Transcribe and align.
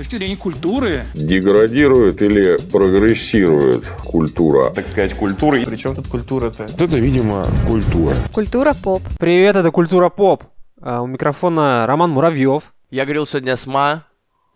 точки 0.00 0.16
зрения 0.16 0.36
культуры. 0.36 1.04
Деградирует 1.12 2.22
или 2.22 2.56
прогрессирует 2.72 3.84
культура? 4.02 4.70
Так 4.70 4.86
сказать, 4.86 5.12
культура. 5.14 5.60
Причем 5.66 5.94
тут 5.94 6.08
культура-то? 6.08 6.64
Это, 6.64 6.98
видимо, 6.98 7.46
культура. 7.66 8.16
Культура 8.32 8.72
поп. 8.82 9.02
Привет, 9.18 9.56
это 9.56 9.70
Культура 9.70 10.08
Поп. 10.08 10.44
А, 10.80 11.02
у 11.02 11.06
микрофона 11.06 11.84
Роман 11.86 12.12
Муравьев. 12.12 12.72
Я 12.88 13.04
говорил 13.04 13.26
сегодня 13.26 13.54
с 13.56 13.66
Ма, 13.66 14.04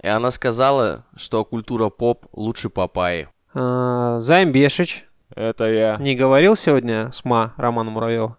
и 0.03 0.09
она 0.09 0.31
сказала, 0.31 1.05
что 1.15 1.45
культура 1.45 1.91
поп 1.91 2.25
лучше 2.33 2.71
папайи. 2.71 3.29
А, 3.53 4.21
Займ 4.21 4.51
Бешич. 4.51 5.05
Это 5.37 5.71
я. 5.71 5.99
Не 6.01 6.15
говорил 6.15 6.57
сегодня 6.57 7.13
с 7.13 7.23
Ма 7.23 7.53
Романа 7.59 7.91
Муравьева. 7.91 8.39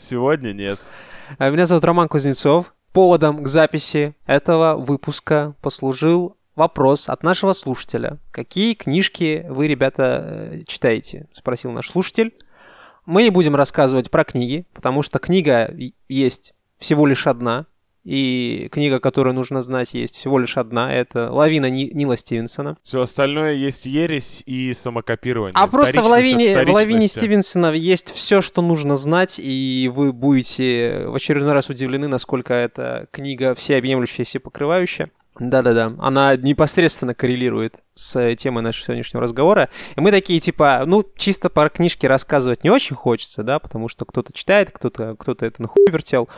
Сегодня 0.00 0.52
нет. 0.52 0.78
А, 1.38 1.50
Меня 1.50 1.66
зовут 1.66 1.84
Роман 1.84 2.06
Кузнецов. 2.06 2.72
Поводом 2.96 3.42
к 3.42 3.48
записи 3.48 4.14
этого 4.24 4.74
выпуска 4.74 5.54
послужил 5.60 6.38
вопрос 6.54 7.10
от 7.10 7.22
нашего 7.22 7.52
слушателя. 7.52 8.16
Какие 8.30 8.72
книжки 8.72 9.44
вы, 9.50 9.66
ребята, 9.66 10.24
э, 10.24 10.62
читаете? 10.66 11.28
Спросил 11.34 11.72
наш 11.72 11.90
слушатель. 11.90 12.34
Мы 13.04 13.24
не 13.24 13.28
будем 13.28 13.54
рассказывать 13.54 14.10
про 14.10 14.24
книги, 14.24 14.64
потому 14.72 15.02
что 15.02 15.18
книга 15.18 15.70
есть 16.08 16.54
всего 16.78 17.04
лишь 17.04 17.26
одна. 17.26 17.66
И 18.06 18.68
книга, 18.70 19.00
которую 19.00 19.34
нужно 19.34 19.62
знать, 19.62 19.92
есть 19.92 20.16
всего 20.16 20.38
лишь 20.38 20.56
одна. 20.56 20.94
Это 20.94 21.28
«Лавина» 21.32 21.68
Ни- 21.68 21.90
Нила 21.92 22.16
Стивенсона. 22.16 22.76
Все 22.84 23.02
остальное 23.02 23.54
есть 23.54 23.84
ересь 23.84 24.44
и 24.46 24.72
самокопирование. 24.74 25.54
А 25.56 25.66
просто 25.66 26.02
в 26.02 26.06
лавине, 26.06 26.64
в 26.64 26.70
лавине. 26.70 27.08
Стивенсона 27.08 27.72
есть 27.72 28.14
все, 28.14 28.42
что 28.42 28.62
нужно 28.62 28.96
знать, 28.96 29.40
и 29.42 29.90
вы 29.92 30.12
будете 30.12 31.06
в 31.08 31.16
очередной 31.16 31.52
раз 31.52 31.68
удивлены, 31.68 32.06
насколько 32.06 32.54
эта 32.54 33.08
книга 33.10 33.56
всеобъемлющая, 33.56 34.24
всепокрывающая. 34.24 35.10
Да-да-да, 35.40 35.92
она 35.98 36.36
непосредственно 36.36 37.12
коррелирует 37.12 37.82
с 37.94 38.36
темой 38.36 38.62
нашего 38.62 38.86
сегодняшнего 38.86 39.22
разговора. 39.22 39.68
И 39.96 40.00
мы 40.00 40.12
такие, 40.12 40.38
типа, 40.38 40.84
ну, 40.86 41.04
чисто 41.16 41.50
про 41.50 41.68
книжки 41.70 42.06
рассказывать 42.06 42.62
не 42.62 42.70
очень 42.70 42.94
хочется, 42.94 43.42
да, 43.42 43.58
потому 43.58 43.88
что 43.88 44.04
кто-то 44.04 44.32
читает, 44.32 44.70
кто-то 44.70 45.16
кто 45.18 45.32
это 45.32 45.60
на 45.60 45.66
хуй 45.68 45.84
вертел. 45.90 46.28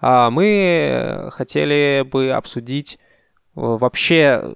А 0.00 0.30
мы 0.30 1.28
хотели 1.32 2.02
бы 2.02 2.30
обсудить 2.30 2.94
э, 2.94 2.98
вообще 3.54 4.54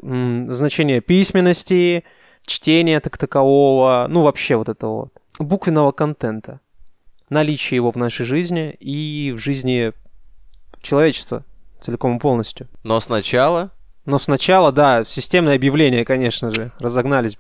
значение 0.49 1.01
письменности, 1.01 2.05
чтения 2.47 3.01
так 3.01 3.19
такового, 3.19 4.07
ну 4.09 4.23
вообще 4.23 4.57
вот 4.57 4.69
этого 4.69 5.11
буквенного 5.39 5.93
контента, 5.93 6.61
наличие 7.29 7.77
его 7.77 7.91
в 7.91 7.97
нашей 7.97 8.25
жизни 8.25 8.77
и 8.81 9.33
в 9.33 9.39
жизни 9.39 9.93
человечества 10.81 11.45
целиком 11.81 12.17
и 12.17 12.21
полностью. 12.21 12.69
Но 12.83 13.01
сначала... 13.01 13.71
Но 14.07 14.19
сначала, 14.19 14.71
да, 14.71 15.03
системное 15.07 15.55
объявление, 15.55 16.05
конечно 16.05 16.51
же, 16.51 16.73
разогнались. 16.79 17.39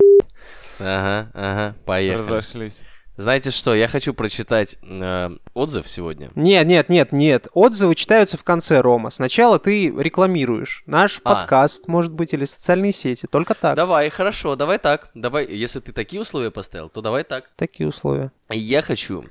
Ага, 0.80 1.30
ага, 1.34 1.74
поехали. 1.84 2.22
Разошлись. 2.22 2.80
Знаете 3.16 3.52
что, 3.52 3.74
я 3.74 3.86
хочу 3.86 4.12
прочитать 4.12 4.76
э, 4.82 5.30
отзыв 5.54 5.88
сегодня. 5.88 6.30
Нет, 6.34 6.66
нет, 6.66 6.88
нет, 6.88 7.12
нет. 7.12 7.46
Отзывы 7.52 7.94
читаются 7.94 8.36
в 8.36 8.42
конце, 8.42 8.80
Рома. 8.80 9.10
Сначала 9.10 9.60
ты 9.60 9.88
рекламируешь 9.90 10.82
наш 10.86 11.20
А. 11.22 11.34
подкаст, 11.34 11.86
может 11.86 12.12
быть, 12.12 12.34
или 12.34 12.44
социальные 12.44 12.90
сети. 12.90 13.28
Только 13.30 13.54
так. 13.54 13.76
Давай, 13.76 14.10
хорошо, 14.10 14.56
давай 14.56 14.78
так. 14.78 15.10
Давай, 15.14 15.46
если 15.46 15.78
ты 15.78 15.92
такие 15.92 16.20
условия 16.20 16.50
поставил, 16.50 16.88
то 16.88 17.02
давай 17.02 17.22
так. 17.22 17.50
Такие 17.54 17.88
условия. 17.88 18.32
Я 18.50 18.82
хочу 18.82 19.24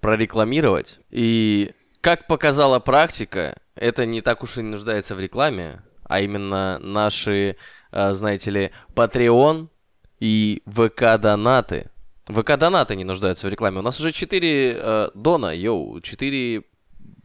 прорекламировать. 0.00 1.00
И 1.10 1.72
как 2.00 2.26
показала 2.26 2.78
практика, 2.78 3.58
это 3.74 4.06
не 4.06 4.22
так 4.22 4.42
уж 4.42 4.56
и 4.56 4.62
не 4.62 4.70
нуждается 4.70 5.14
в 5.14 5.20
рекламе, 5.20 5.82
а 6.04 6.20
именно 6.20 6.78
наши, 6.78 7.56
э, 7.92 8.14
знаете 8.14 8.50
ли, 8.50 8.70
Patreon 8.94 9.68
и 10.20 10.62
ВК-донаты. 10.64 11.90
ВК-донаты 12.32 12.96
не 12.96 13.04
нуждаются 13.04 13.46
в 13.46 13.50
рекламе. 13.50 13.78
У 13.78 13.82
нас 13.82 14.00
уже 14.00 14.12
4 14.12 15.10
дона, 15.14 15.54
йоу, 15.54 16.00
4 16.00 16.62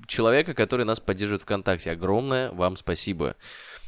человека, 0.07 0.53
которые 0.53 0.85
нас 0.85 0.99
поддерживают 0.99 1.41
ВКонтакте. 1.43 1.91
Огромное 1.91 2.51
вам 2.51 2.77
спасибо. 2.77 3.35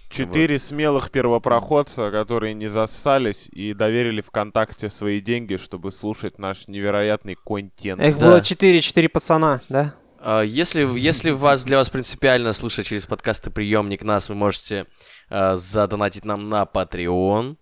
Четыре 0.10 0.58
смелых 0.58 1.12
первопроходца, 1.12 2.12
которые 2.12 2.54
не 2.54 2.68
зассались 2.68 3.50
и 3.52 3.74
доверили 3.74 4.22
ВКонтакте 4.22 4.90
свои 4.90 5.20
деньги, 5.20 5.58
чтобы 5.58 5.92
слушать 5.92 6.40
наш 6.40 6.68
невероятный 6.68 7.36
контент. 7.36 8.02
Их 8.02 8.18
Да. 8.18 8.26
было 8.28 8.42
4-4 8.42 9.10
пацана, 9.10 9.60
да? 9.68 9.94
А, 10.20 10.42
Если, 10.44 10.82
если 10.98 11.32
вас, 11.32 11.66
для 11.66 11.78
вас 11.78 11.90
принципиально 11.90 12.54
слушать 12.54 12.88
через 12.88 13.06
подкасты 13.06 13.52
приемник 13.52 14.02
нас, 14.04 14.30
вы 14.30 14.36
можете 14.36 14.86
а, 15.30 15.58
задонатить 15.58 16.24
нам 16.24 16.48
на 16.48 16.64
Patreon. 16.64 17.58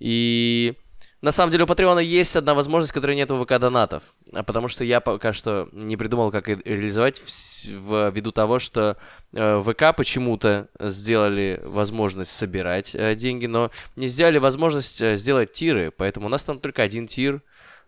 И 0.00 0.72
на 1.22 1.30
самом 1.30 1.52
деле 1.52 1.64
у 1.64 1.66
Патреона 1.68 2.00
есть 2.00 2.34
одна 2.34 2.52
возможность, 2.52 2.92
которой 2.92 3.14
нет 3.14 3.30
у 3.30 3.42
ВК 3.42 3.58
донатов. 3.58 4.02
А 4.32 4.42
Потому 4.42 4.66
что 4.66 4.82
я 4.82 5.00
пока 5.00 5.32
что 5.32 5.68
не 5.70 5.96
придумал, 5.96 6.32
как 6.32 6.48
реализовать 6.48 7.22
ввиду 7.64 8.32
того, 8.32 8.58
что 8.58 8.96
э, 9.32 9.62
ВК 9.62 9.96
почему-то 9.96 10.68
сделали 10.80 11.60
возможность 11.64 12.32
собирать 12.32 12.94
э, 12.96 13.14
деньги, 13.14 13.46
но 13.46 13.70
не 13.94 14.08
сделали 14.08 14.38
возможность 14.38 15.00
э, 15.00 15.16
сделать 15.16 15.52
тиры. 15.52 15.92
Поэтому 15.96 16.26
у 16.26 16.28
нас 16.28 16.42
там 16.42 16.58
только 16.58 16.82
один 16.82 17.06
тир. 17.06 17.40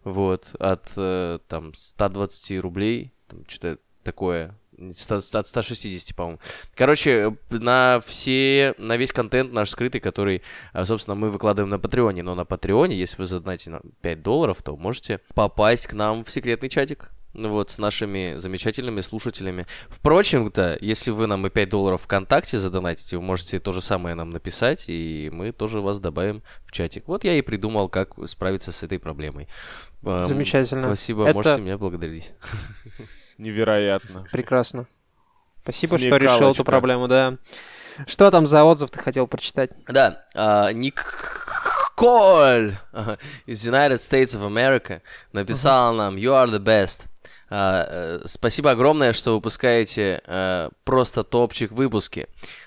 Вот, 0.05 0.47
от 0.61 0.85
э, 0.97 1.39
там 1.49 1.75
120 1.75 2.61
рублей, 2.61 3.13
там 3.27 3.45
что-то 3.49 3.79
такое, 4.05 4.55
100 4.55 4.64
от 5.09 5.47
160, 5.49 6.15
по-моему. 6.17 6.41
Короче, 6.75 7.37
на 7.51 8.03
все, 8.07 8.75
на 8.79 8.97
весь 8.97 9.13
контент 9.13 9.53
наш 9.53 9.71
скрытый, 9.71 10.01
который, 10.01 10.43
а, 10.73 10.87
собственно, 10.87 11.15
мы 11.15 11.31
выкладываем 11.31 11.71
на 11.71 11.79
Патреоне. 11.79 12.23
Но 12.23 12.35
на 12.35 12.45
Патреоне, 12.45 12.97
если 12.97 13.19
вы 13.19 13.27
задонатите 13.27 13.71
нам 13.71 13.83
5 14.03 14.23
долларов, 14.23 14.63
то 14.63 14.77
можете 14.77 15.21
попасть 15.35 15.87
к 15.87 15.93
нам 15.93 16.25
в 16.25 16.31
секретный 16.31 16.69
чатик. 16.69 17.11
Ну 17.35 17.49
Вот, 17.49 17.71
с 17.71 17.79
нашими 17.79 18.37
замечательными 18.37 19.01
слушателями. 19.01 19.67
Впрочем-то, 19.89 20.79
если 20.81 21.11
вы 21.11 21.27
нам 21.27 21.45
и 21.47 21.51
5 21.51 21.69
долларов 21.69 22.03
ВКонтакте 22.03 22.61
задонатите, 22.61 23.17
вы 23.17 23.25
можете 23.25 23.59
то 23.59 23.73
же 23.73 23.83
самое 23.83 24.15
нам 24.15 24.31
написать, 24.31 24.85
и 24.89 25.31
мы 25.33 25.51
тоже 25.51 25.81
вас 25.81 25.99
добавим 25.99 26.45
в 26.65 26.71
чатик. 26.71 27.09
Вот 27.09 27.25
я 27.25 27.35
и 27.35 27.43
придумал, 27.43 27.89
как 27.89 28.15
справиться 28.29 28.71
с 28.71 28.85
этой 28.85 29.01
проблемой. 29.01 29.49
Эм, 30.05 30.23
Замечательно. 30.23 30.85
Спасибо, 30.85 31.25
Это- 31.25 31.35
можете 31.35 31.61
меня 31.61 31.77
благодарить. 31.77 32.33
Невероятно. 33.39 34.27
Прекрасно. 34.31 34.87
Спасибо, 35.63 35.99
что 35.99 36.17
решил 36.17 36.53
эту 36.53 36.65
проблему, 36.65 37.09
да. 37.09 37.39
Что 38.07 38.31
там 38.31 38.47
за 38.47 38.65
отзыв 38.65 38.91
ты 38.91 38.99
хотел 38.99 39.27
прочитать? 39.27 39.71
Да, 39.87 40.25
а, 40.35 40.73
Николь 40.73 40.99
ага, 42.93 43.19
из 43.47 43.67
United 43.67 43.99
States 43.99 44.37
of 44.37 44.47
America 44.47 45.01
написал 45.33 45.95
нам 45.95 46.17
You 46.17 46.33
are 46.33 46.51
the 46.51 46.59
best. 46.59 47.07
А, 47.51 47.87
э, 47.89 48.23
спасибо 48.27 48.73
огромное, 48.73 49.13
что 49.13 49.35
выпускаете 49.35 50.23
э, 50.27 50.71
просто 50.85 51.23
топчик 51.23 51.71
выпуски. 51.73 52.27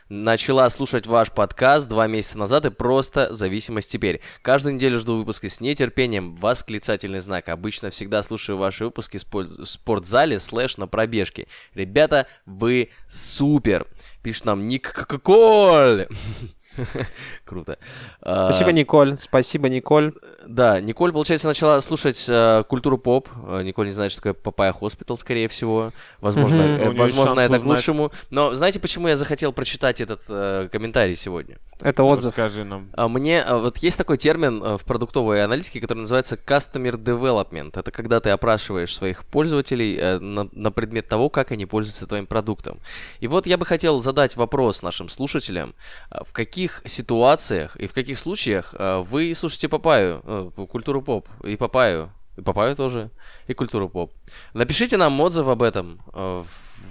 Начала 0.09 0.69
слушать 0.69 1.05
ваш 1.05 1.33
подкаст 1.33 1.89
два 1.89 2.07
месяца 2.07 2.37
назад 2.37 2.65
и 2.65 2.69
просто 2.69 3.33
зависимость 3.33 3.91
теперь. 3.91 4.21
Каждую 4.41 4.75
неделю 4.75 4.99
жду 4.99 5.17
выпуски 5.17 5.47
с 5.47 5.59
нетерпением. 5.59 6.37
Восклицательный 6.37 7.19
знак. 7.19 7.49
Обычно 7.49 7.89
всегда 7.89 8.23
слушаю 8.23 8.57
ваши 8.57 8.85
выпуски 8.85 9.17
в 9.17 9.25
спо- 9.25 9.63
в 9.63 9.65
спортзале 9.65 10.39
слэш 10.39 10.77
на 10.77 10.87
пробежке. 10.87 11.47
Ребята, 11.73 12.27
вы 12.45 12.91
супер. 13.09 13.85
Пишет 14.23 14.45
нам 14.45 14.69
Николь. 14.69 16.07
Круто. 17.45 17.77
А, 18.21 18.51
Спасибо, 18.51 18.71
Николь. 18.71 19.17
Спасибо, 19.17 19.69
Николь. 19.69 20.13
да, 20.45 20.79
Николь, 20.79 21.11
получается, 21.11 21.47
начала 21.47 21.79
слушать 21.81 22.25
э, 22.27 22.63
культуру 22.67 22.97
поп. 22.97 23.29
Э, 23.47 23.61
Николь 23.63 23.87
не 23.87 23.91
знает, 23.93 24.11
что 24.11 24.21
такое 24.21 24.33
Papaya 24.33 24.71
Hospital, 24.71 25.17
скорее 25.17 25.47
всего. 25.47 25.91
Возможно, 26.21 26.61
э, 26.61 26.75
У 26.75 26.77
неё 26.77 26.85
есть 26.91 26.99
возможно 26.99 27.39
это 27.39 27.53
к 27.53 27.57
узнать. 27.57 27.77
лучшему. 27.77 28.11
Но 28.29 28.53
знаете, 28.55 28.79
почему 28.79 29.07
я 29.07 29.15
захотел 29.15 29.53
прочитать 29.53 30.01
этот 30.01 30.21
э, 30.29 30.69
комментарий 30.71 31.15
сегодня? 31.15 31.57
Это 31.81 32.03
отзыв. 32.03 32.33
Скажи 32.33 32.63
нам. 32.63 32.89
А 32.93 33.07
Мне 33.07 33.41
а, 33.41 33.59
вот 33.59 33.77
есть 33.77 33.97
такой 33.97 34.17
термин 34.17 34.77
в 34.77 34.83
продуктовой 34.83 35.43
аналитике, 35.43 35.79
который 35.79 35.99
называется 35.99 36.35
Customer 36.35 36.93
Development. 36.93 37.79
Это 37.79 37.91
когда 37.91 38.19
ты 38.19 38.31
опрашиваешь 38.31 38.95
своих 38.95 39.23
пользователей 39.25 40.19
на, 40.19 40.49
на 40.51 40.71
предмет 40.71 41.07
того, 41.07 41.29
как 41.29 41.51
они 41.51 41.67
пользуются 41.67 42.07
твоим 42.07 42.25
продуктом. 42.25 42.79
И 43.19 43.27
вот 43.27 43.45
я 43.45 43.57
бы 43.57 43.65
хотел 43.65 44.01
задать 44.01 44.35
вопрос 44.35 44.81
нашим 44.81 45.07
слушателям. 45.07 45.75
А 46.09 46.23
В 46.23 46.33
каких 46.33 46.66
ситуациях 46.85 47.75
и 47.77 47.87
в 47.87 47.93
каких 47.93 48.19
случаях 48.19 48.73
э, 48.77 48.99
вы 48.99 49.33
слушаете 49.35 49.69
Папаю, 49.69 50.21
э, 50.23 50.65
культуру 50.69 51.01
поп, 51.01 51.27
и 51.43 51.55
Папаю, 51.55 52.11
и 52.37 52.41
Папаю 52.41 52.75
тоже, 52.75 53.11
и 53.47 53.53
культуру 53.53 53.89
поп? 53.89 54.13
Напишите 54.53 54.97
нам 54.97 55.19
отзыв 55.19 55.47
об 55.47 55.61
этом 55.61 56.01
э, 56.13 56.43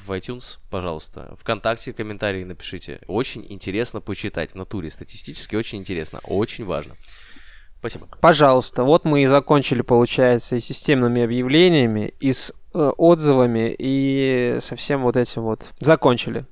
в 0.07 0.13
iTunes, 0.13 0.59
пожалуйста. 0.71 1.37
Вконтакте 1.39 1.93
комментарии 1.93 2.45
напишите. 2.45 3.01
Очень 3.07 3.47
интересно 3.49 4.01
почитать 4.01 4.53
в 4.53 4.55
натуре. 4.55 4.91
Статистически 4.91 5.57
очень 5.57 5.79
интересно. 5.79 6.21
Очень 6.25 6.65
важно. 6.65 6.97
Спасибо. 7.79 8.09
Пожалуйста, 8.21 8.85
вот 8.85 9.05
мы 9.05 9.23
и 9.23 9.27
закончили, 9.27 9.83
получается, 9.83 10.57
и 10.57 10.61
системными 10.61 11.23
объявлениями, 11.23 12.13
и 12.21 12.33
с 12.33 12.53
э, 12.75 12.79
отзывами, 12.97 13.75
и 13.79 14.59
со 14.61 14.77
всем 14.77 15.03
вот 15.03 15.17
этим 15.17 15.43
вот. 15.43 15.73
Закончили. 15.81 16.47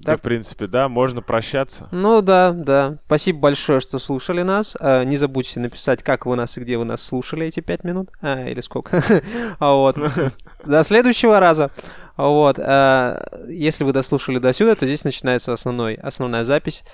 И, 0.00 0.04
Так. 0.04 0.20
в 0.20 0.22
принципе, 0.22 0.66
да, 0.66 0.88
можно 0.88 1.22
прощаться. 1.22 1.88
Ну 1.90 2.22
да, 2.22 2.52
да. 2.52 2.98
Спасибо 3.06 3.40
большое, 3.40 3.80
что 3.80 3.98
слушали 3.98 4.42
нас. 4.42 4.76
А, 4.80 5.02
Не 5.04 5.16
забудьте 5.16 5.58
написать, 5.60 6.02
как 6.02 6.24
вы 6.26 6.36
нас 6.36 6.56
и 6.56 6.60
где 6.60 6.78
вы 6.78 6.84
нас 6.84 7.02
слушали 7.02 7.46
эти 7.46 7.60
пять 7.60 7.82
минут. 7.84 8.10
А, 8.20 8.46
или 8.46 8.60
сколько. 8.60 9.02
А 9.58 9.74
Вот. 9.74 9.98
До 10.64 10.82
следующего 10.84 11.40
раза. 11.40 11.70
Вот. 12.16 12.58
а, 12.60 13.20
Если 13.48 13.82
вы 13.84 13.92
дослушали 13.92 14.38
до 14.38 14.52
сюда, 14.52 14.74
то 14.76 14.86
здесь 14.86 15.04
начинается 15.04 15.52
основной, 15.52 15.94
основная 15.94 16.44
запись. 16.44 16.84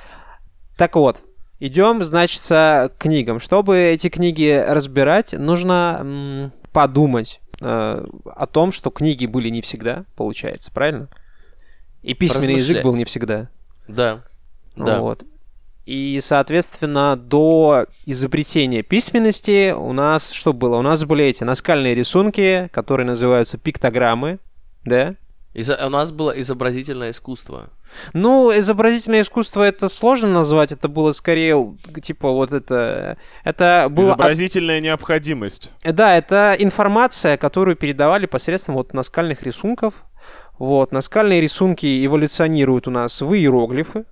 Так 0.76 0.96
вот, 0.96 1.20
идем, 1.60 2.02
значит, 2.04 2.42
к 2.48 2.90
книгам. 2.98 3.38
Чтобы 3.40 3.78
эти 3.78 4.08
книги 4.08 4.64
разбирать, 4.66 5.32
нужно 5.34 6.50
подумать 6.72 7.40
э, 7.60 8.04
о 8.34 8.46
том, 8.46 8.72
что 8.72 8.90
книги 8.90 9.26
были 9.26 9.48
не 9.48 9.60
всегда, 9.62 10.04
получается, 10.16 10.72
правильно? 10.72 11.08
И 12.04 12.14
письменный 12.14 12.54
язык 12.54 12.82
был 12.82 12.94
не 12.96 13.04
всегда. 13.04 13.48
Да. 13.88 14.22
Да. 14.76 15.00
Вот. 15.00 15.22
И, 15.86 16.18
соответственно, 16.22 17.14
до 17.16 17.86
изобретения 18.06 18.82
письменности 18.82 19.72
у 19.72 19.92
нас 19.92 20.30
что 20.30 20.52
было? 20.52 20.76
У 20.76 20.82
нас 20.82 21.04
были 21.04 21.24
эти 21.26 21.44
наскальные 21.44 21.94
рисунки, 21.94 22.70
которые 22.72 23.06
называются 23.06 23.58
пиктограммы, 23.58 24.38
да? 24.84 25.14
Изо- 25.52 25.86
У 25.86 25.90
нас 25.90 26.10
было 26.10 26.30
изобразительное 26.40 27.10
искусство. 27.10 27.70
Ну, 28.12 28.50
изобразительное 28.58 29.20
искусство 29.20 29.62
это 29.62 29.88
сложно 29.88 30.28
назвать, 30.32 30.72
это 30.72 30.88
было 30.88 31.12
скорее, 31.12 31.76
типа, 32.02 32.30
вот 32.30 32.52
это... 32.52 33.18
Это 33.44 33.86
было... 33.90 34.12
от- 34.12 34.18
Изобразительная 34.18 34.80
необходимость. 34.80 35.70
Да, 35.84 36.16
это 36.16 36.56
информация, 36.58 37.36
которую 37.36 37.76
передавали 37.76 38.26
посредством 38.26 38.74
вот 38.76 38.94
наскальных 38.94 39.42
рисунков. 39.44 39.94
Вот, 40.58 40.92
наскальные 40.92 41.40
рисунки 41.40 42.04
эволюционируют 42.06 42.86
у 42.88 42.90
нас 42.90 43.20
в 43.20 43.32
иероглифы, 43.34 44.04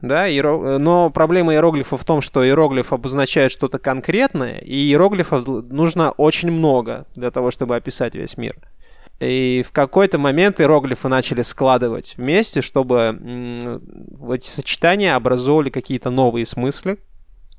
да, 0.00 0.30
иеро- 0.30 0.78
но 0.78 1.10
проблема 1.10 1.52
иероглифа 1.52 1.98
в 1.98 2.04
том, 2.04 2.22
что 2.22 2.44
иероглиф 2.44 2.92
обозначает 2.92 3.52
что-то 3.52 3.78
конкретное, 3.78 4.58
и 4.58 4.74
иероглифов 4.78 5.46
нужно 5.46 6.12
очень 6.12 6.50
много 6.50 7.06
для 7.14 7.30
того, 7.30 7.50
чтобы 7.50 7.76
описать 7.76 8.14
весь 8.14 8.38
мир. 8.38 8.56
И 9.20 9.62
в 9.68 9.72
какой-то 9.72 10.16
момент 10.16 10.58
иероглифы 10.62 11.08
начали 11.08 11.42
складывать 11.42 12.14
вместе, 12.16 12.62
чтобы 12.62 13.78
эти 14.32 14.48
сочетания 14.48 15.14
образовывали 15.14 15.68
какие-то 15.68 16.08
новые 16.10 16.46
смыслы, 16.46 16.96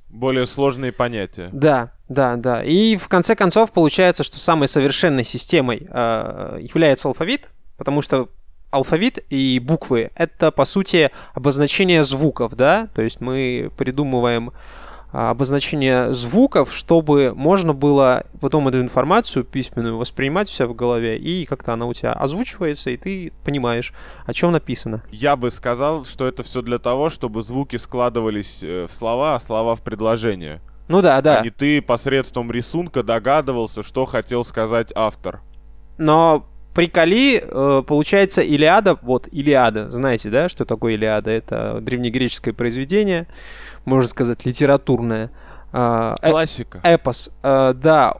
Более 0.09 0.45
сложные 0.47 0.91
понятия. 0.91 1.49
да, 1.53 1.91
да, 2.09 2.35
да. 2.35 2.63
И 2.63 2.97
в 2.97 3.07
конце 3.07 3.35
концов 3.35 3.71
получается, 3.71 4.23
что 4.23 4.39
самой 4.39 4.67
совершенной 4.67 5.23
системой 5.23 5.87
э, 5.87 6.57
является 6.59 7.07
алфавит, 7.07 7.47
потому 7.81 8.03
что 8.03 8.29
алфавит 8.69 9.25
и 9.31 9.57
буквы 9.57 10.11
это 10.13 10.51
по 10.51 10.65
сути 10.65 11.09
обозначение 11.33 12.03
звуков, 12.03 12.53
да, 12.55 12.89
то 12.93 13.01
есть 13.01 13.21
мы 13.21 13.71
придумываем 13.75 14.51
а, 15.11 15.31
обозначение 15.31 16.13
звуков, 16.13 16.71
чтобы 16.75 17.33
можно 17.35 17.73
было 17.73 18.27
потом 18.39 18.67
эту 18.67 18.81
информацию 18.81 19.43
письменную 19.43 19.97
воспринимать 19.97 20.47
у 20.47 20.51
себя 20.51 20.67
в 20.67 20.75
голове, 20.75 21.17
и 21.17 21.43
как-то 21.45 21.73
она 21.73 21.87
у 21.87 21.93
тебя 21.95 22.13
озвучивается, 22.13 22.91
и 22.91 22.97
ты 22.97 23.33
понимаешь, 23.43 23.93
о 24.27 24.33
чем 24.33 24.51
написано. 24.51 25.01
Я 25.09 25.35
бы 25.35 25.49
сказал, 25.49 26.05
что 26.05 26.27
это 26.27 26.43
все 26.43 26.61
для 26.61 26.77
того, 26.77 27.09
чтобы 27.09 27.41
звуки 27.41 27.77
складывались 27.77 28.59
э, 28.61 28.85
в 28.87 28.93
слова, 28.93 29.37
а 29.37 29.39
слова 29.39 29.75
в 29.75 29.81
предложения. 29.81 30.61
Ну 30.87 31.01
да, 31.01 31.19
да. 31.23 31.39
А 31.39 31.43
не 31.43 31.49
ты 31.49 31.81
посредством 31.81 32.51
рисунка 32.51 33.01
догадывался, 33.01 33.81
что 33.81 34.05
хотел 34.05 34.43
сказать 34.43 34.91
автор. 34.93 35.41
Но 35.97 36.45
при 36.73 36.87
Кали, 36.87 37.43
э, 37.43 37.83
получается, 37.85 38.41
Илиада, 38.41 38.97
вот 39.01 39.27
Илиада, 39.31 39.89
знаете, 39.89 40.29
да, 40.29 40.47
что 40.47 40.65
такое 40.65 40.93
Илиада? 40.93 41.31
Это 41.31 41.79
древнегреческое 41.81 42.53
произведение, 42.53 43.27
можно 43.85 44.07
сказать, 44.07 44.45
литературное. 44.45 45.31
А, 45.73 46.15
э- 46.21 46.29
Классика. 46.29 46.79
эпос, 46.83 47.31
э, 47.43 47.73
да, 47.75 48.15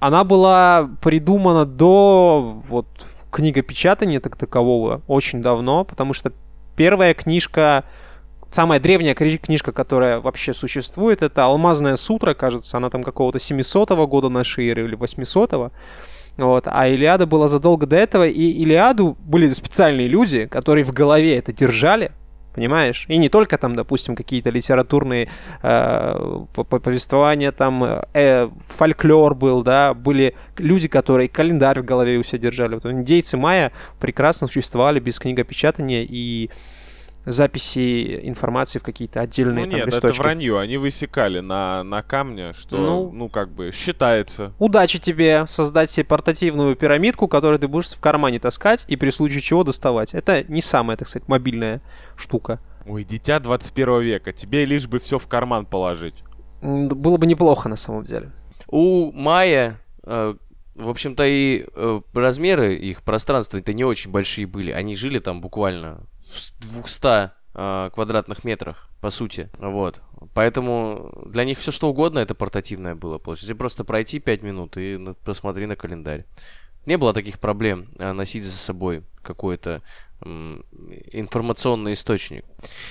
она 0.00 0.24
была 0.24 0.90
придумана 1.00 1.64
до 1.64 2.62
вот 2.68 2.86
книгопечатания 3.30 4.20
так 4.20 4.36
такового 4.36 5.02
очень 5.06 5.40
давно, 5.40 5.84
потому 5.84 6.12
что 6.12 6.32
первая 6.76 7.14
книжка, 7.14 7.84
самая 8.50 8.80
древняя 8.80 9.14
книжка, 9.14 9.72
которая 9.72 10.20
вообще 10.20 10.52
существует, 10.52 11.22
это 11.22 11.44
«Алмазная 11.44 11.96
сутра», 11.96 12.34
кажется, 12.34 12.76
она 12.76 12.90
там 12.90 13.02
какого-то 13.02 13.38
700 13.38 13.90
года 14.06 14.28
нашей 14.28 14.68
эры 14.68 14.84
или 14.84 14.94
800 14.94 15.72
вот, 16.36 16.64
а 16.66 16.88
Илиада 16.88 17.26
была 17.26 17.48
задолго 17.48 17.86
до 17.86 17.96
этого, 17.96 18.26
и 18.26 18.50
Илиаду 18.62 19.16
были 19.20 19.48
специальные 19.48 20.08
люди, 20.08 20.46
которые 20.46 20.84
в 20.84 20.92
голове 20.92 21.36
это 21.38 21.52
держали, 21.52 22.10
понимаешь? 22.54 23.04
И 23.08 23.16
не 23.18 23.28
только 23.28 23.56
там, 23.56 23.76
допустим, 23.76 24.16
какие-то 24.16 24.50
литературные 24.50 25.28
э, 25.62 26.44
по- 26.54 26.64
по- 26.64 26.78
повествования, 26.80 27.52
там 27.52 28.02
э, 28.14 28.48
фольклор 28.76 29.34
был, 29.34 29.62
да, 29.62 29.94
были 29.94 30.34
люди, 30.58 30.88
которые 30.88 31.28
календарь 31.28 31.80
в 31.80 31.84
голове 31.84 32.18
у 32.18 32.24
себя 32.24 32.38
держали. 32.38 32.74
Вот 32.74 32.86
индейцы 32.86 33.36
майя 33.36 33.72
прекрасно 34.00 34.48
существовали 34.48 34.98
без 35.00 35.18
книгопечатания 35.18 36.04
и 36.08 36.50
записи 37.24 38.20
информации 38.28 38.78
в 38.78 38.82
какие-то 38.82 39.20
отдельные 39.20 39.64
Ну 39.64 39.70
там 39.70 39.78
нет, 39.80 39.88
это 39.88 39.96
листочки. 39.96 40.20
вранье. 40.20 40.58
Они 40.60 40.76
высекали 40.76 41.40
на, 41.40 41.82
на 41.82 42.02
камне, 42.02 42.52
что, 42.52 42.76
Ну. 42.76 43.10
ну, 43.12 43.28
как 43.28 43.50
бы, 43.50 43.72
считается. 43.72 44.52
Удачи 44.58 44.98
тебе 44.98 45.46
создать 45.46 45.90
себе 45.90 46.04
портативную 46.04 46.76
пирамидку, 46.76 47.28
которую 47.28 47.58
ты 47.58 47.68
будешь 47.68 47.88
в 47.90 48.00
кармане 48.00 48.38
таскать 48.38 48.84
и 48.88 48.96
при 48.96 49.10
случае 49.10 49.40
чего 49.40 49.64
доставать. 49.64 50.14
Это 50.14 50.44
не 50.44 50.60
самая, 50.60 50.96
так 50.96 51.08
сказать, 51.08 51.28
мобильная 51.28 51.80
штука. 52.16 52.60
Ой, 52.86 53.04
дитя 53.04 53.40
21 53.40 54.00
века, 54.02 54.32
тебе 54.32 54.64
лишь 54.64 54.86
бы 54.86 55.00
все 55.00 55.18
в 55.18 55.26
карман 55.26 55.64
положить. 55.66 56.14
Было 56.60 57.16
бы 57.16 57.26
неплохо 57.26 57.68
на 57.68 57.76
самом 57.76 58.04
деле. 58.04 58.30
У 58.68 59.10
Майя, 59.12 59.80
э, 60.02 60.34
в 60.74 60.88
общем-то, 60.88 61.24
и 61.26 61.66
э, 61.74 62.00
размеры 62.14 62.74
их 62.74 63.02
пространства-то 63.02 63.72
не 63.72 63.84
очень 63.84 64.10
большие 64.10 64.46
были. 64.46 64.70
Они 64.70 64.96
жили 64.96 65.18
там 65.18 65.40
буквально 65.40 66.00
200 66.60 67.30
э, 67.54 67.90
квадратных 67.92 68.44
метрах, 68.44 68.88
по 69.00 69.10
сути. 69.10 69.50
Вот. 69.58 70.00
Поэтому 70.34 71.12
для 71.26 71.44
них 71.44 71.58
все 71.58 71.70
что 71.70 71.88
угодно 71.88 72.18
это 72.18 72.34
портативное 72.34 72.94
было. 72.94 73.18
Получается, 73.18 73.54
просто 73.54 73.84
пройти 73.84 74.20
5 74.20 74.42
минут 74.42 74.76
и 74.76 75.14
посмотри 75.24 75.66
на 75.66 75.76
календарь. 75.76 76.24
Не 76.86 76.98
было 76.98 77.12
таких 77.14 77.38
проблем 77.38 77.88
э, 77.98 78.12
носить 78.12 78.44
за 78.44 78.52
собой 78.52 79.02
какой-то 79.22 79.82
информационный 81.12 81.92
источник. 81.92 82.44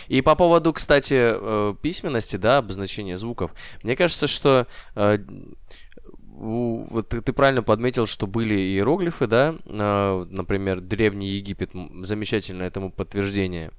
И 0.07 0.21
по 0.21 0.35
поводу, 0.35 0.71
кстати, 0.71 1.15
э, 1.17 1.73
письменности, 1.81 2.35
да, 2.35 2.59
обозначения 2.59 3.17
звуков, 3.17 3.51
мне 3.81 3.95
кажется, 3.95 4.27
что 4.27 4.67
э, 4.95 5.17
вот 6.35 7.09
ты, 7.09 7.33
правильно 7.33 7.63
подметил, 7.63 8.07
что 8.07 8.27
были 8.27 8.55
иероглифы, 8.55 9.27
да, 9.27 9.55
э, 9.65 10.25
например, 10.29 10.81
Древний 10.81 11.29
Египет, 11.29 11.71
замечательное 12.01 12.67
этому 12.67 12.91
подтверждение. 12.91 13.71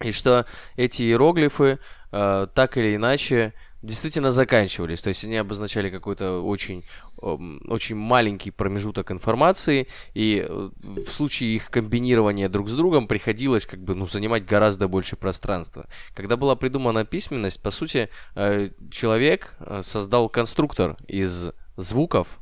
И 0.00 0.12
что 0.12 0.46
эти 0.76 1.02
иероглифы 1.02 1.78
э, 2.10 2.46
так 2.54 2.76
или 2.76 2.96
иначе 2.96 3.54
действительно 3.82 4.30
заканчивались. 4.30 5.02
То 5.02 5.08
есть 5.08 5.24
они 5.24 5.36
обозначали 5.36 5.90
какой-то 5.90 6.40
очень, 6.40 6.84
очень 7.16 7.96
маленький 7.96 8.50
промежуток 8.50 9.10
информации, 9.10 9.88
и 10.14 10.46
э, 10.48 10.70
в 10.80 11.10
случае 11.10 11.56
их 11.56 11.70
комбинирования 11.70 12.48
друг 12.48 12.68
с 12.68 12.72
другом 12.74 13.08
приходилось 13.08 13.66
как 13.66 13.80
бы 13.80 13.94
ну, 13.94 14.06
занимать 14.06 14.46
гораздо 14.46 14.88
больше 14.88 15.16
пространства. 15.16 15.86
Когда 16.14 16.36
была 16.36 16.54
придумана 16.54 17.04
письменность, 17.04 17.60
по 17.60 17.70
сути, 17.70 18.08
э, 18.34 18.70
человек 18.90 19.54
э, 19.58 19.82
создал 19.82 20.28
конструктор 20.28 20.96
из 21.08 21.50
звуков 21.76 22.40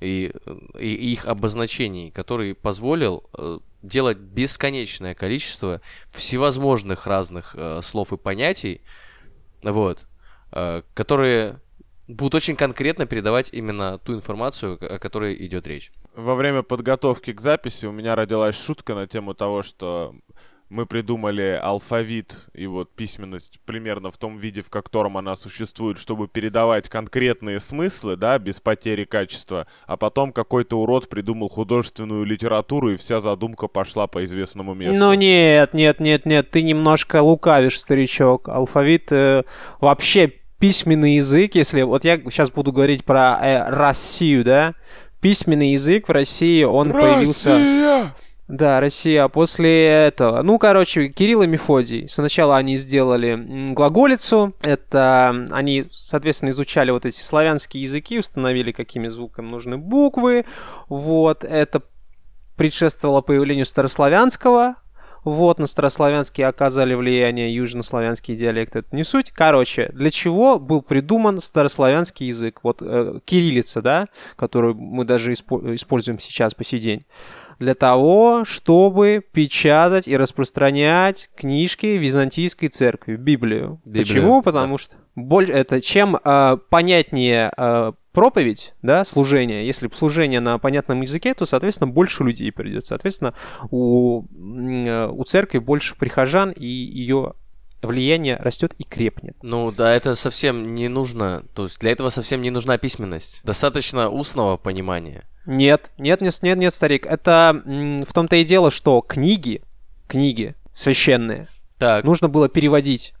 и, 0.00 0.32
и 0.78 1.12
их 1.12 1.26
обозначений, 1.26 2.10
который 2.10 2.54
позволил 2.54 3.24
э, 3.36 3.58
делать 3.82 4.18
бесконечное 4.18 5.14
количество 5.14 5.80
всевозможных 6.10 7.06
разных 7.06 7.54
э, 7.56 7.80
слов 7.82 8.12
и 8.12 8.16
понятий, 8.16 8.82
вот, 9.62 10.04
э, 10.52 10.82
которые 10.94 11.60
будут 12.08 12.34
очень 12.34 12.56
конкретно 12.56 13.06
передавать 13.06 13.50
именно 13.52 13.98
ту 13.98 14.14
информацию, 14.14 14.78
о 14.80 14.98
которой 14.98 15.34
идет 15.46 15.66
речь. 15.66 15.92
Во 16.14 16.34
время 16.34 16.62
подготовки 16.62 17.32
к 17.32 17.40
записи 17.40 17.86
у 17.86 17.92
меня 17.92 18.14
родилась 18.16 18.56
шутка 18.56 18.94
на 18.94 19.06
тему 19.06 19.34
того, 19.34 19.62
что 19.62 20.14
мы 20.72 20.86
придумали 20.86 21.60
алфавит 21.62 22.48
и 22.54 22.66
вот 22.66 22.94
письменность 22.94 23.60
примерно 23.66 24.10
в 24.10 24.16
том 24.16 24.38
виде, 24.38 24.62
в 24.62 24.70
котором 24.70 25.18
она 25.18 25.36
существует, 25.36 25.98
чтобы 25.98 26.28
передавать 26.28 26.88
конкретные 26.88 27.60
смыслы, 27.60 28.16
да, 28.16 28.38
без 28.38 28.58
потери 28.58 29.04
качества, 29.04 29.66
а 29.86 29.98
потом 29.98 30.32
какой-то 30.32 30.80
урод 30.80 31.10
придумал 31.10 31.50
художественную 31.50 32.24
литературу, 32.24 32.90
и 32.90 32.96
вся 32.96 33.20
задумка 33.20 33.68
пошла 33.68 34.06
по 34.06 34.24
известному 34.24 34.74
месту. 34.74 34.98
Ну 34.98 35.12
нет, 35.12 35.74
нет, 35.74 36.00
нет, 36.00 36.24
нет, 36.24 36.50
ты 36.50 36.62
немножко 36.62 37.22
лукавишь, 37.22 37.78
старичок. 37.78 38.48
Алфавит 38.48 39.12
э, 39.12 39.42
вообще 39.78 40.32
письменный 40.58 41.16
язык, 41.16 41.54
если 41.54 41.82
вот 41.82 42.04
я 42.04 42.16
сейчас 42.16 42.50
буду 42.50 42.72
говорить 42.72 43.04
про 43.04 43.38
э, 43.42 43.68
Россию, 43.68 44.42
да, 44.42 44.74
письменный 45.20 45.72
язык 45.72 46.08
в 46.08 46.12
России, 46.12 46.64
он 46.64 46.92
появился... 46.92 48.12
Да, 48.48 48.80
Россия. 48.80 49.24
А 49.24 49.28
после 49.28 49.86
этого, 49.86 50.42
ну, 50.42 50.58
короче, 50.58 51.08
Кирилл 51.08 51.42
и 51.42 51.46
Мефодий. 51.46 52.08
Сначала 52.08 52.56
они 52.56 52.76
сделали 52.76 53.72
глаголицу. 53.72 54.54
Это 54.60 55.46
они, 55.50 55.86
соответственно, 55.90 56.50
изучали 56.50 56.90
вот 56.90 57.06
эти 57.06 57.20
славянские 57.20 57.82
языки, 57.82 58.18
установили, 58.18 58.72
какими 58.72 59.08
звуками 59.08 59.46
нужны 59.46 59.78
буквы. 59.78 60.44
Вот, 60.88 61.44
это 61.44 61.82
предшествовало 62.56 63.22
появлению 63.22 63.64
старославянского. 63.64 64.76
Вот, 65.24 65.58
на 65.58 65.66
старославянский 65.66 66.44
оказали 66.44 66.94
влияние 66.94 67.54
южнославянские 67.54 68.36
диалекты, 68.36 68.80
это 68.80 68.94
не 68.94 69.04
суть. 69.04 69.30
Короче, 69.30 69.90
для 69.92 70.10
чего 70.10 70.58
был 70.58 70.82
придуман 70.82 71.40
старославянский 71.40 72.26
язык? 72.26 72.60
Вот 72.62 72.78
э, 72.80 73.20
кириллица, 73.24 73.82
да, 73.82 74.08
которую 74.36 74.74
мы 74.74 75.04
даже 75.04 75.32
испо- 75.32 75.74
используем 75.74 76.18
сейчас 76.18 76.54
по 76.54 76.64
сей 76.64 76.80
день 76.80 77.04
для 77.62 77.74
того, 77.74 78.44
чтобы 78.44 79.24
печатать 79.32 80.08
и 80.08 80.16
распространять 80.16 81.30
книжки 81.36 81.86
Византийской 81.86 82.68
церкви, 82.68 83.14
Библию. 83.14 83.80
Библию, 83.84 84.06
Почему? 84.06 84.42
Потому 84.42 84.78
что 84.78 84.96
боль... 85.14 85.50
это 85.50 85.80
чем 85.80 86.16
э, 86.16 86.56
понятнее 86.68 87.52
э, 87.56 87.92
проповедь, 88.12 88.74
да, 88.82 89.04
служение, 89.04 89.66
если 89.66 89.88
служение 89.92 90.40
на 90.40 90.58
понятном 90.58 91.00
языке, 91.00 91.34
то, 91.34 91.44
соответственно, 91.44 91.90
больше 91.90 92.24
людей 92.24 92.52
придет. 92.52 92.84
Соответственно, 92.84 93.34
у, 93.70 94.24
у 94.30 95.24
церкви 95.24 95.58
больше 95.58 95.96
прихожан, 95.96 96.50
и 96.50 96.66
ее 96.66 97.34
влияние 97.82 98.36
растет 98.36 98.74
и 98.78 98.84
крепнет. 98.84 99.36
Ну 99.42 99.72
да, 99.72 99.92
это 99.92 100.14
совсем 100.14 100.74
не 100.74 100.88
нужно. 100.88 101.44
То 101.54 101.64
есть 101.64 101.80
для 101.80 101.90
этого 101.90 102.10
совсем 102.10 102.40
не 102.40 102.50
нужна 102.50 102.78
письменность. 102.78 103.40
Достаточно 103.44 104.08
устного 104.08 104.56
понимания. 104.56 105.24
Нет, 105.46 105.90
нет, 105.98 106.20
нет, 106.20 106.38
нет, 106.42 106.58
нет, 106.58 106.72
старик. 106.72 107.04
Это 107.06 107.60
в 107.64 108.12
том-то 108.12 108.36
и 108.36 108.44
дело, 108.44 108.70
что 108.70 109.00
книги, 109.00 109.62
книги 110.06 110.54
священные, 110.74 111.48
Так, 111.78 112.04
нужно 112.04 112.28
было 112.28 112.48
переводить. 112.48 113.14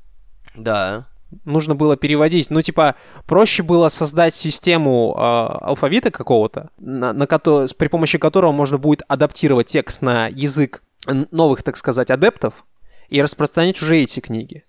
да. 0.54 1.06
Нужно 1.44 1.74
было 1.74 1.96
переводить. 1.96 2.50
Ну, 2.50 2.62
типа, 2.62 2.94
проще 3.26 3.62
было 3.62 3.88
создать 3.88 4.34
систему 4.34 5.14
э, 5.16 5.20
алфавита 5.20 6.10
какого-то, 6.10 6.70
на, 6.78 7.12
на 7.12 7.26
кото- 7.26 7.68
при 7.76 7.88
помощи 7.88 8.18
которого 8.18 8.52
можно 8.52 8.78
будет 8.78 9.02
адаптировать 9.08 9.68
текст 9.68 10.02
на 10.02 10.28
язык 10.28 10.82
новых, 11.06 11.62
так 11.62 11.76
сказать, 11.76 12.10
адептов 12.10 12.64
и 13.08 13.20
распространять 13.22 13.80
уже 13.82 13.98
эти 13.98 14.20
книги. 14.20 14.64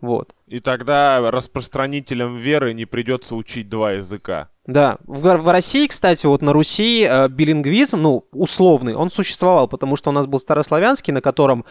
Вот. 0.00 0.34
И 0.46 0.60
тогда 0.60 1.30
распространителям 1.30 2.36
веры 2.36 2.72
не 2.74 2.86
придется 2.86 3.34
учить 3.34 3.68
два 3.68 3.92
языка. 3.92 4.48
Да, 4.66 4.98
в, 5.06 5.36
в 5.36 5.48
России, 5.50 5.86
кстати, 5.86 6.26
вот 6.26 6.42
на 6.42 6.52
Руси 6.52 7.06
э, 7.08 7.28
билингвизм, 7.28 8.00
ну, 8.00 8.24
условный, 8.30 8.94
он 8.94 9.10
существовал, 9.10 9.66
потому 9.68 9.96
что 9.96 10.10
у 10.10 10.12
нас 10.12 10.26
был 10.26 10.38
старославянский, 10.38 11.12
на 11.12 11.20
котором 11.20 11.64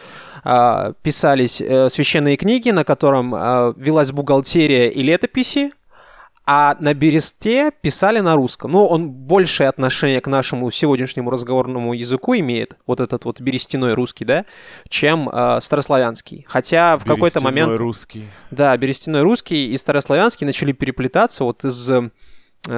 э, 0.44 0.92
писались 1.02 1.60
э, 1.60 1.88
священные 1.88 2.36
книги, 2.36 2.70
на 2.70 2.84
котором 2.84 3.34
э, 3.34 3.72
велась 3.76 4.12
бухгалтерия 4.12 4.90
и 4.90 5.02
летописи, 5.02 5.72
а 6.52 6.76
на 6.80 6.94
бересте 6.94 7.70
писали 7.80 8.18
на 8.18 8.34
русском. 8.34 8.72
Ну, 8.72 8.84
он 8.84 9.08
большее 9.08 9.68
отношение 9.68 10.20
к 10.20 10.26
нашему 10.26 10.68
сегодняшнему 10.72 11.30
разговорному 11.30 11.92
языку 11.92 12.34
имеет, 12.34 12.76
вот 12.88 12.98
этот 12.98 13.24
вот 13.24 13.40
берестяной 13.40 13.94
русский, 13.94 14.24
да, 14.24 14.46
чем 14.88 15.28
э, 15.28 15.60
старославянский. 15.60 16.44
Хотя 16.48 16.98
в 16.98 17.04
какой-то 17.04 17.40
момент... 17.40 17.78
русский. 17.78 18.24
Да, 18.50 18.76
берестяной 18.76 19.22
русский 19.22 19.68
и 19.68 19.76
старославянский 19.78 20.44
начали 20.44 20.72
переплетаться. 20.72 21.44
Вот 21.44 21.64
из 21.64 21.88
э, 21.88 22.10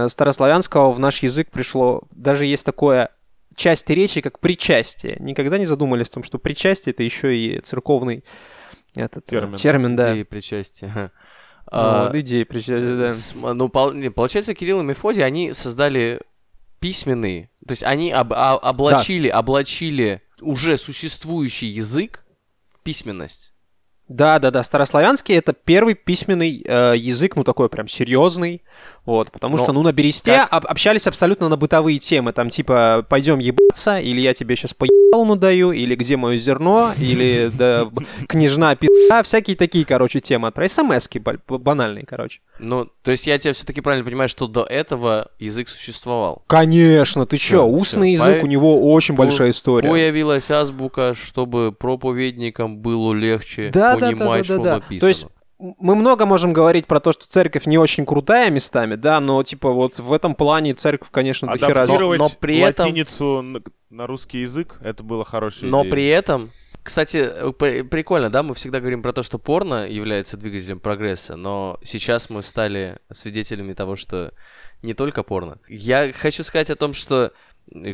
старославянского 0.06 0.92
в 0.92 0.98
наш 0.98 1.22
язык 1.22 1.50
пришло... 1.50 2.02
Даже 2.10 2.44
есть 2.44 2.66
такое 2.66 3.08
часть 3.56 3.88
речи, 3.88 4.20
как 4.20 4.38
причастие. 4.38 5.16
Никогда 5.18 5.56
не 5.56 5.64
задумались 5.64 6.10
о 6.10 6.12
том, 6.12 6.24
что 6.24 6.36
причастие— 6.36 6.92
это 6.92 7.04
еще 7.04 7.34
и 7.34 7.58
церковный 7.60 8.22
этот, 8.94 9.24
э, 9.28 9.30
Термин. 9.30 9.54
термин 9.54 9.96
да. 9.96 10.12
Идеи 10.12 10.24
причастия. 10.24 11.10
Ну, 11.70 11.78
А, 11.78 12.10
идея 12.14 12.44
причастия, 12.44 12.96
да. 12.96 13.12
с- 13.12 13.32
Ну, 13.34 13.68
пол- 13.68 13.94
получается, 14.14 14.54
Кирилл 14.54 14.80
и 14.80 14.84
Мефодий, 14.84 15.24
они 15.24 15.52
создали 15.52 16.20
письменный, 16.80 17.48
то 17.66 17.72
есть 17.72 17.82
они 17.82 18.10
об- 18.10 18.32
а- 18.32 18.56
облачили, 18.58 19.28
облачили 19.28 20.20
уже 20.40 20.76
существующий 20.76 21.68
язык 21.68 22.24
письменность. 22.82 23.51
Да, 24.08 24.38
да, 24.38 24.50
да. 24.50 24.62
Старославянский 24.62 25.34
это 25.36 25.52
первый 25.52 25.94
письменный 25.94 26.62
э, 26.66 26.94
язык, 26.96 27.36
ну 27.36 27.44
такой 27.44 27.68
прям 27.68 27.88
серьезный. 27.88 28.62
Вот, 29.04 29.32
потому 29.32 29.56
Но 29.56 29.62
что, 29.64 29.72
ну, 29.72 29.82
на 29.82 29.92
бересте 29.92 30.32
как- 30.36 30.48
об- 30.52 30.66
общались 30.66 31.06
абсолютно 31.08 31.48
на 31.48 31.56
бытовые 31.56 31.98
темы. 31.98 32.32
Там 32.32 32.50
типа 32.50 33.04
пойдем 33.08 33.38
ебаться, 33.38 33.98
или 33.98 34.20
я 34.20 34.32
тебе 34.34 34.54
сейчас 34.54 34.74
по 34.74 34.84
ебалу 34.84 35.34
даю, 35.36 35.72
или 35.72 35.94
где 35.96 36.16
мое 36.16 36.38
зерно, 36.38 36.92
или 36.98 37.50
да, 37.52 37.88
княжна 38.28 38.74
пи***а, 38.76 39.22
всякие 39.22 39.56
такие, 39.56 39.84
короче, 39.84 40.20
темы. 40.20 40.52
Смс-ки 40.66 41.18
ба- 41.18 41.38
банальные, 41.48 42.04
короче. 42.06 42.40
Ну, 42.60 42.88
то 43.02 43.10
есть 43.10 43.26
я 43.26 43.38
тебя 43.38 43.52
все-таки 43.52 43.80
правильно 43.80 44.04
понимаю, 44.04 44.28
что 44.28 44.46
до 44.46 44.62
этого 44.64 45.30
язык 45.38 45.68
существовал. 45.68 46.42
Конечно, 46.46 47.26
ты 47.26 47.36
Всё, 47.36 47.48
чё, 47.58 47.64
устный 47.66 48.14
всё. 48.14 48.24
язык, 48.24 48.40
По- 48.40 48.44
у 48.44 48.48
него 48.48 48.92
очень 48.92 49.16
по- 49.16 49.24
большая 49.24 49.50
история. 49.50 49.88
Появилась 49.90 50.50
азбука, 50.50 51.14
чтобы 51.14 51.72
проповедникам 51.72 52.78
было 52.78 53.12
легче 53.12 53.70
Да, 53.72 53.94
да, 53.94 54.00
да, 54.00 54.06
понимать, 54.08 54.48
да, 54.48 54.54
да, 54.56 54.62
что 54.62 54.62
да. 54.62 54.74
написано. 54.76 55.00
То 55.00 55.08
есть 55.08 55.26
мы 55.78 55.94
много 55.94 56.26
можем 56.26 56.52
говорить 56.52 56.86
про 56.86 56.98
то, 56.98 57.12
что 57.12 57.26
церковь 57.28 57.66
не 57.66 57.78
очень 57.78 58.04
крутая 58.04 58.50
местами, 58.50 58.96
да, 58.96 59.20
но 59.20 59.42
типа 59.44 59.70
вот 59.70 59.98
в 60.00 60.12
этом 60.12 60.34
плане 60.34 60.74
церковь, 60.74 61.08
конечно, 61.12 61.46
до 61.48 61.56
хера 61.66 61.82
Адаптировать 61.82 62.18
Но 62.18 62.28
при 62.40 62.58
этом- 62.58 62.86
латиницу 62.86 63.42
на, 63.42 63.60
на 63.90 64.06
русский 64.08 64.38
язык, 64.40 64.78
это 64.82 65.02
было 65.04 65.24
хорошее 65.24 65.70
Но 65.70 65.84
при 65.84 66.06
этом, 66.08 66.50
кстати, 66.82 67.16
э, 67.16 67.52
при- 67.52 67.82
прикольно, 67.82 68.30
да, 68.30 68.42
мы 68.42 68.54
всегда 68.54 68.80
говорим 68.80 69.02
про 69.02 69.12
то, 69.12 69.22
что 69.22 69.38
порно 69.38 69.86
является 69.88 70.36
двигателем 70.36 70.80
прогресса, 70.80 71.36
но 71.36 71.78
сейчас 71.84 72.30
мы 72.30 72.42
стали 72.42 72.98
свидетелями 73.12 73.72
того, 73.72 73.96
что 73.96 74.32
не 74.82 74.94
только 74.94 75.22
порно. 75.22 75.58
Я 75.68 76.12
хочу 76.12 76.42
сказать 76.42 76.70
о 76.70 76.76
том, 76.76 76.92
что 76.92 77.32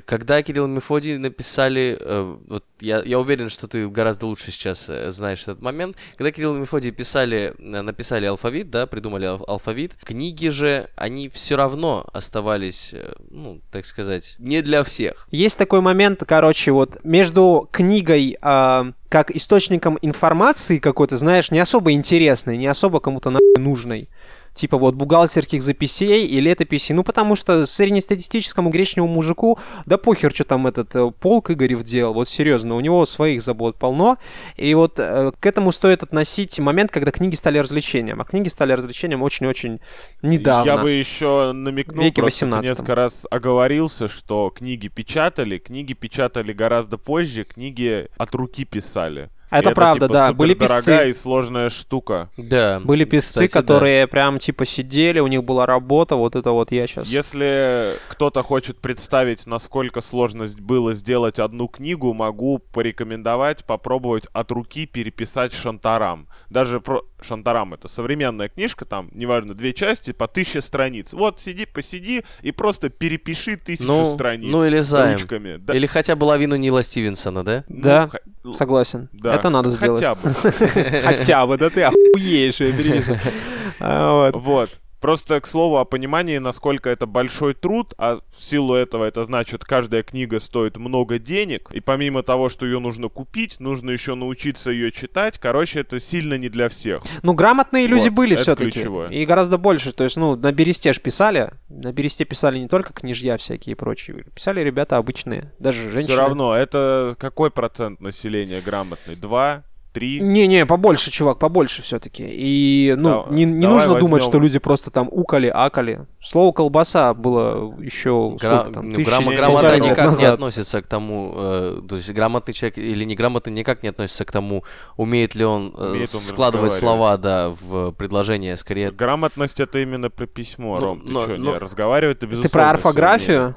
когда 0.07 0.43
Кирилл 0.43 0.67
и 0.67 0.69
Мефодий 0.69 1.17
написали, 1.17 1.97
э, 2.01 2.37
вот 2.49 2.65
я, 2.81 3.03
я 3.03 3.19
уверен, 3.19 3.49
что 3.49 3.69
ты 3.69 3.89
гораздо 3.89 4.27
лучше 4.27 4.51
сейчас 4.51 4.87
э, 4.89 5.11
знаешь 5.11 5.43
этот 5.43 5.61
момент, 5.61 5.97
когда 6.17 6.31
Кирилл 6.31 6.57
и 6.57 6.61
Мефодий 6.61 6.91
писали, 6.91 7.55
э, 7.59 7.83
написали 7.83 8.27
алфавит, 8.27 8.71
да, 8.71 8.87
придумали 8.87 9.27
ал- 9.27 9.45
алфавит, 9.47 9.95
книги 10.05 10.49
же, 10.49 10.89
они 10.97 11.29
все 11.29 11.57
равно 11.57 12.07
оставались, 12.13 12.91
э, 12.93 13.13
ну, 13.31 13.61
так 13.71 13.87
сказать, 13.87 14.37
не 14.39 14.63
для 14.63 14.83
всех. 14.83 15.29
Есть 15.31 15.59
такой 15.59 15.81
момент, 15.81 16.23
короче, 16.27 16.73
вот 16.73 16.99
между 17.05 17.69
книгой 17.73 18.37
а, 18.43 18.93
как 19.09 19.31
источником 19.31 19.99
информации 20.03 20.79
какой-то, 20.79 21.17
знаешь, 21.17 21.51
не 21.51 21.59
особо 21.59 21.93
интересной, 21.93 22.57
не 22.57 22.67
особо 22.67 23.01
кому-то 23.01 23.31
нахуй 23.31 23.57
нужной. 23.59 24.09
Типа 24.55 24.79
вот 24.79 24.95
бухгалтерских 24.95 25.63
записей 25.63 26.27
и 26.27 26.41
летописей. 26.41 26.95
Ну, 26.95 27.05
потому 27.05 27.37
что 27.37 27.67
среднестатистическому 27.67 28.71
гречневому 28.71 29.13
мужику, 29.13 29.59
да 29.87 29.99
похер, 29.99 30.33
что 30.33 30.45
там 30.45 30.67
этот 30.67 30.95
э, 30.95 31.11
полк 31.11 31.51
Игорев 31.51 31.83
делал. 31.85 32.15
Вот 32.15 32.29
серьезно, 32.29 32.77
у 32.77 32.81
него 32.81 33.05
своих 33.07 33.43
забот 33.43 33.77
полно. 33.77 34.19
И 34.57 34.75
вот 34.75 34.99
э, 34.99 35.33
к 35.39 35.47
этому 35.47 35.73
стоит 35.73 36.03
относить 36.03 36.59
момент, 36.59 36.91
когда 36.91 37.11
книги 37.11 37.35
стали 37.35 37.59
развлечением. 37.59 38.21
А 38.21 38.25
книги 38.25 38.49
стали 38.49 38.73
развлечением 38.73 39.23
очень-очень 39.23 39.81
недавно. 40.23 40.71
Я 40.71 40.77
бы 40.79 40.91
еще 40.91 41.53
намекнул, 41.53 42.05
Веке 42.05 42.23
просто 42.23 42.41
ты 42.41 42.47
18. 42.47 42.71
несколько 42.71 42.95
раз 42.95 43.27
оговорился, 43.31 44.09
что 44.09 44.51
книги 44.51 44.89
печатали, 44.89 45.59
книги 45.59 45.93
печатали 45.93 46.53
гораздо 46.53 46.99
позже, 46.99 47.45
книги 47.45 48.09
от 48.17 48.35
руки 48.35 48.65
писали. 48.65 49.31
А 49.51 49.59
это 49.59 49.71
правда, 49.71 50.07
типа, 50.07 50.13
да. 50.13 50.33
Были 50.33 50.55
писцы. 50.55 51.11
и 51.11 51.13
сложная 51.13 51.69
штука. 51.69 52.31
Да. 52.37 52.81
Были 52.81 53.05
писцы, 53.05 53.47
кстати, 53.47 53.53
да. 53.53 53.61
которые 53.61 54.07
прям 54.07 54.39
типа 54.39 54.65
сидели, 54.65 55.21
у 55.21 55.27
них 55.27 55.45
была 55.45 55.67
работа, 55.67 56.17
вот 56.17 56.37
это 56.37 56.51
вот 56.53 56.73
я 56.73 56.87
сейчас. 56.87 57.09
Если 57.09 57.95
кто-то 58.09 58.43
хочет 58.43 58.81
представить, 58.81 59.47
насколько 59.47 60.01
сложность 60.01 60.61
было 60.61 60.93
сделать 60.93 61.39
одну 61.39 61.69
книгу, 61.69 62.13
могу 62.13 62.59
порекомендовать 62.59 63.65
попробовать 63.65 64.25
от 64.33 64.51
руки 64.53 64.87
переписать 64.87 65.53
Шантарам. 65.53 66.29
Даже 66.51 66.81
про 66.81 67.03
Шантарам 67.21 67.75
это 67.75 67.89
современная 67.89 68.49
книжка, 68.49 68.85
там, 68.85 69.11
неважно, 69.13 69.55
две 69.55 69.73
части 69.73 70.13
по 70.13 70.29
тысяче 70.29 70.61
страниц. 70.61 71.13
Вот 71.13 71.41
сиди, 71.41 71.67
посиди 71.67 72.25
и 72.43 72.53
просто 72.53 72.89
перепиши 72.91 73.57
тысячу 73.57 73.87
Ну, 73.87 74.15
страниц 74.15 74.51
ну 74.51 74.65
или 74.65 74.81
займ. 74.81 75.19
ручками. 75.19 75.57
Да, 75.57 75.75
Или 75.75 75.87
хотя 75.87 76.15
бы 76.17 76.25
лавину 76.25 76.57
Нила 76.57 76.83
Стивенсона, 76.83 77.45
да? 77.45 77.65
ну, 77.69 77.83
Да. 77.83 78.07
х- 78.09 78.19
л- 78.45 78.55
Согласен. 78.55 79.09
да, 79.13 79.35
Это 79.35 79.51
надо 79.51 79.69
сделать. 79.71 80.03
Хотя 80.03 80.15
бы. 80.15 80.33
Хотя 81.03 81.47
бы, 81.47 81.57
да 81.59 81.71
ты 81.71 81.83
охуеешь. 81.83 82.59
А, 83.81 84.31
вот. 84.33 84.71
Просто, 85.01 85.41
к 85.41 85.47
слову, 85.47 85.79
о 85.79 85.85
понимании, 85.85 86.39
насколько 86.39 86.91
это 86.91 87.07
большой 87.07 87.55
труд, 87.55 87.95
а 87.99 88.21
в 88.37 88.43
силу 88.43 88.75
этого 88.75 89.05
это 89.05 89.25
значит, 89.25 89.65
каждая 89.65 90.03
книга 90.03 90.41
стоит 90.41 90.77
много 90.77 91.19
денег, 91.19 91.69
и 91.73 91.81
помимо 91.81 92.23
того, 92.23 92.49
что 92.49 92.67
ее 92.67 92.81
нужно 92.81 93.09
купить, 93.09 93.61
нужно 93.61 93.91
еще 93.91 94.15
научиться 94.15 94.71
ее 94.71 94.91
читать. 94.91 95.39
Короче, 95.39 95.81
это 95.81 96.01
сильно 96.01 96.35
не 96.35 96.49
для 96.49 96.69
всех. 96.69 97.03
Ну, 97.23 97.33
грамотные 97.35 97.87
люди 97.87 98.09
Вот, 98.09 98.15
были 98.15 98.37
все-таки. 98.37 98.81
И 99.11 99.25
гораздо 99.25 99.59
больше. 99.59 99.93
То 99.93 100.05
есть, 100.05 100.17
ну, 100.17 100.37
на 100.37 100.53
бересте 100.53 100.93
ж 100.93 101.01
писали. 101.01 101.53
На 101.69 101.93
бересте 101.93 102.25
писали 102.25 102.59
не 102.59 102.69
только 102.69 102.93
книжья 102.93 103.37
всякие 103.37 103.73
и 103.73 103.75
прочие. 103.77 104.25
Писали 104.35 104.61
ребята 104.61 104.97
обычные. 104.97 105.53
Даже 105.59 105.91
женщины. 105.91 106.15
Все 106.15 106.21
равно, 106.21 106.55
это 106.55 107.17
какой 107.19 107.51
процент 107.51 108.01
населения 108.01 108.61
грамотный? 108.61 109.17
Два? 109.17 109.65
Три? 109.99 110.21
Не-не, 110.21 110.65
побольше, 110.65 111.11
чувак, 111.11 111.39
побольше 111.41 111.83
все-таки. 111.83 112.23
И, 112.33 112.95
ну, 112.97 113.25
Да- 113.29 113.35
не, 113.35 113.45
не 113.45 113.67
нужно 113.67 113.95
думать, 113.95 114.03
возьмем- 114.23 114.31
что 114.31 114.39
люди 114.39 114.59
просто 114.61 114.91
там 114.93 115.09
укали, 115.11 115.51
акали. 115.53 116.07
Слово 116.23 116.53
колбаса 116.53 117.15
было 117.15 117.75
еще 117.83 118.37
Гра- 118.41 118.61
сколько 118.61 118.75
там, 118.75 118.91
ну, 118.91 118.95
тысячи, 118.97 119.23
не- 119.29 119.37
грамота 119.37 119.79
никак 119.81 119.99
не 119.99 120.05
назад. 120.05 120.35
относится 120.35 120.83
к 120.83 120.87
тому, 120.87 121.33
э, 121.37 121.81
то 121.89 121.97
есть 121.97 122.11
грамотный 122.11 122.55
человек 122.55 122.79
или 122.79 123.05
неграмотный 123.05 123.53
никак 123.53 123.83
не 123.83 123.89
относится 123.89 124.25
к 124.25 124.31
тому, 124.31 124.63
умеет 124.97 125.35
ли 125.35 125.45
он, 125.45 125.75
э, 125.77 125.91
Умеет 125.91 126.15
он 126.15 126.21
складывать 126.21 126.73
разговаривать. 126.73 126.79
слова, 126.79 127.17
да, 127.17 127.55
в 127.61 127.91
предложение, 127.93 128.57
скорее. 128.57 128.93
Грамотность 128.93 129.59
это 129.59 129.81
именно 129.81 130.11
про 130.11 130.27
письмо, 130.27 130.79
Ну, 130.79 130.87
Ром. 130.87 131.01
Ты 131.01 131.13
но- 131.13 131.23
что, 131.23 131.37
но- 131.37 131.53
не 131.53 131.59
разговаривать-то 131.59 132.27
Ты 132.27 132.31
безусловно 132.31 132.51
про 132.51 132.61
сложнее. 132.63 132.71
орфографию 132.75 133.55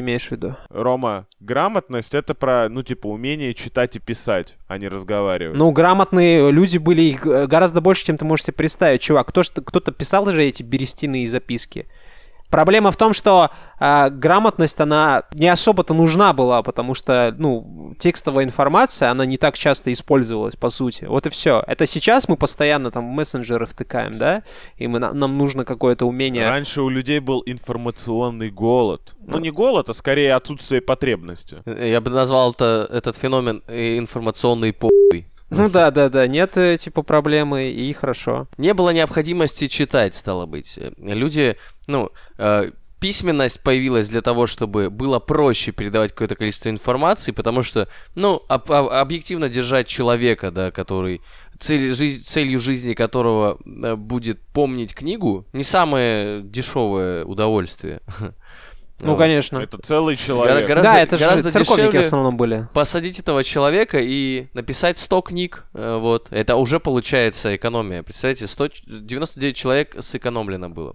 имеешь 0.00 0.28
в 0.28 0.32
виду? 0.32 0.56
Рома, 0.70 1.26
грамотность 1.40 2.14
это 2.14 2.34
про, 2.34 2.68
ну, 2.68 2.82
типа, 2.82 3.06
умение 3.06 3.54
читать 3.54 3.96
и 3.96 3.98
писать, 3.98 4.56
а 4.66 4.78
не 4.78 4.88
разговаривать. 4.88 5.56
Ну, 5.56 5.70
грамотные 5.70 6.50
люди 6.50 6.78
были 6.78 7.02
их 7.02 7.26
э, 7.26 7.46
гораздо 7.46 7.80
больше, 7.80 8.04
чем 8.04 8.16
ты 8.16 8.24
можешь 8.24 8.46
себе 8.46 8.54
представить. 8.54 9.00
Чувак, 9.00 9.28
кто 9.28 9.42
кто-то 9.42 9.92
писал 9.92 10.26
же 10.26 10.42
эти 10.42 10.62
берестяные 10.62 11.28
записки. 11.28 11.86
Проблема 12.50 12.90
в 12.92 12.96
том, 12.96 13.12
что 13.12 13.50
а, 13.78 14.08
грамотность, 14.10 14.80
она 14.80 15.24
не 15.34 15.48
особо-то 15.48 15.94
нужна 15.94 16.32
была, 16.32 16.62
потому 16.62 16.94
что, 16.94 17.34
ну, 17.38 17.94
текстовая 17.98 18.44
информация, 18.44 19.10
она 19.10 19.26
не 19.26 19.36
так 19.36 19.58
часто 19.58 19.92
использовалась, 19.92 20.56
по 20.56 20.70
сути. 20.70 21.04
Вот 21.06 21.26
и 21.26 21.30
все. 21.30 21.62
Это 21.66 21.86
сейчас 21.86 22.28
мы 22.28 22.36
постоянно 22.36 22.90
там 22.90 23.04
мессенджеры 23.04 23.66
втыкаем, 23.66 24.18
да? 24.18 24.42
И 24.76 24.86
мы, 24.86 24.98
на- 24.98 25.12
нам 25.12 25.36
нужно 25.38 25.64
какое-то 25.64 26.06
умение... 26.06 26.48
Раньше 26.48 26.82
у 26.82 26.88
людей 26.88 27.18
был 27.18 27.42
информационный 27.46 28.50
голод. 28.50 29.14
Ну, 29.26 29.38
не 29.38 29.50
голод, 29.50 29.88
а 29.88 29.94
скорее 29.94 30.34
отсутствие 30.34 30.80
потребности. 30.80 31.58
Э, 31.66 31.90
Я 31.90 32.00
бы 32.00 32.10
назвал 32.10 32.52
это, 32.52 32.88
этот 32.92 33.16
феномен 33.16 33.62
э, 33.66 33.98
информационный 33.98 34.72
похуй. 34.72 35.26
Ну 35.50 35.68
да, 35.68 35.90
да, 35.90 36.08
да, 36.08 36.26
нет 36.26 36.56
э, 36.56 36.76
типа 36.76 37.02
проблемы, 37.02 37.70
и 37.70 37.92
хорошо. 37.92 38.48
Не 38.58 38.74
было 38.74 38.90
необходимости 38.90 39.68
читать, 39.68 40.16
стало 40.16 40.46
быть. 40.46 40.78
Люди, 40.98 41.56
ну, 41.86 42.10
э, 42.38 42.70
письменность 42.98 43.62
появилась 43.62 44.08
для 44.08 44.22
того, 44.22 44.46
чтобы 44.46 44.90
было 44.90 45.20
проще 45.20 45.70
передавать 45.70 46.12
какое-то 46.12 46.34
количество 46.34 46.68
информации, 46.70 47.30
потому 47.30 47.62
что, 47.62 47.88
ну, 48.16 48.42
об- 48.48 48.72
об- 48.72 48.88
объективно 48.88 49.48
держать 49.48 49.86
человека, 49.86 50.50
да, 50.50 50.70
который 50.72 51.20
цель, 51.60 51.94
жизнь- 51.94 52.22
целью 52.24 52.58
жизни 52.58 52.94
которого 52.94 53.58
э, 53.64 53.94
будет 53.94 54.40
помнить 54.52 54.94
книгу, 54.94 55.46
не 55.52 55.62
самое 55.62 56.42
дешевое 56.42 57.24
удовольствие. 57.24 58.00
Ну, 58.98 59.12
Вот. 59.12 59.18
конечно. 59.18 59.58
Это 59.58 59.78
целый 59.82 60.16
человек. 60.16 60.66
Гораздо- 60.66 60.90
да, 60.90 61.00
это 61.00 61.16
же 61.18 61.24
гораздо 61.24 61.50
церковники 61.50 61.80
дешевле 61.82 62.00
в 62.00 62.06
основном 62.06 62.36
были. 62.38 62.68
посадить 62.72 63.18
этого 63.18 63.44
человека 63.44 63.98
и 64.00 64.46
написать 64.54 64.98
100 64.98 65.20
книг, 65.20 65.64
э, 65.74 65.98
вот, 66.00 66.28
это 66.30 66.56
уже 66.56 66.80
получается 66.80 67.54
экономия. 67.54 68.02
Представляете, 68.02 68.46
100, 68.46 68.68
ч- 68.68 68.82
99 68.86 69.54
человек 69.56 69.96
сэкономлено 70.00 70.70
было 70.70 70.94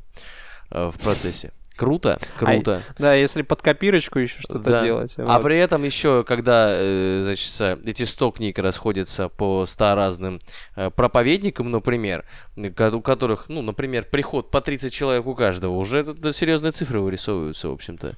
э, 0.71 0.89
в 0.89 0.99
процессе. 1.03 1.51
Круто, 1.75 2.19
круто. 2.37 2.83
Да, 2.99 3.13
если 3.15 3.41
под 3.41 3.61
копирочку 3.61 4.19
еще 4.19 4.39
что-то 4.41 4.69
Да. 4.69 4.83
делать. 4.83 5.13
А 5.17 5.37
вот. 5.37 5.43
при 5.43 5.57
этом 5.57 5.83
еще, 5.83 6.23
когда, 6.23 6.67
э, 6.69 7.21
значит, 7.23 7.79
эти 7.87 8.03
100 8.03 8.31
книг 8.31 8.59
расходятся 8.59 9.29
по 9.29 9.65
100 9.65 9.95
разным 9.95 10.39
э, 10.75 10.89
проповедникам, 10.91 11.71
например, 11.71 12.25
у 12.55 13.01
которых, 13.01 13.45
ну, 13.49 13.61
например, 13.61 14.05
приход 14.11 14.51
по 14.51 14.61
30 14.61 14.93
человек 14.93 15.25
у 15.25 15.33
каждого, 15.33 15.75
уже 15.77 16.03
тут 16.03 16.35
серьезные 16.35 16.71
цифры 16.71 16.99
вырисовываются, 16.99 17.69
в 17.69 17.73
общем-то. 17.73 18.15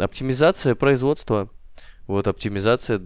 Оптимизация 0.00 0.74
производства, 0.74 1.48
вот, 2.06 2.28
оптимизация, 2.28 3.02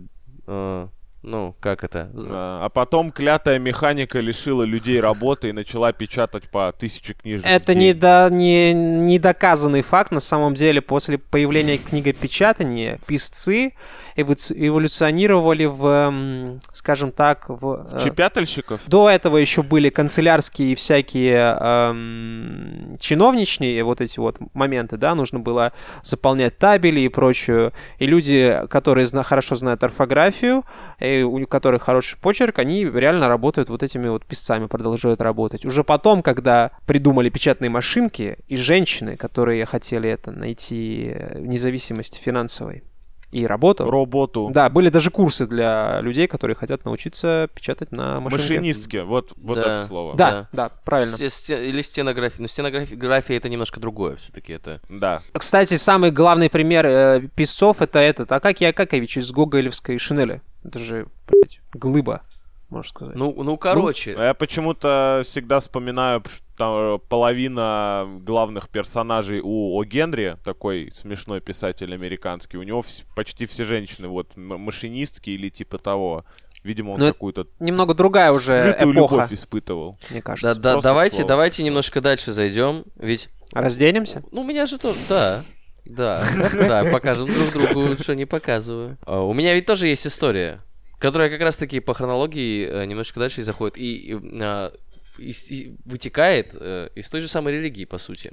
э, 0.46 0.88
ну, 1.22 1.54
как 1.60 1.84
это? 1.84 2.10
А 2.16 2.64
а 2.64 2.68
потом 2.68 3.12
клятая 3.12 3.58
механика 3.58 4.20
лишила 4.20 4.62
людей 4.62 5.00
работы 5.00 5.50
и 5.50 5.52
начала 5.52 5.92
печатать 5.92 6.48
по 6.48 6.72
тысяче 6.72 7.14
книжек. 7.14 7.44
Это 7.46 7.74
не, 7.74 7.92
до, 7.92 8.28
не, 8.30 8.72
не 8.72 9.18
доказанный 9.18 9.82
факт. 9.82 10.12
На 10.12 10.20
самом 10.20 10.54
деле, 10.54 10.80
после 10.80 11.18
появления 11.18 11.78
книгопечатания 11.78 12.98
писцы 13.06 13.74
эволюционировали 14.22 15.64
в, 15.64 16.60
скажем 16.72 17.12
так, 17.12 17.48
в... 17.48 17.86
э, 17.92 18.04
Чепятальщиков? 18.04 18.80
До 18.86 19.08
этого 19.08 19.36
еще 19.36 19.62
были 19.62 19.88
канцелярские 19.90 20.72
и 20.72 20.74
всякие 20.74 21.56
эм, 21.58 22.94
чиновничные 22.98 23.82
вот 23.84 24.00
эти 24.00 24.18
вот 24.18 24.38
моменты, 24.54 24.96
да, 24.96 25.14
нужно 25.14 25.38
было 25.38 25.72
заполнять 26.02 26.58
табели 26.58 27.00
и 27.00 27.08
прочую. 27.08 27.72
И 27.98 28.06
люди, 28.06 28.60
которые 28.68 29.06
зна- 29.06 29.22
хорошо 29.22 29.54
знают 29.54 29.82
орфографию, 29.84 30.64
и 30.98 31.22
у 31.22 31.46
которых 31.46 31.82
хороший 31.82 32.18
почерк, 32.18 32.58
они 32.58 32.84
реально 32.84 33.28
работают 33.28 33.68
вот 33.68 33.82
этими 33.82 34.08
вот 34.08 34.24
писцами, 34.24 34.66
продолжают 34.66 35.20
работать. 35.20 35.64
Уже 35.64 35.84
потом, 35.84 36.22
когда 36.22 36.70
придумали 36.86 37.28
печатные 37.30 37.70
машинки, 37.70 38.38
и 38.48 38.56
женщины, 38.56 39.16
которые 39.16 39.64
хотели 39.64 40.08
это 40.08 40.30
найти 40.30 41.12
э, 41.14 41.38
независимость 41.40 42.16
финансовой 42.16 42.82
и 43.32 43.46
работу, 43.46 43.88
Роботу. 43.88 44.50
да, 44.52 44.68
были 44.68 44.88
даже 44.88 45.10
курсы 45.10 45.46
для 45.46 46.00
людей, 46.00 46.26
которые 46.26 46.56
хотят 46.56 46.84
научиться 46.84 47.48
печатать 47.54 47.92
на 47.92 48.20
машинке. 48.20 48.54
Машинистки. 48.54 48.96
Вот, 48.98 49.32
вот 49.36 49.54
Да. 49.56 49.60
это 49.62 49.86
слово. 49.86 50.16
Да, 50.16 50.48
да, 50.52 50.70
правильно. 50.84 51.16
Сте- 51.16 51.30
сте- 51.30 51.68
Или 51.68 51.80
стенография. 51.82 52.40
Но 52.42 52.48
стенография 52.48 53.36
это 53.36 53.48
немножко 53.48 53.78
другое 53.78 54.16
все-таки. 54.16 54.52
Это... 54.52 54.80
Да. 54.88 55.22
Кстати, 55.32 55.74
самый 55.74 56.10
главный 56.10 56.50
пример 56.50 56.86
э, 56.86 57.20
писцов 57.34 57.80
это 57.82 57.98
этот 58.00 58.30
Акакий 58.32 58.68
Акакович 58.68 59.18
из 59.18 59.30
Гоголевской 59.30 59.98
шинели. 59.98 60.42
Это 60.64 60.78
же, 60.78 61.06
блядь, 61.28 61.60
глыба, 61.72 62.22
можно 62.70 62.88
сказать. 62.88 63.16
Ну, 63.16 63.34
ну, 63.42 63.56
короче. 63.56 64.14
А 64.16 64.24
Я 64.28 64.34
почему-то 64.34 65.22
всегда 65.24 65.60
вспоминаю, 65.60 66.22
что 66.26 66.42
там 66.56 66.74
э, 66.76 66.98
половина 67.08 68.06
главных 68.22 68.68
персонажей 68.68 69.40
у 69.42 69.76
О. 69.78 69.84
Генри, 69.84 70.36
такой 70.44 70.90
смешной 70.94 71.40
писатель 71.40 71.92
американский, 71.94 72.56
у 72.58 72.62
него 72.62 72.80
вс- 72.80 73.04
почти 73.16 73.46
все 73.46 73.64
женщины, 73.64 74.08
вот, 74.08 74.28
м- 74.36 74.60
машинистки 74.60 75.30
или 75.30 75.48
типа 75.48 75.78
того. 75.78 76.24
Видимо, 76.62 76.90
он 76.90 76.98
Ну, 77.00 77.06
это 77.06 77.14
какую-то 77.14 77.46
Немного 77.58 77.94
другая 77.94 78.32
уже 78.32 78.76
эпоха, 78.78 78.84
любовь 78.92 79.32
испытывал. 79.32 79.96
мне 80.10 80.20
Да, 80.20 80.22
кажется. 80.26 80.60
да, 80.60 80.72
просто 80.72 80.88
давайте, 80.90 81.16
слово. 81.16 81.28
давайте 81.28 81.62
немножко 81.62 82.00
дальше 82.02 82.32
зайдем. 82.32 82.84
Ведь, 82.96 83.30
Разденемся? 83.52 84.22
ну, 84.30 84.42
у 84.42 84.44
меня 84.44 84.66
же 84.66 84.76
тоже, 84.78 84.98
да, 85.08 85.42
да, 85.86 86.22
да, 86.52 86.84
покажем 86.92 87.26
друг 87.32 87.52
другу, 87.72 87.96
что 88.02 88.14
не 88.14 88.26
показываю. 88.26 88.98
А, 89.06 89.22
У 89.22 89.32
меня 89.32 89.54
ведь 89.54 89.64
тоже 89.64 89.86
есть 89.88 90.06
история, 90.06 90.60
которая 91.00 91.30
как 91.30 91.40
раз-таки 91.40 91.80
по 91.80 91.94
хронологии 91.94 92.68
э, 92.68 92.84
немножко 92.84 93.18
дальше 93.18 93.40
и 93.40 93.44
заходит. 93.44 93.78
И, 93.78 94.12
и, 94.12 94.18
а, 94.40 94.72
и 95.18 95.74
вытекает 95.84 96.54
э, 96.54 96.90
из 96.94 97.08
той 97.08 97.20
же 97.22 97.28
самой 97.28 97.54
религии, 97.54 97.86
по 97.86 97.98
сути. 97.98 98.32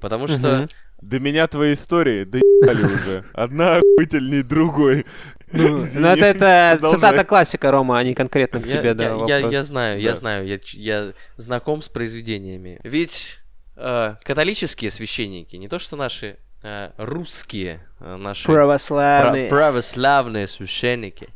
Потому 0.00 0.26
что... 0.26 0.68
До 1.00 1.18
меня 1.18 1.46
твои 1.46 1.72
истории 1.72 2.24
доебали 2.24 2.84
уже. 2.84 3.24
Одна 3.32 3.76
охуительней 3.76 4.42
другой. 4.42 5.06
Ну, 5.50 5.78
это, 5.94 6.26
это 6.26 6.70
Продолжай. 6.72 6.98
цитата 7.00 7.24
классика, 7.24 7.70
Рома, 7.70 7.98
а 7.98 8.04
не 8.04 8.12
конкретно 8.14 8.60
к 8.60 8.66
тебе, 8.66 8.92
да, 8.92 9.24
я, 9.26 9.38
я, 9.38 9.62
знаю, 9.62 9.98
я 9.98 10.10
Да. 10.10 10.16
знаю, 10.16 10.46
я, 10.46 10.58
я 10.74 11.12
знаком 11.38 11.80
с 11.80 11.88
произведениями. 11.88 12.80
Ведь 12.84 13.38
э, 13.76 14.16
католические 14.22 14.90
священники, 14.90 15.56
не 15.56 15.68
то 15.68 15.78
что 15.78 15.96
наши 15.96 16.36
э, 16.62 16.90
русские, 16.98 17.86
э, 18.00 18.16
наши 18.16 18.44
пра- 18.44 18.54
Православный. 18.56 19.48
православные 19.48 20.46
священники, 20.46 21.30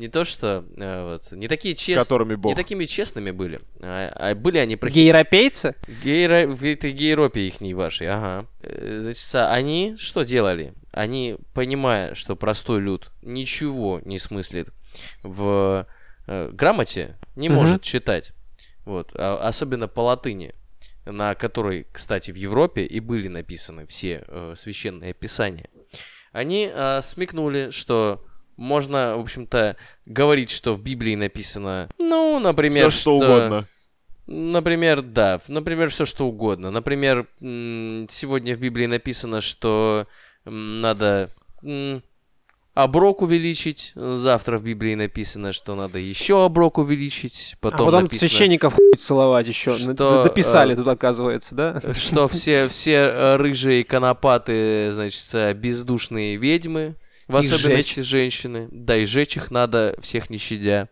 не 0.00 0.08
то 0.08 0.24
что 0.24 0.64
э, 0.76 1.12
вот, 1.12 1.30
не 1.32 1.46
такие 1.46 1.74
честные, 1.76 2.04
Которыми 2.04 2.34
бог. 2.34 2.50
не 2.50 2.56
такими 2.56 2.86
честными 2.86 3.30
были, 3.30 3.60
а, 3.80 4.08
а 4.14 4.34
были 4.34 4.58
они 4.58 4.76
про 4.76 4.88
Гейропейцы? 4.90 5.74
Гейро... 6.02 6.46
В 6.48 6.64
этой 6.64 6.92
гейропе 6.92 7.46
их 7.46 7.60
не 7.60 7.74
вашей, 7.74 8.08
ага. 8.08 8.46
Э, 8.62 9.00
Значит, 9.02 9.34
они 9.34 9.96
что 9.98 10.22
делали? 10.22 10.72
Они, 10.90 11.36
понимая, 11.54 12.14
что 12.14 12.34
простой 12.34 12.80
люд 12.80 13.10
ничего 13.22 14.00
не 14.04 14.18
смыслит 14.18 14.68
в 15.22 15.86
э, 16.26 16.50
грамоте, 16.52 17.16
не 17.36 17.48
Мгм. 17.48 17.58
может 17.58 17.82
читать, 17.82 18.32
вот, 18.84 19.10
а- 19.14 19.46
особенно 19.46 19.86
по 19.86 20.00
латыни, 20.00 20.54
на 21.04 21.34
которой, 21.34 21.86
кстати, 21.92 22.30
в 22.30 22.36
Европе 22.36 22.84
и 22.84 23.00
были 23.00 23.28
написаны 23.28 23.86
все 23.86 24.24
э, 24.26 24.54
священные 24.56 25.12
писания, 25.12 25.68
они 26.32 26.70
э, 26.72 27.00
смекнули, 27.02 27.70
что 27.70 28.24
можно, 28.60 29.16
в 29.16 29.20
общем-то, 29.20 29.76
говорить, 30.04 30.50
что 30.50 30.74
в 30.74 30.82
Библии 30.82 31.14
написано, 31.14 31.88
ну, 31.98 32.38
например, 32.38 32.90
Все 32.90 33.00
что 33.00 33.16
угодно. 33.16 33.66
Например, 34.26 35.02
да. 35.02 35.40
Например, 35.48 35.88
все 35.88 36.04
что 36.04 36.28
угодно. 36.28 36.70
Например, 36.70 37.26
сегодня 37.40 38.54
в 38.54 38.60
Библии 38.60 38.86
написано, 38.86 39.40
что 39.40 40.06
надо 40.44 41.30
оброк 42.74 43.22
увеличить. 43.22 43.92
Завтра 43.96 44.58
в 44.58 44.62
Библии 44.62 44.94
написано, 44.94 45.52
что 45.52 45.74
надо 45.74 45.98
еще 45.98 46.44
оброк 46.44 46.78
увеличить. 46.78 47.54
А 47.54 47.56
Потом, 47.62 47.86
потом 47.86 48.02
написано, 48.04 48.28
священников 48.28 48.74
хуй 48.74 48.92
целовать 48.96 49.48
еще. 49.48 49.76
что, 49.76 50.22
Дописали 50.22 50.74
э, 50.74 50.76
тут, 50.76 50.86
оказывается, 50.86 51.54
да? 51.54 51.94
что 51.94 52.28
все, 52.28 52.68
все 52.68 52.92
э, 52.92 53.36
рыжие 53.36 53.84
конопаты, 53.84 54.92
значит, 54.92 55.56
бездушные 55.56 56.36
ведьмы, 56.36 56.94
в 57.30 57.38
Их 57.38 57.52
особенности 57.52 58.00
женщины. 58.00 58.68
Да, 58.70 58.96
и 58.96 59.04
сжечь 59.04 59.36
их 59.36 59.50
надо, 59.50 59.96
всех 60.00 60.30
не 60.30 60.38
щадя. 60.38 60.88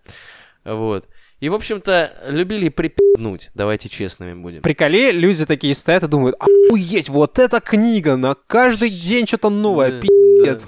Вот. 0.64 1.06
И, 1.40 1.48
в 1.48 1.54
общем-то, 1.54 2.24
любили 2.26 2.68
припнуть, 2.68 3.50
давайте 3.54 3.88
честными 3.88 4.34
будем. 4.34 4.60
Приколе, 4.60 5.12
люди 5.12 5.46
такие 5.46 5.74
стоят 5.74 6.02
и 6.02 6.08
думают, 6.08 6.36
охуеть, 6.40 7.08
вот 7.08 7.38
эта 7.38 7.60
книга, 7.60 8.16
на 8.16 8.34
каждый 8.34 8.90
день 8.90 9.24
что-то 9.26 9.48
новое, 9.48 9.92
Да, 9.92 10.00
пи***ц. 10.00 10.66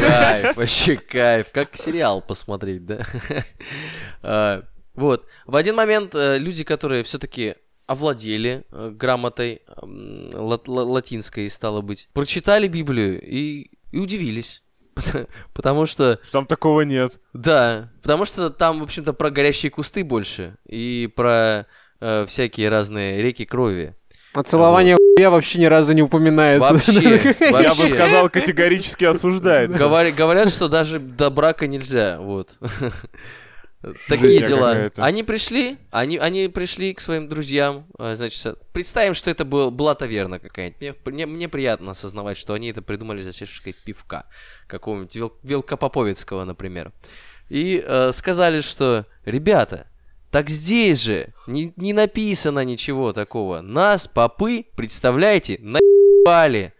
да. 0.00 0.40
Кайф, 0.40 0.56
вообще 0.56 0.96
кайф. 0.96 1.46
Как 1.52 1.76
сериал 1.76 2.22
посмотреть, 2.22 2.86
да? 2.86 3.04
А, 4.22 4.62
Вот. 4.94 5.26
В 5.46 5.56
один 5.56 5.74
момент 5.74 6.14
э, 6.14 6.38
люди, 6.38 6.62
которые 6.62 7.02
все-таки 7.02 7.56
овладели 7.86 8.64
э, 8.70 8.90
грамотой 8.94 9.62
латинской, 9.82 11.50
стало 11.50 11.80
быть, 11.80 12.08
прочитали 12.12 12.68
Библию 12.68 13.20
и, 13.20 13.70
и 13.90 13.98
удивились. 13.98 14.62
Потому 15.54 15.86
что, 15.86 16.18
Там 16.32 16.46
такого 16.46 16.82
нет. 16.82 17.20
да, 17.32 17.88
потому 18.02 18.24
что 18.24 18.50
там, 18.50 18.80
в 18.80 18.82
общем-то, 18.82 19.12
про 19.12 19.30
горящие 19.30 19.70
кусты 19.70 20.04
больше 20.04 20.56
и 20.66 21.10
про 21.14 21.66
э, 22.00 22.26
всякие 22.26 22.68
разные 22.68 23.22
реки 23.22 23.44
крови. 23.44 23.94
А 24.34 24.42
целование 24.42 24.96
хуя 24.96 25.28
вообще 25.30 25.58
ни 25.58 25.66
разу 25.66 25.92
не 25.92 26.02
упоминается. 26.02 26.72
Вообще, 26.72 26.92
Я 27.40 27.50
бы 27.50 27.62
вообще. 27.62 27.88
сказал, 27.90 28.30
категорически 28.30 29.04
осуждается. 29.04 29.78
Говори- 29.78 30.12
говорят, 30.12 30.48
что 30.48 30.68
даже 30.68 30.98
до 30.98 31.28
брака 31.30 31.66
нельзя, 31.66 32.18
вот. 32.20 32.50
Такие 34.08 34.46
дела. 34.46 34.90
Они 34.96 35.22
пришли, 35.22 35.76
они, 35.90 36.16
они 36.16 36.48
пришли 36.48 36.94
к 36.94 37.00
своим 37.00 37.28
друзьям, 37.28 37.86
а, 37.98 38.14
значит, 38.14 38.58
представим, 38.72 39.14
что 39.14 39.30
это 39.30 39.44
был, 39.44 39.70
была 39.70 39.94
таверна 39.94 40.38
какая-нибудь. 40.38 40.80
Мне, 40.80 40.94
мне, 41.04 41.26
мне 41.26 41.48
приятно 41.48 41.90
осознавать, 41.90 42.38
что 42.38 42.54
они 42.54 42.68
это 42.68 42.80
придумали 42.80 43.22
за 43.22 43.32
чашечкой 43.32 43.74
пивка, 43.84 44.26
какого-нибудь 44.68 45.14
вел, 45.14 45.32
Велкопоповицкого, 45.42 46.44
например. 46.44 46.92
И 47.48 47.82
э, 47.84 48.12
сказали, 48.12 48.60
что, 48.60 49.06
ребята, 49.24 49.88
так 50.30 50.48
здесь 50.48 51.02
же 51.02 51.34
не, 51.46 51.72
не 51.76 51.92
написано 51.92 52.60
ничего 52.64 53.12
такого. 53.12 53.60
Нас, 53.60 54.06
попы, 54.06 54.64
представляете, 54.76 55.58
наебали. 55.60 56.72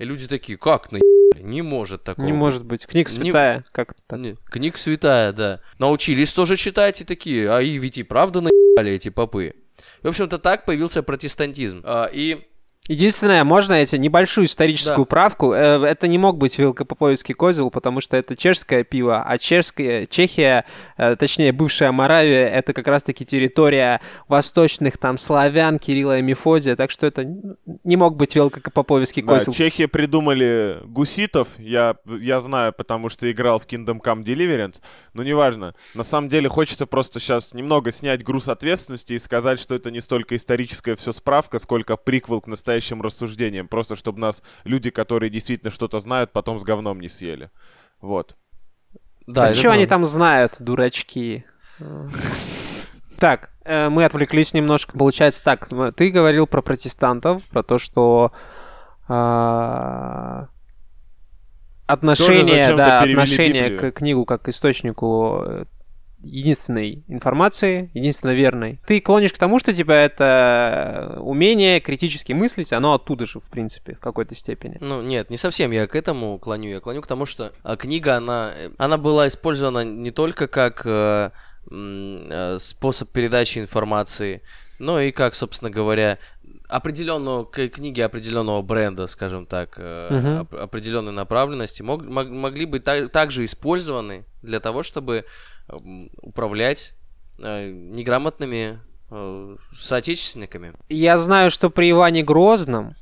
И 0.00 0.04
люди 0.04 0.26
такие, 0.26 0.56
как 0.56 0.90
наебали? 0.90 1.42
Не 1.42 1.60
может 1.60 2.04
такого. 2.04 2.24
Не 2.24 2.32
быть». 2.32 2.38
может 2.38 2.64
быть. 2.64 2.86
Книга 2.86 3.10
Не- 3.10 3.16
святая. 3.16 3.64
Как 3.70 3.92
то 3.92 4.00
так? 4.06 4.18
Не, 4.18 4.36
книг 4.46 4.78
святая, 4.78 5.32
да. 5.34 5.60
Научились 5.78 6.32
тоже 6.32 6.56
читать 6.56 7.02
и 7.02 7.04
такие, 7.04 7.50
а 7.50 7.60
и 7.60 7.76
ведь 7.76 7.98
и 7.98 8.02
правда 8.02 8.40
наебали 8.40 8.92
эти 8.92 9.10
попы. 9.10 9.54
И, 10.02 10.06
в 10.06 10.08
общем-то, 10.08 10.38
так 10.38 10.64
появился 10.64 11.02
протестантизм. 11.02 11.82
А, 11.84 12.06
и 12.10 12.46
Единственное, 12.90 13.44
можно 13.44 13.74
эти 13.74 13.94
небольшую 13.94 14.46
историческую 14.46 14.98
Да. 14.98 15.04
правку. 15.04 15.52
Э, 15.52 15.80
Это 15.90 16.08
не 16.08 16.18
мог 16.18 16.38
быть 16.38 16.58
Велкопоповицкий 16.58 17.36
козел, 17.36 17.70
потому 17.70 18.00
что 18.00 18.16
это 18.16 18.34
чешское 18.34 18.82
пиво, 18.82 19.22
а 19.22 19.38
чешская, 19.38 20.06
Чехия, 20.06 20.64
э, 20.96 21.14
точнее 21.14 21.52
бывшая 21.52 21.92
Моравия, 21.92 22.48
это 22.48 22.72
как 22.72 22.88
раз-таки 22.88 23.24
территория 23.24 24.00
восточных 24.26 24.98
там 24.98 25.18
славян, 25.18 25.78
Кирилла 25.78 26.18
и 26.18 26.22
Мефодия, 26.22 26.74
так 26.74 26.90
что 26.90 27.06
это 27.06 27.24
не 27.84 27.96
мог 27.96 28.16
быть 28.16 28.34
Велкопоповицкий 28.34 29.22
Да, 29.22 29.34
козел. 29.34 29.52
чехи 29.52 29.86
придумали 29.86 30.78
гуситов, 30.84 31.46
я, 31.58 31.94
я 32.04 32.40
знаю, 32.40 32.72
потому 32.72 33.08
что 33.08 33.30
играл 33.30 33.60
в 33.60 33.66
Kingdom 33.68 34.00
Come 34.02 34.24
Deliverance, 34.24 34.80
но 35.14 35.22
неважно. 35.22 35.76
На 35.94 36.02
самом 36.02 36.28
деле 36.28 36.48
хочется 36.48 36.86
просто 36.86 37.20
сейчас 37.20 37.54
немного 37.54 37.92
снять 37.92 38.24
груз 38.24 38.48
ответственности 38.48 39.12
и 39.12 39.18
сказать, 39.20 39.60
что 39.60 39.76
это 39.76 39.92
не 39.92 40.00
столько 40.00 40.34
историческая 40.34 40.96
все 40.96 41.12
справка, 41.12 41.60
сколько 41.60 41.96
приквел 41.96 42.40
к 42.40 42.48
настоящим 42.80 43.02
рассуждениям, 43.02 43.68
просто 43.68 43.96
чтобы 43.96 44.20
нас 44.20 44.42
люди, 44.64 44.90
которые 44.90 45.30
действительно 45.30 45.70
что-то 45.70 46.00
знают, 46.00 46.32
потом 46.32 46.58
с 46.58 46.64
говном 46.64 47.00
не 47.00 47.08
съели. 47.08 47.50
Вот. 48.00 48.36
да, 49.26 49.44
а 49.44 49.46
это 49.48 49.54
что 49.54 49.68
они 49.70 49.86
правда. 49.86 49.88
там 49.88 50.06
знают, 50.06 50.56
дурачки? 50.58 51.44
Так, 53.18 53.50
э, 53.64 53.90
мы 53.90 54.04
отвлеклись 54.04 54.54
немножко. 54.54 54.96
Получается 54.96 55.44
так, 55.44 55.68
ты 55.94 56.10
говорил 56.10 56.46
про 56.46 56.62
протестантов, 56.62 57.42
про 57.50 57.62
то, 57.62 57.76
что 57.76 58.32
а, 59.08 60.48
отношение, 61.86 62.74
да, 62.74 63.02
отношение 63.02 63.70
Библию. 63.70 63.92
к 63.92 63.96
книгу 63.96 64.24
как 64.24 64.42
к 64.42 64.48
источнику 64.48 65.42
э, 65.44 65.64
единственной 66.22 67.02
информации, 67.08 67.90
единственно 67.94 68.32
верной. 68.32 68.78
Ты 68.86 69.00
клонишь 69.00 69.32
к 69.32 69.38
тому, 69.38 69.58
что 69.58 69.72
типа 69.72 69.92
это 69.92 71.16
умение 71.20 71.80
критически 71.80 72.32
мыслить, 72.32 72.72
оно 72.72 72.94
оттуда 72.94 73.26
же, 73.26 73.40
в 73.40 73.44
принципе, 73.44 73.94
в 73.94 74.00
какой-то 74.00 74.34
степени. 74.34 74.76
Ну, 74.80 75.02
нет, 75.02 75.30
не 75.30 75.36
совсем 75.36 75.70
я 75.70 75.86
к 75.86 75.96
этому 75.96 76.38
клоню. 76.38 76.70
Я 76.70 76.80
клоню 76.80 77.02
к 77.02 77.06
тому, 77.06 77.26
что 77.26 77.52
а, 77.62 77.76
книга, 77.76 78.16
она, 78.16 78.52
э, 78.54 78.70
она 78.78 78.96
была 78.98 79.28
использована 79.28 79.84
не 79.84 80.10
только 80.10 80.46
как 80.46 80.82
э, 80.84 81.30
э, 81.70 82.58
способ 82.60 83.10
передачи 83.10 83.58
информации, 83.58 84.42
но 84.78 85.00
и 85.00 85.12
как, 85.12 85.34
собственно 85.34 85.70
говоря, 85.70 86.18
определенного 86.68 87.44
книги 87.46 88.00
определенного 88.00 88.62
бренда, 88.62 89.06
скажем 89.08 89.46
так, 89.46 89.74
э, 89.76 90.08
оп- 90.42 90.54
определенной 90.54 91.12
направленности 91.12 91.82
мог- 91.82 92.06
мог- 92.06 92.28
могли 92.30 92.64
быть 92.66 92.84
та- 92.84 93.08
также 93.08 93.44
использованы 93.44 94.24
для 94.42 94.60
того, 94.60 94.82
чтобы 94.82 95.24
управлять 96.22 96.94
э, 97.38 97.70
неграмотными 97.70 98.80
э, 99.10 99.56
соотечественниками. 99.74 100.72
Я 100.88 101.18
знаю, 101.18 101.50
что 101.50 101.70
при 101.70 101.90
Иване 101.90 102.22
Грозном, 102.22 102.94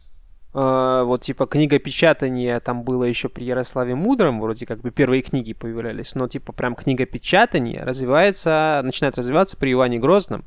э, 0.54 1.02
вот 1.04 1.22
типа 1.22 1.46
книга 1.46 1.78
печатания 1.78 2.60
там 2.60 2.82
было 2.82 3.04
еще 3.04 3.28
при 3.28 3.44
Ярославе 3.44 3.94
Мудром, 3.94 4.40
вроде 4.40 4.66
как 4.66 4.80
бы 4.80 4.90
первые 4.90 5.22
книги 5.22 5.52
появлялись, 5.52 6.14
но 6.14 6.28
типа 6.28 6.52
прям 6.52 6.74
книга 6.74 7.06
печатания 7.06 7.84
развивается, 7.84 8.80
начинает 8.84 9.16
развиваться 9.16 9.56
при 9.56 9.72
Иване 9.72 9.98
Грозном, 9.98 10.44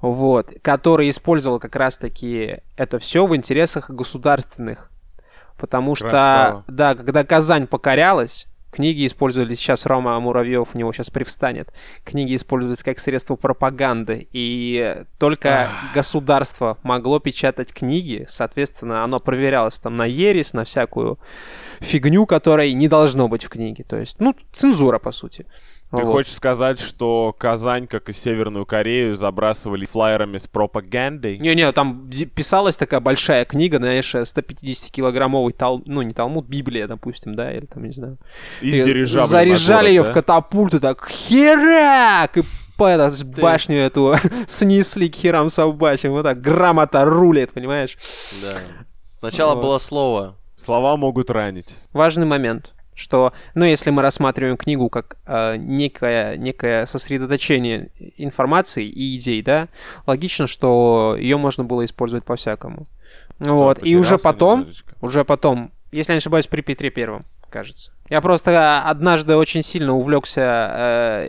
вот, 0.00 0.52
который 0.62 1.10
использовал 1.10 1.58
как 1.58 1.74
раз-таки 1.76 2.58
это 2.76 2.98
все 2.98 3.26
в 3.26 3.34
интересах 3.34 3.90
государственных. 3.90 4.90
Потому 5.56 5.96
что, 5.96 6.08
Красава. 6.08 6.64
да, 6.68 6.94
когда 6.94 7.24
Казань 7.24 7.66
покорялась, 7.66 8.46
книги 8.70 9.06
использовались, 9.06 9.58
сейчас 9.58 9.86
Рома 9.86 10.18
Муравьев 10.20 10.68
у 10.74 10.78
него 10.78 10.92
сейчас 10.92 11.10
привстанет, 11.10 11.72
книги 12.04 12.36
использовались 12.36 12.82
как 12.82 12.98
средство 12.98 13.36
пропаганды, 13.36 14.28
и 14.32 15.02
только 15.18 15.70
государство 15.94 16.78
могло 16.82 17.18
печатать 17.18 17.72
книги, 17.72 18.26
соответственно, 18.28 19.04
оно 19.04 19.20
проверялось 19.20 19.78
там 19.78 19.96
на 19.96 20.04
ересь, 20.04 20.52
на 20.52 20.64
всякую 20.64 21.18
фигню, 21.80 22.26
которой 22.26 22.72
не 22.72 22.88
должно 22.88 23.28
быть 23.28 23.44
в 23.44 23.48
книге. 23.48 23.84
То 23.84 23.96
есть, 23.96 24.20
ну, 24.20 24.34
цензура, 24.52 24.98
по 24.98 25.12
сути. 25.12 25.46
Ты 25.90 26.04
Вот. 26.04 26.12
хочешь 26.12 26.34
сказать, 26.34 26.80
что 26.80 27.34
Казань, 27.38 27.86
как 27.86 28.10
и 28.10 28.12
Северную 28.12 28.66
Корею, 28.66 29.16
забрасывали 29.16 29.86
флайерами 29.86 30.36
с 30.36 30.46
пропагандой? 30.46 31.38
Не-не, 31.38 31.72
там 31.72 32.10
писалась 32.34 32.76
такая 32.76 33.00
большая 33.00 33.46
книга, 33.46 33.78
знаешь, 33.78 34.14
150-килограммовый 34.14 35.52
тал... 35.54 35.82
ну 35.86 36.02
не 36.02 36.12
талмуд, 36.12 36.46
Библия, 36.46 36.86
допустим, 36.86 37.34
да, 37.34 37.50
или 37.52 37.64
там, 37.64 37.84
не 37.84 37.92
знаю. 37.92 38.18
Из 38.60 38.84
дирижабля 38.84 39.20
на 39.22 39.26
Заряжали 39.26 39.78
город, 39.78 39.88
ее 39.90 40.02
да? 40.02 40.10
в 40.10 40.12
катапульту, 40.12 40.80
так 40.80 41.08
херак! 41.08 42.36
И 42.36 42.42
по 42.76 42.84
это, 42.86 43.08
с 43.08 43.22
башню 43.22 43.78
эту 43.78 44.14
снесли 44.46 45.08
к 45.08 45.14
херам 45.16 45.48
собачьим, 45.48 46.12
вот 46.12 46.24
так 46.24 46.40
грамота 46.40 47.04
рулит, 47.06 47.52
понимаешь? 47.52 47.96
Да. 48.42 48.58
Сначала 49.20 49.54
Вот. 49.54 49.62
было 49.62 49.78
слово. 49.78 50.36
Слова 50.54 50.96
могут 50.96 51.30
ранить. 51.30 51.76
Важный 51.92 52.26
момент, 52.26 52.72
что, 52.98 53.32
ну, 53.54 53.64
если 53.64 53.90
мы 53.90 54.02
рассматриваем 54.02 54.56
книгу 54.56 54.88
как 54.88 55.18
э, 55.26 55.56
некое, 55.56 56.36
некое 56.36 56.84
сосредоточение 56.84 57.90
информации 58.16 58.86
и 58.86 59.16
идей, 59.16 59.40
да, 59.40 59.68
логично, 60.06 60.48
что 60.48 61.16
ее 61.18 61.36
можно 61.36 61.62
было 61.62 61.84
использовать 61.84 62.24
по-всякому. 62.24 62.88
Вот, 63.38 63.86
и 63.86 63.96
уже 63.96 64.18
потом, 64.18 64.60
немножечко. 64.60 64.94
уже 65.00 65.24
потом, 65.24 65.70
если 65.92 66.12
я 66.12 66.16
не 66.16 66.18
ошибаюсь, 66.18 66.48
при 66.48 66.60
Петре 66.60 66.90
Первом, 66.90 67.24
кажется. 67.48 67.92
Я 68.10 68.22
просто 68.22 68.82
однажды 68.86 69.36
очень 69.36 69.60
сильно 69.62 69.94
увлекся 69.94 70.40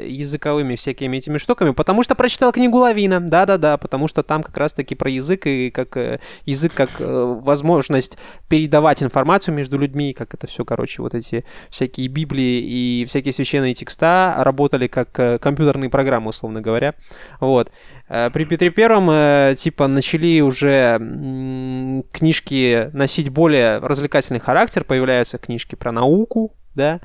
э, 0.02 0.06
языковыми 0.08 0.76
всякими 0.76 1.18
этими 1.18 1.38
штуками, 1.38 1.72
потому 1.72 2.04
что 2.04 2.16
прочитал 2.16 2.54
книгу 2.54 2.78
Лавина. 2.78 3.20
Да-да-да, 3.20 3.78
потому 3.78 4.08
что 4.08 4.24
там 4.24 4.44
как 4.44 4.56
раз-таки 4.58 4.96
про 4.96 5.10
язык 5.10 5.46
и 5.46 5.72
как 5.72 5.98
э, 5.98 6.20
язык 6.46 6.74
как 6.74 6.92
э, 7.00 7.06
возможность 7.42 8.18
передавать 8.48 9.04
информацию 9.04 9.54
между 9.56 9.78
людьми, 9.78 10.14
как 10.14 10.34
это 10.34 10.48
все, 10.48 10.64
короче, 10.64 11.02
вот 11.02 11.14
эти 11.16 11.44
всякие 11.70 12.08
Библии 12.08 12.62
и 12.62 13.06
всякие 13.06 13.34
священные 13.34 13.74
текста 13.74 14.36
работали 14.38 14.88
как 14.88 15.20
э, 15.20 15.38
компьютерные 15.38 15.90
программы, 15.90 16.30
условно 16.30 16.62
говоря. 16.62 16.94
Вот. 17.42 17.72
Э, 18.08 18.30
при 18.32 18.46
Петре 18.46 18.70
Первом, 18.70 19.10
э, 19.12 19.54
типа, 19.58 19.88
начали 19.88 20.40
уже 20.40 20.98
м- 20.98 22.04
книжки 22.14 22.90
носить 22.94 23.30
более 23.30 23.80
развлекательный 23.80 24.40
характер, 24.40 24.86
появляются 24.86 25.38
книжки 25.38 25.76
про 25.76 25.92
науку, 25.92 26.09
да, 26.76 27.02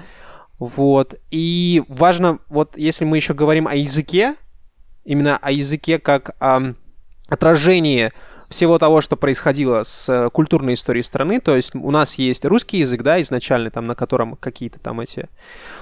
вот, 0.58 1.16
и 1.30 1.82
важно, 1.88 2.38
вот 2.48 2.76
если 2.76 3.04
мы 3.04 3.16
еще 3.16 3.34
говорим 3.34 3.66
о 3.66 3.74
языке, 3.74 4.36
именно 5.04 5.36
о 5.36 5.50
языке 5.50 5.98
как 5.98 6.36
о 6.40 6.74
отражении 7.28 8.12
всего 8.48 8.78
того, 8.78 9.00
что 9.00 9.16
происходило 9.16 9.82
с 9.82 10.08
э, 10.08 10.30
культурной 10.30 10.74
историей 10.74 11.02
страны, 11.02 11.40
то 11.40 11.56
есть 11.56 11.74
у 11.74 11.90
нас 11.90 12.14
есть 12.18 12.44
русский 12.44 12.78
язык, 12.78 13.02
да, 13.02 13.20
изначальный, 13.20 13.70
там, 13.70 13.86
на 13.86 13.94
котором 13.94 14.36
какие-то 14.36 14.78
там 14.78 15.00
эти 15.00 15.28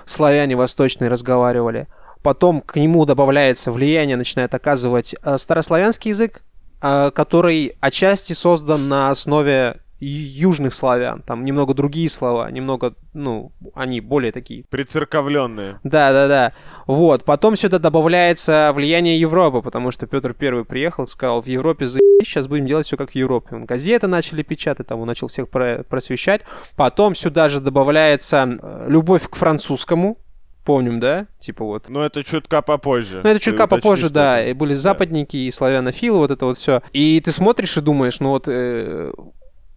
славяне 0.06 0.56
восточные 0.56 1.10
разговаривали, 1.10 1.88
потом 2.22 2.60
к 2.60 2.76
нему 2.76 3.04
добавляется 3.04 3.72
влияние, 3.72 4.16
начинает 4.16 4.54
оказывать 4.54 5.14
э, 5.22 5.36
старославянский 5.36 6.10
язык, 6.10 6.42
э, 6.80 7.10
который 7.14 7.76
отчасти 7.80 8.32
создан 8.32 8.88
на 8.88 9.10
основе 9.10 9.76
южных 10.06 10.74
славян. 10.74 11.22
Там 11.22 11.44
немного 11.44 11.74
другие 11.74 12.10
слова, 12.10 12.50
немного, 12.50 12.94
ну, 13.12 13.52
они 13.74 14.00
более 14.00 14.32
такие... 14.32 14.64
Прицерковленные. 14.64 15.78
Да, 15.84 16.12
да, 16.12 16.28
да. 16.28 16.52
Вот. 16.86 17.24
Потом 17.24 17.56
сюда 17.56 17.78
добавляется 17.78 18.72
влияние 18.74 19.18
Европы, 19.18 19.62
потому 19.62 19.90
что 19.90 20.06
Петр 20.06 20.34
Первый 20.34 20.64
приехал, 20.64 21.06
сказал, 21.06 21.42
в 21.42 21.46
Европе 21.46 21.86
за 21.86 22.00
сейчас 22.22 22.46
будем 22.46 22.66
делать 22.66 22.86
все 22.86 22.96
как 22.96 23.10
в 23.10 23.14
Европе. 23.14 23.56
Он 23.56 23.64
газеты 23.64 24.06
начали 24.06 24.42
печатать, 24.42 24.86
там 24.86 25.00
он 25.00 25.06
начал 25.06 25.28
всех 25.28 25.48
про 25.48 25.84
просвещать. 25.88 26.42
Потом 26.76 27.14
сюда 27.14 27.48
же 27.48 27.60
добавляется 27.60 28.58
э, 28.60 28.86
любовь 28.88 29.28
к 29.28 29.36
французскому, 29.36 30.18
Помним, 30.64 31.00
да? 31.00 31.26
Типа 31.40 31.64
вот. 31.64 31.88
Но 31.88 32.04
это 32.06 32.22
чутка 32.22 32.62
попозже. 32.62 33.20
Ну, 33.24 33.28
это 33.28 33.40
чутка 33.40 33.66
попозже, 33.66 34.10
да. 34.10 34.44
И 34.44 34.52
были 34.52 34.74
западники, 34.74 35.36
и 35.36 35.50
славянофилы, 35.50 36.18
вот 36.18 36.30
это 36.30 36.46
вот 36.46 36.56
все. 36.56 36.82
И 36.92 37.20
ты 37.20 37.32
смотришь 37.32 37.76
и 37.76 37.80
думаешь, 37.80 38.20
ну 38.20 38.28
вот 38.28 38.44
э, 38.46 39.12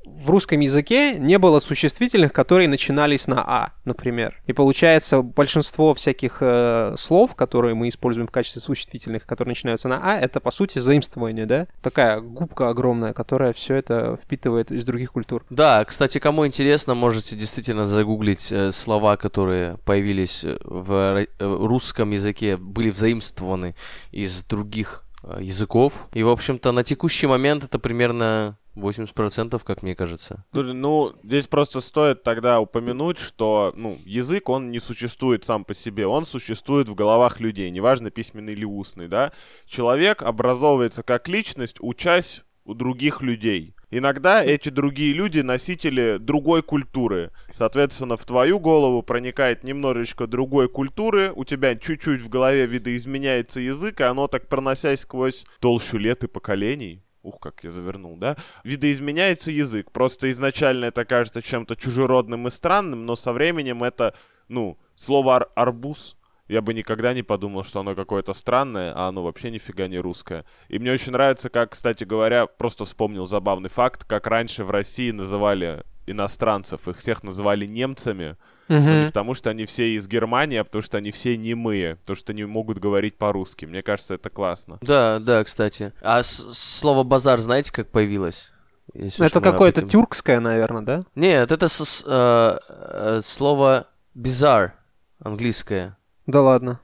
в 0.06 0.30
русском 0.30 0.60
языке 0.60 1.18
не 1.18 1.38
было 1.38 1.60
существительных, 1.60 2.32
которые 2.32 2.68
начинались 2.68 3.28
на 3.28 3.42
«а», 3.42 3.74
например. 3.86 4.42
И 4.46 4.54
получается, 4.54 5.22
большинство 5.22 5.94
всяких 5.94 6.38
э, 6.42 6.96
слов, 6.98 7.36
которые 7.36 7.76
мы 7.76 7.90
используем 7.90 8.28
в 8.28 8.32
качестве 8.32 8.62
существительных, 8.62 9.26
которые 9.26 9.52
начинаются 9.52 9.88
на 9.88 10.00
«а», 10.04 10.20
это, 10.20 10.40
по 10.40 10.52
сути, 10.52 10.80
заимствование, 10.80 11.46
да? 11.46 11.68
Такая 11.82 12.20
губка 12.22 12.70
огромная, 12.70 13.14
которая 13.14 13.54
все 13.54 13.76
это 13.76 14.18
впитывает 14.22 14.72
из 14.72 14.86
других 14.86 15.12
культур. 15.12 15.46
Да, 15.50 15.84
кстати, 15.86 16.20
кому 16.20 16.46
интересно, 16.46 16.96
можете 16.96 17.36
действительно 17.36 17.86
загуглить 17.86 18.52
э, 18.52 18.72
слова, 18.72 19.18
которые 19.18 19.78
появились 19.86 20.46
в 20.64 20.92
э, 20.92 21.28
русском 21.40 22.12
языке, 22.12 22.58
были 22.58 22.90
взаимствованы 22.90 23.76
из 24.12 24.44
других 24.44 25.04
э, 25.24 25.40
языков. 25.42 26.08
И, 26.14 26.24
в 26.24 26.30
общем-то, 26.30 26.72
на 26.72 26.84
текущий 26.84 27.28
момент 27.28 27.64
это 27.64 27.80
примерно 27.80 28.58
80%, 28.76 29.62
как 29.64 29.84
мне 29.84 29.96
кажется. 29.96 30.46
Ну, 30.52 31.14
здесь 31.24 31.48
просто 31.48 31.82
стоит 31.82 32.24
тогда 32.24 32.60
упомянуть, 32.60 33.18
что 33.18 33.74
ну, 33.76 33.98
язык, 34.06 34.50
он 34.50 34.72
не 34.72 34.80
существует 34.80 35.46
сам 35.46 35.64
по 35.64 35.74
себе, 35.74 36.08
он 36.08 36.26
существует 36.26 36.90
в 36.90 36.96
головах 36.96 37.40
людей, 37.40 37.70
неважно, 37.70 38.12
письменный 38.12 38.54
или 38.54 38.66
устный, 38.66 39.08
да. 39.08 39.32
Человек 39.66 40.22
образовывается 40.22 41.04
как 41.04 41.28
личность, 41.28 41.78
учась 41.80 42.44
у 42.66 42.74
других 42.74 43.22
людей. 43.22 43.76
Иногда 43.92 44.44
эти 44.44 44.70
другие 44.70 45.14
люди 45.14 45.40
носители 45.40 46.18
другой 46.20 46.64
культуры. 46.64 47.32
Соответственно, 47.54 48.18
в 48.18 48.26
твою 48.26 48.60
голову 48.60 49.04
проникает 49.04 49.64
немножечко 49.64 50.28
другой 50.28 50.68
культуры, 50.68 51.32
у 51.34 51.46
тебя 51.46 51.76
чуть-чуть 51.76 52.22
в 52.22 52.28
голове 52.28 52.66
видоизменяется 52.66 53.62
язык, 53.62 54.02
и 54.02 54.04
оно 54.04 54.28
так 54.28 54.50
проносясь 54.50 55.02
сквозь 55.02 55.46
толщу 55.62 55.98
лет 55.98 56.24
и 56.24 56.28
поколений, 56.28 57.05
Ух, 57.26 57.40
как 57.40 57.64
я 57.64 57.72
завернул, 57.72 58.18
да? 58.18 58.38
Видоизменяется 58.64 59.50
язык. 59.50 59.92
Просто 59.92 60.30
изначально 60.30 60.86
это 60.86 61.06
кажется 61.06 61.42
чем-то 61.42 61.76
чужеродным 61.76 62.48
и 62.48 62.52
странным, 62.52 63.08
но 63.08 63.16
со 63.16 63.34
временем 63.34 63.84
это, 63.84 64.14
ну, 64.48 64.78
слово 64.96 65.38
ар 65.38 65.50
арбуз. 65.56 66.18
Я 66.48 66.62
бы 66.62 66.76
никогда 66.76 67.16
не 67.16 67.24
подумал, 67.24 67.64
что 67.64 67.80
оно 67.80 67.96
какое-то 67.96 68.34
странное, 68.34 68.94
а 68.96 69.08
оно 69.08 69.24
вообще 69.24 69.50
нифига 69.50 69.88
не 69.88 69.98
русское. 69.98 70.46
И 70.68 70.78
мне 70.78 70.92
очень 70.92 71.14
нравится, 71.14 71.50
как, 71.50 71.72
кстати 71.72 72.04
говоря, 72.04 72.46
просто 72.46 72.86
вспомнил 72.86 73.26
забавный 73.26 73.70
факт, 73.70 74.04
как 74.04 74.28
раньше 74.28 74.64
в 74.64 74.70
России 74.70 75.10
называли 75.10 75.84
иностранцев, 76.06 76.88
их 76.88 76.98
всех 76.98 77.24
называли 77.24 77.66
немцами, 77.66 78.38
Угу. 78.68 78.78
Не 78.78 79.06
потому 79.08 79.34
что 79.34 79.50
они 79.52 79.66
все 79.66 79.96
из 79.96 80.08
Германии, 80.08 80.58
а 80.58 80.64
потому 80.64 80.82
что 80.82 80.98
они 80.98 81.12
все 81.12 81.38
немые, 81.38 81.98
потому 81.98 82.18
что 82.18 82.34
не 82.34 82.46
могут 82.46 82.80
говорить 82.80 83.18
по-русски. 83.18 83.66
Мне 83.66 83.82
кажется, 83.82 84.16
это 84.16 84.30
классно. 84.30 84.80
Да, 84.82 85.20
да, 85.20 85.44
кстати. 85.44 85.94
А 86.02 86.24
слово 86.24 87.04
базар 87.04 87.40
знаете, 87.40 87.72
как 87.72 87.90
появилось? 87.90 88.52
Если 88.94 89.26
это 89.26 89.42
какое-то 89.42 89.82
этим... 89.82 89.90
тюркское, 89.90 90.40
наверное, 90.40 90.82
да? 90.82 91.06
Нет, 91.16 91.52
это 91.52 91.68
с, 91.68 92.04
э, 92.06 92.58
э, 92.70 93.22
слово 93.24 93.88
bizarre 94.16 94.72
английское. 95.20 95.98
Да 96.28 96.42
ладно. 96.42 96.80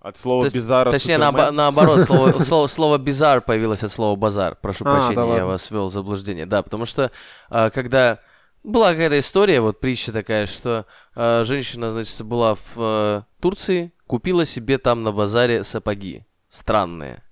От 0.00 0.18
слова 0.18 0.50
бизара 0.50 0.90
Точнее, 0.90 1.16
наоб- 1.16 1.50
наоборот, 1.50 2.02
слово, 2.06 2.32
слово, 2.32 2.66
слово 2.66 2.98
бизар 2.98 3.40
появилось 3.40 3.82
от 3.82 3.90
слова 3.90 4.16
базар. 4.16 4.54
Прошу 4.60 4.84
а, 4.84 4.92
прощения, 4.92 5.14
да 5.14 5.36
я 5.36 5.46
вас 5.46 5.70
ввел 5.70 5.88
в 5.88 5.92
заблуждение. 5.92 6.44
Да, 6.44 6.62
потому 6.62 6.84
что 6.84 7.10
э, 7.50 7.70
когда 7.70 8.18
была 8.64 8.92
какая-то 8.92 9.18
история, 9.18 9.60
вот 9.60 9.78
притча 9.78 10.12
такая, 10.12 10.46
что 10.46 10.86
э, 11.14 11.44
женщина, 11.44 11.90
значит, 11.90 12.20
была 12.22 12.54
в 12.54 12.76
э, 12.76 13.22
Турции, 13.40 13.92
купила 14.06 14.44
себе 14.44 14.78
там 14.78 15.02
на 15.02 15.12
базаре 15.12 15.62
сапоги. 15.62 16.24
Странные. 16.48 17.22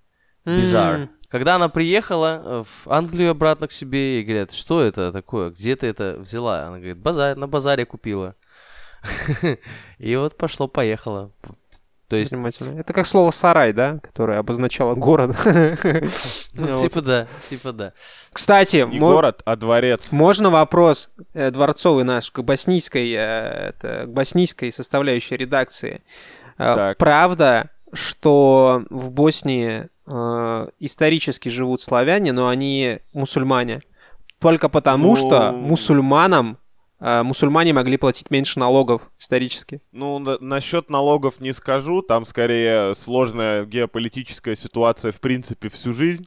Бизар. 0.45 1.01
Mm. 1.01 1.09
Когда 1.29 1.57
она 1.57 1.69
приехала 1.71 2.43
э, 2.45 2.65
в 2.65 2.93
Англию 2.93 3.31
обратно 3.31 3.67
к 3.67 3.73
себе, 3.73 4.21
и 4.21 4.25
говорят, 4.25 4.53
что 4.53 4.83
это 4.83 5.11
такое, 5.13 5.51
где 5.51 5.75
ты 5.75 5.87
это 5.87 6.17
взяла? 6.19 6.67
Она 6.67 6.77
говорит, 6.77 6.99
базар, 6.99 7.37
на 7.37 7.49
базаре 7.49 7.87
купила. 7.87 8.37
И 9.99 10.15
вот 10.17 10.37
пошло-поехало. 10.37 11.33
То 12.13 12.17
есть... 12.19 12.31
Это 12.61 12.93
как 12.93 13.07
слово 13.07 13.31
«сарай», 13.31 13.73
да? 13.73 13.99
Которое 14.03 14.39
обозначало 14.39 14.95
город. 14.95 15.35
Ну, 16.53 16.83
типа 16.83 17.01
да, 17.01 17.27
типа 17.49 17.73
да. 17.73 17.93
Кстати... 18.31 18.87
Не 18.87 18.99
город, 18.99 19.41
а 19.47 19.57
дворец. 19.57 20.13
Можно 20.13 20.51
вопрос 20.51 21.11
э, 21.33 21.51
дворцовый 21.51 22.05
наш 22.05 22.31
к 22.31 22.41
боснийской, 22.41 23.15
э, 23.17 23.73
к 23.81 24.07
боснийской 24.09 24.71
составляющей 24.71 25.39
редакции. 25.39 26.03
Э, 26.59 26.95
правда, 26.99 27.71
что 27.95 28.85
в 28.91 29.11
Боснии 29.11 29.89
исторически 30.81 31.49
живут 31.49 31.81
славяне, 31.81 32.33
но 32.33 32.49
они 32.49 32.99
мусульмане. 33.15 33.81
Только 34.39 34.69
потому, 34.69 35.11
ну... 35.11 35.17
что 35.17 35.53
мусульманам 35.53 36.59
а, 36.59 36.62
мусульмане 37.03 37.73
могли 37.73 37.97
платить 37.97 38.31
меньше 38.31 38.59
налогов 38.59 39.11
исторически. 39.19 39.81
Ну, 39.93 40.19
на- 40.19 40.39
насчет 40.41 40.89
налогов 40.89 41.41
не 41.41 41.53
скажу. 41.53 42.03
Там 42.03 42.25
скорее 42.25 42.95
сложная 42.95 43.65
геополитическая 43.65 44.55
ситуация 44.55 45.11
в 45.11 45.21
принципе 45.21 45.69
всю 45.69 45.93
жизнь. 45.93 46.27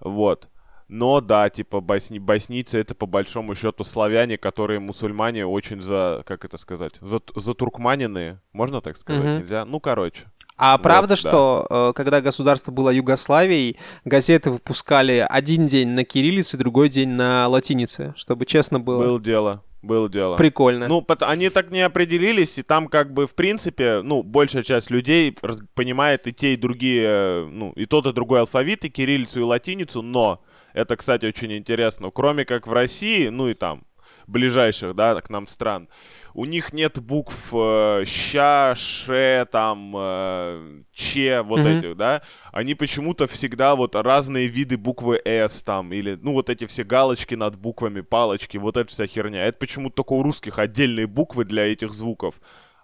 Вот. 0.00 0.48
Но 0.88 1.20
да, 1.22 1.48
типа 1.48 1.80
босни... 1.80 2.18
боснийцы 2.18 2.78
это 2.78 2.94
по 2.94 3.06
большому 3.06 3.54
счету 3.54 3.82
славяне, 3.82 4.36
которые 4.36 4.78
мусульмане 4.78 5.46
очень 5.46 5.80
за, 5.80 6.22
как 6.26 6.44
это 6.44 6.58
сказать, 6.58 6.92
за, 7.00 7.20
за 7.34 7.54
туркманины, 7.54 8.40
можно 8.52 8.82
так 8.82 8.98
сказать, 8.98 9.24
mm-hmm. 9.24 9.38
нельзя? 9.38 9.64
Ну, 9.64 9.80
короче. 9.80 10.24
А 10.58 10.76
вот, 10.76 10.82
правда, 10.82 11.14
да. 11.14 11.16
что 11.16 11.66
э, 11.70 11.92
когда 11.94 12.20
государство 12.20 12.72
было 12.72 12.90
Югославией, 12.90 13.78
газеты 14.04 14.50
выпускали 14.50 15.26
один 15.28 15.66
день 15.66 15.88
на 15.88 16.04
кириллице, 16.04 16.58
другой 16.58 16.90
день 16.90 17.08
на 17.08 17.48
латинице, 17.48 18.12
чтобы 18.16 18.44
честно 18.44 18.78
было? 18.78 19.02
Было 19.02 19.20
дело. 19.20 19.62
Было 19.82 20.08
дело. 20.08 20.36
Прикольно. 20.36 20.86
Ну, 20.86 21.04
они 21.20 21.50
так 21.50 21.72
не 21.72 21.80
определились, 21.80 22.56
и 22.58 22.62
там 22.62 22.86
как 22.86 23.12
бы, 23.12 23.26
в 23.26 23.34
принципе, 23.34 24.00
ну, 24.02 24.22
большая 24.22 24.62
часть 24.62 24.90
людей 24.90 25.36
понимает 25.74 26.28
и 26.28 26.32
те, 26.32 26.54
и 26.54 26.56
другие, 26.56 27.46
ну, 27.50 27.72
и 27.72 27.84
тот, 27.86 28.06
и 28.06 28.12
другой 28.12 28.40
алфавит, 28.40 28.84
и 28.84 28.90
кириллицу, 28.90 29.40
и 29.40 29.42
латиницу, 29.42 30.00
но, 30.00 30.40
это, 30.72 30.96
кстати, 30.96 31.26
очень 31.26 31.52
интересно, 31.52 32.12
кроме 32.12 32.44
как 32.44 32.68
в 32.68 32.72
России, 32.72 33.26
ну 33.26 33.48
и 33.48 33.54
там, 33.54 33.82
ближайших, 34.28 34.94
да, 34.94 35.20
к 35.20 35.30
нам 35.30 35.48
стран, 35.48 35.88
у 36.34 36.44
них 36.44 36.72
нет 36.72 36.98
букв 36.98 37.50
э, 37.52 38.04
ща, 38.06 38.74
ше, 38.76 39.46
там, 39.50 39.92
э, 39.96 40.82
че, 40.92 41.42
вот 41.42 41.60
Мгм. 41.60 41.68
этих, 41.68 41.96
да, 41.96 42.22
они 42.52 42.74
почему-то 42.74 43.26
всегда 43.26 43.74
вот 43.76 43.94
разные 43.94 44.46
виды 44.48 44.76
буквы 44.76 45.20
S 45.24 45.62
там, 45.62 45.92
или, 45.92 46.18
ну, 46.20 46.32
вот 46.32 46.50
эти 46.50 46.66
все 46.66 46.84
галочки 46.84 47.34
над 47.34 47.56
буквами, 47.56 48.00
палочки, 48.00 48.56
вот 48.56 48.76
эта 48.76 48.90
вся 48.90 49.06
херня. 49.06 49.44
Это 49.46 49.58
почему-то 49.58 49.96
только 49.96 50.12
у 50.14 50.22
русских 50.22 50.58
отдельные 50.58 51.06
буквы 51.06 51.44
для 51.44 51.64
этих 51.70 51.90
звуков, 51.90 52.34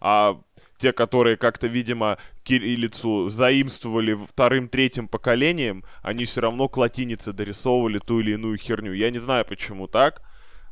а 0.00 0.40
те, 0.78 0.92
которые 0.92 1.36
как-то, 1.36 1.66
видимо, 1.66 2.18
кириллицу 2.44 3.28
заимствовали 3.28 4.14
вторым, 4.14 4.68
третьим 4.68 5.08
поколением, 5.08 5.84
они 6.02 6.24
все 6.24 6.40
равно 6.40 6.68
к 6.68 6.76
латинице 6.76 7.32
дорисовывали 7.32 7.98
ту 7.98 8.20
или 8.20 8.32
иную 8.32 8.58
херню. 8.58 8.92
Я 8.92 9.10
не 9.10 9.18
знаю, 9.18 9.44
почему 9.44 9.88
так, 9.88 10.22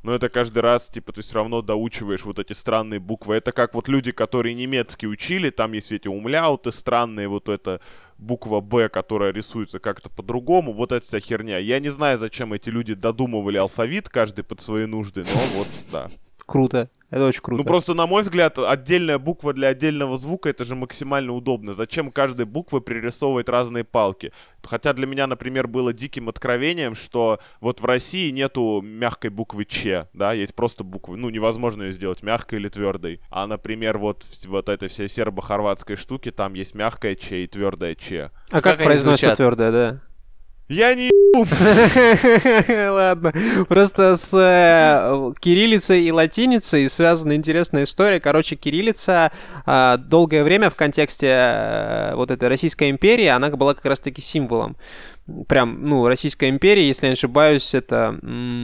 но 0.07 0.15
это 0.15 0.29
каждый 0.29 0.61
раз, 0.61 0.89
типа, 0.89 1.13
ты 1.13 1.23
все 1.23 1.35
равно 1.35 1.63
доучиваешь 1.63 2.25
вот 2.25 2.39
эти 2.39 2.53
странные 2.53 3.01
буквы. 3.01 3.35
Это 3.35 3.51
как 3.51 3.75
вот 3.75 3.89
люди, 3.89 4.13
которые 4.13 4.55
немецкий 4.55 5.09
учили, 5.09 5.51
там 5.51 5.73
есть 5.73 5.91
эти 5.91 6.07
умляуты 6.07 6.71
странные, 6.71 7.27
вот 7.27 7.49
эта 7.49 7.81
буква 8.17 8.61
«Б», 8.61 8.89
которая 8.89 9.33
рисуется 9.33 9.81
как-то 9.81 10.09
по-другому, 10.09 10.73
вот 10.73 10.93
эта 10.93 11.05
вся 11.05 11.19
херня. 11.19 11.59
Я 11.59 11.81
не 11.81 11.89
знаю, 11.89 12.21
зачем 12.21 12.53
эти 12.53 12.69
люди 12.69 12.95
додумывали 12.95 13.57
алфавит, 13.57 14.09
каждый 14.09 14.45
под 14.45 14.61
свои 14.61 14.87
нужды, 14.87 15.25
но 15.25 15.59
вот, 15.59 15.69
да. 15.91 16.07
Круто. 16.47 16.89
Это 17.11 17.27
очень 17.27 17.41
круто. 17.41 17.63
Ну 17.63 17.67
просто, 17.67 17.95
на 17.95 18.07
мой 18.07 18.23
взгляд, 18.23 18.59
отдельная 18.59 19.19
буква 19.19 19.53
для 19.53 19.69
отдельного 19.69 20.17
звука 20.17 20.49
это 20.49 20.65
же 20.65 20.75
максимально 20.75 21.33
удобно. 21.33 21.73
Зачем 21.73 22.11
каждой 22.11 22.47
буквы 22.47 22.81
пририсовывать 22.81 23.49
разные 23.49 23.85
палки? 23.85 24.33
Хотя 24.63 24.93
для 24.93 25.07
меня, 25.07 25.27
например, 25.27 25.69
было 25.69 25.93
диким 25.93 26.29
откровением, 26.29 26.95
что 26.97 27.39
вот 27.61 27.81
в 27.81 27.85
России 27.85 28.31
нету 28.31 28.81
мягкой 28.83 29.31
буквы 29.31 29.65
Ч, 29.65 30.09
да, 30.13 30.33
есть 30.33 30.55
просто 30.55 30.83
буквы, 30.83 31.17
ну 31.17 31.31
невозможно 31.31 31.85
ее 31.85 31.93
сделать 31.93 32.23
мягкой 32.23 32.59
или 32.59 32.69
твердой. 32.69 33.21
А, 33.31 33.47
например, 33.47 33.99
вот 33.99 34.25
в 34.25 34.47
вот 34.47 34.69
этой 34.69 34.89
всей 34.89 35.09
сербо-хорватской 35.09 35.97
штуке 35.97 36.33
там 36.33 36.55
есть 36.55 36.75
мягкая 36.75 37.15
Ч 37.15 37.45
и 37.45 37.47
твердая 37.47 37.95
Ч. 37.95 38.31
а 38.51 38.61
как 38.61 38.77
как 38.77 38.81
они 38.81 38.85
произносится 38.87 39.37
твердое, 39.37 39.71
да? 39.71 40.01
Я 40.69 40.95
не 40.95 41.11
Ладно. 42.91 43.33
Просто 43.69 44.17
с 44.17 44.33
э, 44.33 45.33
кириллицей 45.39 46.05
и 46.05 46.11
латиницей 46.11 46.89
связана 46.89 47.35
интересная 47.37 47.85
история. 47.85 48.21
Короче, 48.21 48.57
кириллица 48.57 49.31
а, 49.65 49.97
долгое 49.99 50.43
время 50.45 50.71
в 50.71 50.75
контексте 50.75 51.27
э, 51.29 52.15
вот 52.15 52.31
этой 52.31 52.49
Российской 52.49 52.91
империи, 52.91 53.27
она 53.27 53.51
была 53.51 53.75
как 53.75 53.85
раз-таки 53.85 54.21
символом. 54.21 54.77
Прям, 55.49 55.85
ну, 55.85 56.07
Российская 56.07 56.49
империя, 56.49 56.87
если 56.87 57.07
я 57.07 57.11
не 57.11 57.15
ошибаюсь, 57.15 57.75
это... 57.75 58.17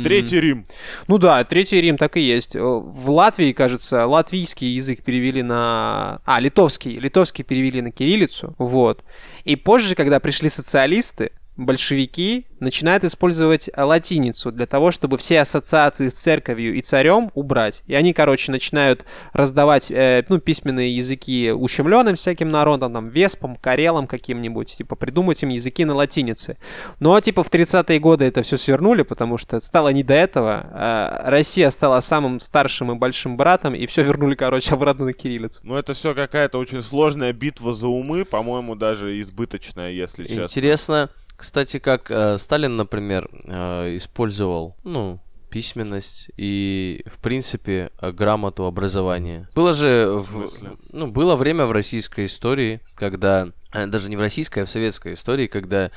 Третий 0.04 0.40
Рим. 0.40 0.64
Ну 1.08 1.18
да, 1.18 1.42
Третий 1.44 1.80
Рим 1.80 1.98
так 1.98 2.16
и 2.16 2.20
есть. 2.20 2.56
Э, 2.56 2.60
В 2.60 3.10
Латвии, 3.10 3.52
кажется, 3.52 4.06
латвийский 4.06 4.68
язык 4.68 5.04
перевели 5.04 5.42
на... 5.42 6.20
А, 6.24 6.40
литовский. 6.40 6.98
Литовский 6.98 7.44
перевели 7.44 7.82
на 7.82 7.90
кириллицу. 7.90 8.54
Вот. 8.58 9.04
И 9.44 9.56
позже, 9.56 9.94
когда 9.94 10.20
пришли 10.20 10.48
социалисты, 10.48 11.32
большевики 11.56 12.46
начинают 12.60 13.04
использовать 13.04 13.68
э, 13.68 13.82
латиницу 13.82 14.52
для 14.52 14.66
того, 14.66 14.90
чтобы 14.90 15.18
все 15.18 15.40
ассоциации 15.40 16.08
с 16.08 16.14
церковью 16.14 16.74
и 16.74 16.80
царем 16.80 17.30
убрать. 17.34 17.82
И 17.86 17.94
они, 17.94 18.12
короче, 18.12 18.52
начинают 18.52 19.04
раздавать 19.32 19.90
э, 19.90 20.24
ну, 20.28 20.38
письменные 20.38 20.96
языки 20.96 21.50
ущемленным 21.50 22.14
всяким 22.14 22.50
народам, 22.50 22.92
там, 22.92 23.08
веспам, 23.08 23.56
карелам 23.56 24.06
каким-нибудь, 24.06 24.72
типа, 24.76 24.96
придумать 24.96 25.42
им 25.42 25.48
языки 25.50 25.84
на 25.84 25.94
латинице. 25.94 26.56
Но, 27.00 27.18
типа, 27.20 27.42
в 27.42 27.50
30-е 27.50 27.98
годы 27.98 28.26
это 28.26 28.42
все 28.42 28.56
свернули, 28.56 29.02
потому 29.02 29.38
что 29.38 29.60
стало 29.60 29.88
не 29.88 30.04
до 30.04 30.14
этого. 30.14 30.66
А 30.72 31.22
Россия 31.26 31.68
стала 31.70 32.00
самым 32.00 32.40
старшим 32.40 32.92
и 32.92 32.94
большим 32.94 33.36
братом, 33.36 33.74
и 33.74 33.86
все 33.86 34.02
вернули, 34.02 34.34
короче, 34.36 34.72
обратно 34.74 35.06
на 35.06 35.12
кириллицу. 35.12 35.60
Ну 35.64 35.76
это 35.76 35.94
все 35.94 36.14
какая-то 36.14 36.58
очень 36.58 36.80
сложная 36.80 37.32
битва 37.32 37.72
за 37.72 37.88
умы, 37.88 38.24
по-моему, 38.24 38.76
даже 38.76 39.20
избыточная, 39.20 39.90
если 39.90 40.24
честно. 40.24 40.44
Интересно, 40.44 41.10
кстати, 41.36 41.78
как 41.78 42.10
э, 42.10 42.38
Сталин, 42.38 42.76
например, 42.76 43.28
э, 43.44 43.96
использовал, 43.96 44.76
ну, 44.84 45.20
письменность 45.50 46.30
и, 46.38 47.02
в 47.06 47.18
принципе, 47.18 47.90
э, 48.00 48.10
грамоту 48.12 48.64
образования. 48.64 49.48
Было 49.54 49.74
же, 49.74 50.06
в- 50.08 50.48
смысле? 50.48 50.72
ну, 50.92 51.08
было 51.08 51.36
время 51.36 51.66
в 51.66 51.72
российской 51.72 52.24
истории, 52.24 52.80
когда, 52.94 53.48
э, 53.72 53.86
даже 53.86 54.08
не 54.08 54.16
в 54.16 54.20
российской, 54.20 54.60
а 54.60 54.64
в 54.64 54.70
советской 54.70 55.12
истории, 55.12 55.46
когда, 55.46 55.86
э, 55.86 55.90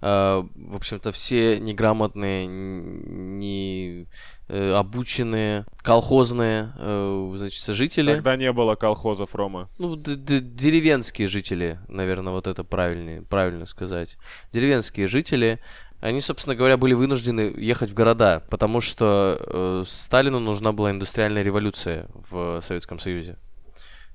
в 0.00 0.76
общем-то, 0.76 1.12
все 1.12 1.60
неграмотные, 1.60 2.46
не 2.46 4.06
э, 4.52 4.72
обученные, 4.74 5.64
колхозные, 5.82 6.72
э, 6.76 7.32
значит, 7.36 7.64
жители... 7.74 8.14
Тогда 8.14 8.36
не 8.36 8.52
было 8.52 8.74
колхозов, 8.74 9.34
Рома. 9.34 9.68
Ну, 9.78 9.96
д- 9.96 10.16
д- 10.16 10.40
деревенские 10.40 11.26
жители, 11.28 11.78
наверное, 11.88 12.32
вот 12.32 12.46
это 12.46 12.62
правильнее, 12.62 13.22
правильно 13.22 13.64
сказать. 13.66 14.16
Деревенские 14.52 15.08
жители, 15.08 15.58
они, 16.00 16.20
собственно 16.20 16.54
говоря, 16.54 16.76
были 16.76 16.92
вынуждены 16.94 17.54
ехать 17.56 17.90
в 17.90 17.94
города, 17.94 18.42
потому 18.50 18.80
что 18.80 19.38
э, 19.40 19.84
Сталину 19.86 20.38
нужна 20.38 20.72
была 20.72 20.90
индустриальная 20.90 21.42
революция 21.42 22.08
в 22.14 22.60
Советском 22.62 22.98
Союзе. 22.98 23.38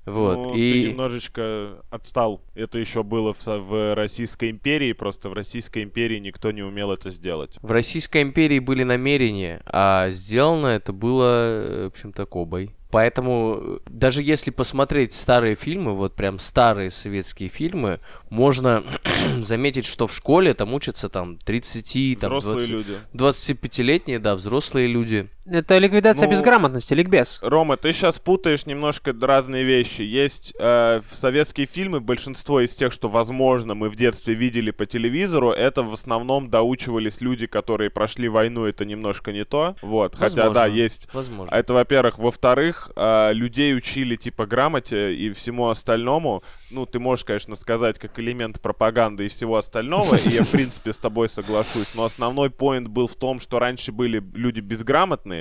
Вот. 0.08 0.36
Ну, 0.36 0.52
ты 0.52 0.58
и 0.58 0.90
немножечко 0.90 1.82
отстал. 1.90 2.42
Это 2.54 2.78
еще 2.78 3.02
было 3.02 3.32
в, 3.32 3.46
в 3.46 3.94
Российской 3.94 4.50
империи, 4.50 4.92
просто 4.92 5.28
в 5.28 5.32
Российской 5.32 5.82
империи 5.82 6.18
никто 6.18 6.50
не 6.50 6.62
умел 6.62 6.92
это 6.92 7.10
сделать. 7.10 7.56
в 7.60 7.70
Российской 7.70 8.22
империи 8.22 8.58
были 8.58 8.82
намерения, 8.82 9.62
а 9.66 10.10
сделано 10.10 10.68
это 10.68 10.92
было, 10.92 11.24
э, 11.24 11.84
в 11.84 11.86
общем-то, 11.88 12.26
Кобой. 12.26 12.74
Поэтому 12.90 13.58
э, 13.60 13.78
даже 13.86 14.22
если 14.22 14.50
посмотреть 14.50 15.12
старые 15.12 15.56
фильмы, 15.56 15.94
вот 15.94 16.14
прям 16.14 16.38
старые 16.38 16.90
советские 16.90 17.50
фильмы, 17.50 18.00
можно 18.30 18.82
заметить, 19.40 19.84
что 19.84 20.06
в 20.06 20.14
школе 20.14 20.54
там 20.54 20.72
учатся 20.72 21.08
там 21.08 21.36
30, 21.36 22.18
там 22.18 22.38
Взрослые 22.38 22.66
20 22.66 22.70
люди. 22.70 22.98
25-летние, 23.12 24.18
да, 24.18 24.34
взрослые 24.34 24.86
люди. 24.86 25.28
Это 25.50 25.78
ликвидация 25.78 26.26
Ну, 26.26 26.32
безграмотности, 26.32 26.92
ликбез. 26.94 27.38
Рома, 27.42 27.76
ты 27.76 27.92
сейчас 27.92 28.18
путаешь 28.18 28.66
немножко 28.66 29.14
разные 29.18 29.64
вещи. 29.64 30.02
Есть 30.02 30.54
э, 30.58 31.00
в 31.10 31.14
советские 31.14 31.66
фильмы, 31.66 32.00
большинство 32.00 32.60
из 32.60 32.74
тех, 32.74 32.92
что, 32.92 33.08
возможно, 33.08 33.74
мы 33.74 33.88
в 33.88 33.96
детстве 33.96 34.34
видели 34.34 34.70
по 34.70 34.84
телевизору, 34.84 35.50
это 35.50 35.82
в 35.82 35.92
основном 35.92 36.50
доучивались 36.50 37.20
люди, 37.20 37.46
которые 37.46 37.90
прошли 37.90 38.28
войну, 38.28 38.64
это 38.64 38.84
немножко 38.84 39.32
не 39.32 39.44
то. 39.44 39.74
Вот, 39.80 40.14
хотя, 40.14 40.48
Возможно. 40.48 40.54
да, 40.54 40.66
есть 40.66 41.08
Возможно. 41.12 41.54
Это, 41.54 41.72
во-первых. 41.72 42.18
Во-вторых, 42.18 42.90
а, 42.96 43.32
людей 43.32 43.74
учили 43.74 44.16
типа 44.16 44.46
грамоте 44.46 45.12
и 45.14 45.32
всему 45.32 45.68
остальному. 45.68 46.42
Ну, 46.70 46.84
ты 46.84 46.98
можешь, 46.98 47.24
конечно, 47.24 47.56
сказать 47.56 47.98
как 47.98 48.18
элемент 48.18 48.60
пропаганды 48.60 49.26
и 49.26 49.28
всего 49.28 49.56
остального, 49.56 50.16
и 50.16 50.28
я, 50.28 50.44
в 50.44 50.50
принципе, 50.52 50.92
с 50.92 50.98
тобой 50.98 51.28
соглашусь. 51.28 51.88
Но 51.94 52.04
основной 52.04 52.50
поинт 52.50 52.88
был 52.88 53.06
в 53.06 53.14
том, 53.14 53.40
что 53.40 53.58
раньше 53.58 53.92
были 53.92 54.22
люди 54.34 54.60
безграмотные. 54.60 55.37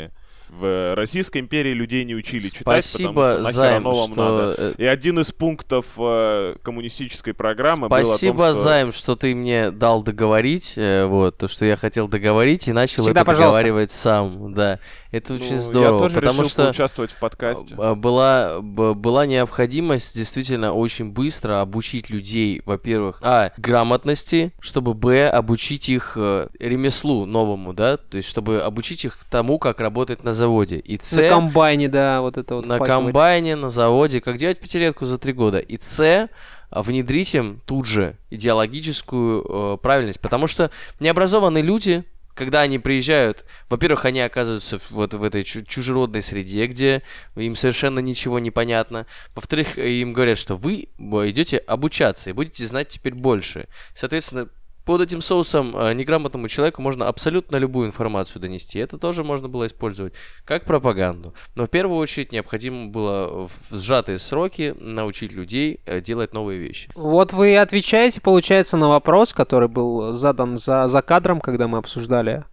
В 0.50 0.96
Российской 0.96 1.40
империи 1.40 1.74
людей 1.74 2.04
не 2.06 2.16
учили 2.16 2.48
читать, 2.48 2.64
потому 2.64 2.82
что 2.82 2.90
Спасибо, 2.90 3.52
Займ, 3.52 3.88
оно 3.88 3.94
вам 3.94 4.12
что... 4.12 4.16
надо. 4.24 4.56
э, 4.58 4.74
И 4.78 4.86
один 4.86 5.20
из 5.20 5.32
пунктов 5.32 5.86
э, 5.98 6.56
коммунистической 6.64 7.34
программы 7.34 7.88
Спасибо, 7.88 8.34
был 8.34 8.44
о 8.44 8.46
том, 8.48 8.54
что... 8.56 8.64
Займ, 8.64 8.94
что 8.94 9.16
ты 9.16 9.36
мне 9.36 9.72
дал 9.72 10.04
договорить, 10.04 10.74
э, 10.78 11.06
вот, 11.06 11.38
то, 11.38 11.48
что 11.48 11.66
я 11.66 11.76
хотел 11.76 12.08
договорить, 12.08 12.68
и 12.68 12.74
начал 12.74 13.04
Всегда 13.04 13.22
это 13.22 13.26
пожалуйста. 13.26 13.62
договаривать 13.62 13.92
сам, 13.92 14.54
да. 14.54 14.80
Это 15.10 15.34
Ну, 15.34 15.40
очень 15.40 15.58
здорово, 15.58 15.94
Я 15.94 16.00
тоже 16.00 16.16
потому 16.16 16.40
решил 16.42 16.50
что... 16.50 16.64
поучаствовать 16.66 17.12
в 17.12 17.20
подкасте. 17.20 17.76
А, 17.78 17.96
Была, 17.96 18.60
была 18.62 19.26
необходимость 19.26 20.16
действительно 20.18 20.74
очень 20.74 21.12
быстро 21.12 21.62
обучить 21.62 22.10
людей, 22.10 22.62
во-первых, 22.66 23.20
а, 23.22 23.52
грамотности, 23.58 24.52
чтобы, 24.60 24.94
б, 24.94 25.28
обучить 25.30 25.88
их 25.88 26.14
э, 26.18 26.50
ремеслу 26.60 27.26
новому, 27.26 27.74
да, 27.74 27.96
то 27.98 28.18
есть, 28.18 28.28
чтобы 28.28 28.62
обучить 28.62 29.06
их 29.06 29.18
тому, 29.32 29.60
как 29.60 29.80
работать 29.80 30.24
на 30.26 30.34
заводе, 30.38 30.78
и, 30.78 30.97
с, 31.02 31.12
На 31.13 31.28
комбайне, 31.30 31.89
да, 31.89 32.21
вот 32.21 32.38
это 32.38 32.56
вот. 32.56 32.65
на 32.65 32.76
впахивать. 32.78 33.04
комбайне, 33.06 33.56
на 33.56 33.69
заводе, 33.69 34.21
как 34.21 34.38
делать 34.38 34.60
пятилетку 34.60 35.06
за 35.06 35.17
три 35.17 35.34
года, 35.34 35.60
и, 35.60 35.78
с, 35.80 36.30
а, 36.69 36.84
внедрить 36.84 37.34
им 37.36 37.62
тут 37.65 37.86
же 37.86 38.15
идеологическую 38.30 39.45
э, 39.76 39.78
правильность, 39.82 40.19
потому 40.19 40.47
что 40.47 40.69
необразованные 41.00 41.63
люди, 41.63 42.04
когда 42.36 42.62
они 42.62 42.78
приезжают, 42.78 43.45
во-первых, 43.69 44.06
они 44.06 44.19
оказываются 44.21 44.80
вот 44.91 45.13
в 45.13 45.23
этой 45.23 45.43
чу- 45.43 45.63
чужеродной 45.63 46.21
среде, 46.21 46.67
где 46.67 47.02
им 47.36 47.56
совершенно 47.56 48.00
ничего 48.00 48.39
не 48.39 48.52
понятно. 48.52 49.08
Во-вторых, 49.34 49.78
им 49.78 50.13
говорят, 50.13 50.38
что 50.38 50.56
вы 50.56 50.88
идете 51.00 51.58
обучаться 51.58 52.30
и 52.30 52.34
будете 52.34 52.67
знать 52.67 52.89
теперь 52.89 53.15
больше. 53.15 53.67
Соответственно, 53.95 54.50
под 54.88 55.02
этим 55.02 55.21
соусом 55.21 55.76
э, 55.76 55.93
неграмотному 55.93 56.47
человеку 56.47 56.82
можно 56.82 57.10
абсолютно 57.10 57.58
любую 57.58 57.88
информацию 57.88 58.41
донести. 58.41 58.80
Это 58.80 58.97
тоже 58.97 59.21
можно 59.26 59.50
было 59.50 59.67
использовать 59.67 60.13
как 60.45 60.63
пропаганду. 60.63 61.34
Но 61.56 61.65
в 61.65 61.69
первую 61.69 62.00
очередь 62.00 62.32
необходимо 62.32 62.88
было 62.88 63.50
в 63.50 63.76
сжатые 63.76 64.17
сроки 64.17 64.73
научить 64.80 65.34
людей 65.34 65.82
э, 65.86 66.00
делать 66.00 66.34
новые 66.34 66.58
вещи. 66.60 66.89
Вот 66.95 67.34
вы 67.34 67.58
отвечаете, 67.58 68.21
получается, 68.21 68.78
на 68.78 68.88
вопрос, 68.88 69.34
который 69.34 69.67
был 69.67 70.13
задан 70.13 70.56
за, 70.58 70.88
за 70.88 71.02
кадром, 71.02 71.41
когда 71.41 71.67
мы 71.67 71.80
обсуждали 71.80 72.45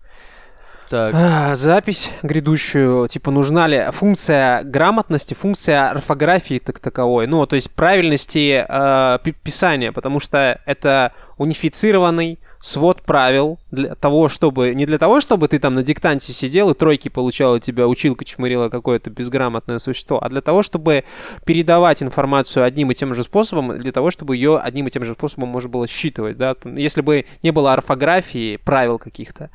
Так. 0.90 1.14
А, 1.16 1.54
запись 1.54 2.10
грядущую, 2.22 3.06
типа, 3.06 3.30
нужна 3.30 3.68
ли 3.68 3.86
функция 3.92 4.64
грамотности, 4.64 5.34
функция 5.34 5.90
орфографии 5.90 6.58
так 6.58 6.80
таковой, 6.80 7.26
ну, 7.28 7.46
то 7.46 7.56
есть 7.56 7.70
правильности 7.70 8.64
э, 8.68 9.18
пи- 9.22 9.32
писания, 9.32 9.92
потому 9.92 10.18
что 10.20 10.60
это 10.66 11.12
унифицированный 11.38 12.38
свод 12.60 13.02
правил 13.02 13.58
для 13.70 13.94
того, 13.94 14.28
чтобы... 14.28 14.74
Не 14.74 14.86
для 14.86 14.98
того, 14.98 15.20
чтобы 15.20 15.48
ты 15.48 15.58
там 15.58 15.74
на 15.74 15.82
диктанте 15.82 16.32
сидел 16.32 16.70
и 16.70 16.74
тройки 16.74 17.08
получал, 17.08 17.56
и 17.56 17.60
тебя 17.60 17.86
училка 17.86 18.24
чмырила 18.24 18.70
какое-то 18.70 19.10
безграмотное 19.10 19.78
существо, 19.78 20.22
а 20.22 20.30
для 20.30 20.40
того, 20.40 20.62
чтобы 20.62 21.04
передавать 21.44 22.02
информацию 22.02 22.64
одним 22.64 22.90
и 22.90 22.94
тем 22.94 23.14
же 23.14 23.22
способом, 23.22 23.78
для 23.78 23.92
того, 23.92 24.10
чтобы 24.10 24.37
ее 24.37 24.58
одним 24.58 24.87
и 24.87 24.90
тем 24.90 25.04
же 25.04 25.12
способом 25.12 25.50
можно 25.50 25.68
было 25.68 25.87
считывать, 25.87 26.38
да. 26.38 26.56
Если 26.64 27.02
бы 27.02 27.26
не 27.42 27.50
было 27.50 27.74
орфографии, 27.74 28.56
правил 28.56 28.98
каких-то, 28.98 29.50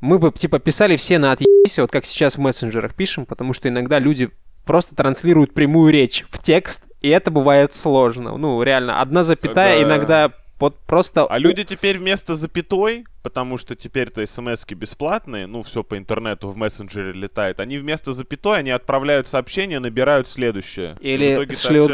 мы 0.00 0.18
бы, 0.18 0.30
типа, 0.30 0.58
писали 0.60 0.96
все 0.96 1.18
на 1.18 1.32
отъебись, 1.32 1.78
вот 1.78 1.90
как 1.90 2.04
сейчас 2.04 2.36
в 2.36 2.38
мессенджерах 2.38 2.94
пишем, 2.94 3.26
потому 3.26 3.52
что 3.52 3.68
иногда 3.68 3.98
люди 3.98 4.30
просто 4.64 4.94
транслируют 4.94 5.54
прямую 5.54 5.92
речь 5.92 6.24
в 6.30 6.40
текст, 6.40 6.84
и 7.00 7.08
это 7.08 7.30
бывает 7.30 7.72
сложно. 7.72 8.36
Ну, 8.36 8.62
реально, 8.62 9.00
одна 9.00 9.24
запятая 9.24 9.78
Да. 9.78 9.82
иногда 9.82 10.32
вот 10.58 10.78
просто... 10.80 11.26
А 11.26 11.38
люди 11.38 11.64
теперь 11.64 11.98
вместо 11.98 12.34
запятой, 12.34 13.06
потому 13.22 13.58
что 13.58 13.74
теперь-то 13.74 14.24
смс 14.26 14.64
бесплатные, 14.66 15.46
ну, 15.46 15.62
все 15.62 15.82
по 15.82 15.98
интернету 15.98 16.48
в 16.48 16.56
мессенджере 16.56 17.12
летает, 17.12 17.60
они 17.60 17.78
вместо 17.78 18.12
запятой, 18.12 18.60
они 18.60 18.70
отправляют 18.70 19.26
сообщение, 19.26 19.78
набирают 19.80 20.28
следующее. 20.28 20.96
Или 21.00 21.52
шлют 21.52 21.90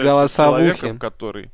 ухе. 0.82 0.94
который... 0.98 1.50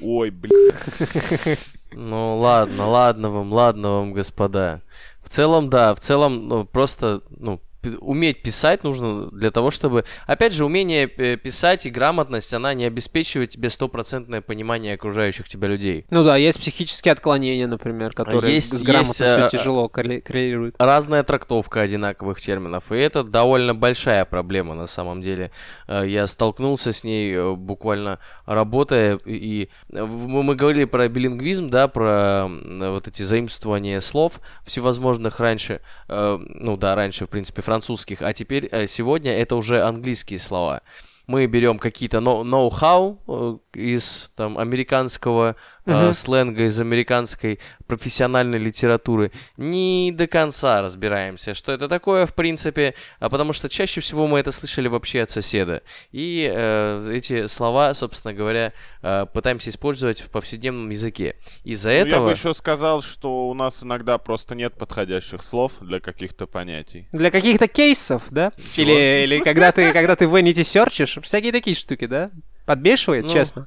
Ой, 0.00 0.30
блин. 0.30 0.72
Ну 1.96 2.38
ладно, 2.38 2.88
ладно 2.88 3.30
вам, 3.30 3.52
ладно 3.52 3.90
вам, 3.90 4.12
господа. 4.12 4.80
В 5.22 5.28
целом, 5.28 5.70
да, 5.70 5.94
в 5.94 6.00
целом, 6.00 6.48
ну, 6.48 6.64
просто, 6.64 7.22
ну, 7.30 7.60
уметь 8.00 8.42
писать 8.42 8.84
нужно 8.84 9.30
для 9.30 9.50
того, 9.50 9.70
чтобы... 9.70 10.04
Опять 10.26 10.52
же, 10.52 10.64
умение 10.64 11.06
э, 11.06 11.36
писать 11.36 11.86
и 11.86 11.90
грамотность, 11.90 12.52
она 12.54 12.74
не 12.74 12.84
обеспечивает 12.84 13.50
тебе 13.50 13.68
стопроцентное 13.70 14.40
понимание 14.40 14.94
окружающих 14.94 15.48
тебя 15.48 15.68
людей. 15.68 16.06
Ну 16.10 16.24
да, 16.24 16.36
есть 16.36 16.58
психические 16.60 17.12
отклонения, 17.12 17.66
например, 17.66 18.12
которые 18.12 18.54
Есть- 18.54 18.78
с 18.78 18.82
грамотностью 18.82 19.26
есть, 19.26 19.54
э, 19.54 19.56
тяжело 19.58 19.86
корре- 19.92 20.20
коррелируют. 20.20 20.74
разная 20.78 21.22
трактовка 21.22 21.80
одинаковых 21.80 22.40
терминов, 22.40 22.90
и 22.92 22.96
это 22.96 23.22
довольно 23.24 23.74
большая 23.74 24.24
проблема 24.24 24.74
на 24.74 24.86
самом 24.86 25.22
деле. 25.22 25.50
Э, 25.88 26.02
Я 26.06 26.26
столкнулся 26.26 26.92
с 26.92 27.04
ней 27.04 27.54
буквально 27.56 28.18
работая, 28.46 29.18
и 29.24 29.68
мы 29.90 30.54
говорили 30.54 30.84
про 30.84 31.08
билингвизм, 31.08 31.70
да, 31.70 31.88
про 31.88 32.46
вот 32.48 33.08
эти 33.08 33.22
заимствования 33.22 34.00
слов 34.00 34.40
всевозможных 34.64 35.40
раньше, 35.40 35.80
ну 36.08 36.76
да, 36.76 36.94
раньше, 36.94 37.26
в 37.26 37.28
принципе, 37.28 37.62
французских, 37.62 37.73
а 38.22 38.32
теперь 38.32 38.68
э, 38.70 38.86
сегодня 38.86 39.32
это 39.32 39.56
уже 39.56 39.82
английские 39.82 40.38
слова. 40.38 40.82
Мы 41.26 41.46
берем 41.46 41.78
какие-то 41.78 42.20
но- 42.20 42.44
ноу-хау 42.44 43.20
э, 43.26 43.78
из 43.78 44.30
там 44.36 44.58
американского 44.58 45.56
э, 45.86 45.92
Мгм. 46.04 46.14
сленга, 46.14 46.64
из 46.64 46.80
американской 46.80 47.58
профессиональной 47.86 48.58
литературы. 48.58 49.30
Не 49.56 50.12
до 50.12 50.26
конца 50.26 50.80
разбираемся, 50.82 51.54
что 51.54 51.72
это 51.72 51.88
такое, 51.88 52.24
в 52.26 52.34
принципе, 52.34 52.94
а 53.20 53.28
потому 53.28 53.52
что 53.52 53.68
чаще 53.68 54.00
всего 54.00 54.26
мы 54.26 54.38
это 54.40 54.52
слышали 54.52 54.88
вообще 54.88 55.22
от 55.22 55.30
соседа. 55.30 55.82
И 56.12 56.50
э, 56.52 57.12
эти 57.14 57.46
слова, 57.46 57.92
собственно 57.94 58.32
говоря, 58.32 58.72
э, 59.02 59.26
пытаемся 59.32 59.70
использовать 59.70 60.20
в 60.20 60.30
повседневном 60.30 60.88
языке. 60.90 61.36
Из-за 61.64 61.88
Ну, 61.90 61.94
я 61.94 62.00
этого... 62.00 62.26
бы 62.26 62.32
еще 62.32 62.54
сказал, 62.54 63.02
что 63.02 63.48
у 63.48 63.54
нас 63.54 63.82
иногда 63.82 64.16
просто 64.18 64.54
нет 64.54 64.74
подходящих 64.78 65.42
слов 65.44 65.72
для 65.80 66.00
каких-то 66.00 66.46
понятий. 66.46 67.08
Для 67.12 67.30
каких-то 67.30 67.68
кейсов, 67.68 68.22
да? 68.30 68.52
Или, 68.76 69.24
или 69.24 69.40
когда 69.40 69.70
ты, 69.72 69.92
когда 69.92 70.16
ты 70.16 70.26
в 70.26 70.34
Vanity 70.34 70.62
серчишь, 70.62 71.18
всякие 71.22 71.52
такие 71.52 71.76
штуки, 71.76 72.06
да? 72.06 72.30
Подбешивает, 72.64 73.26
Ну, 73.26 73.32
честно. 73.32 73.66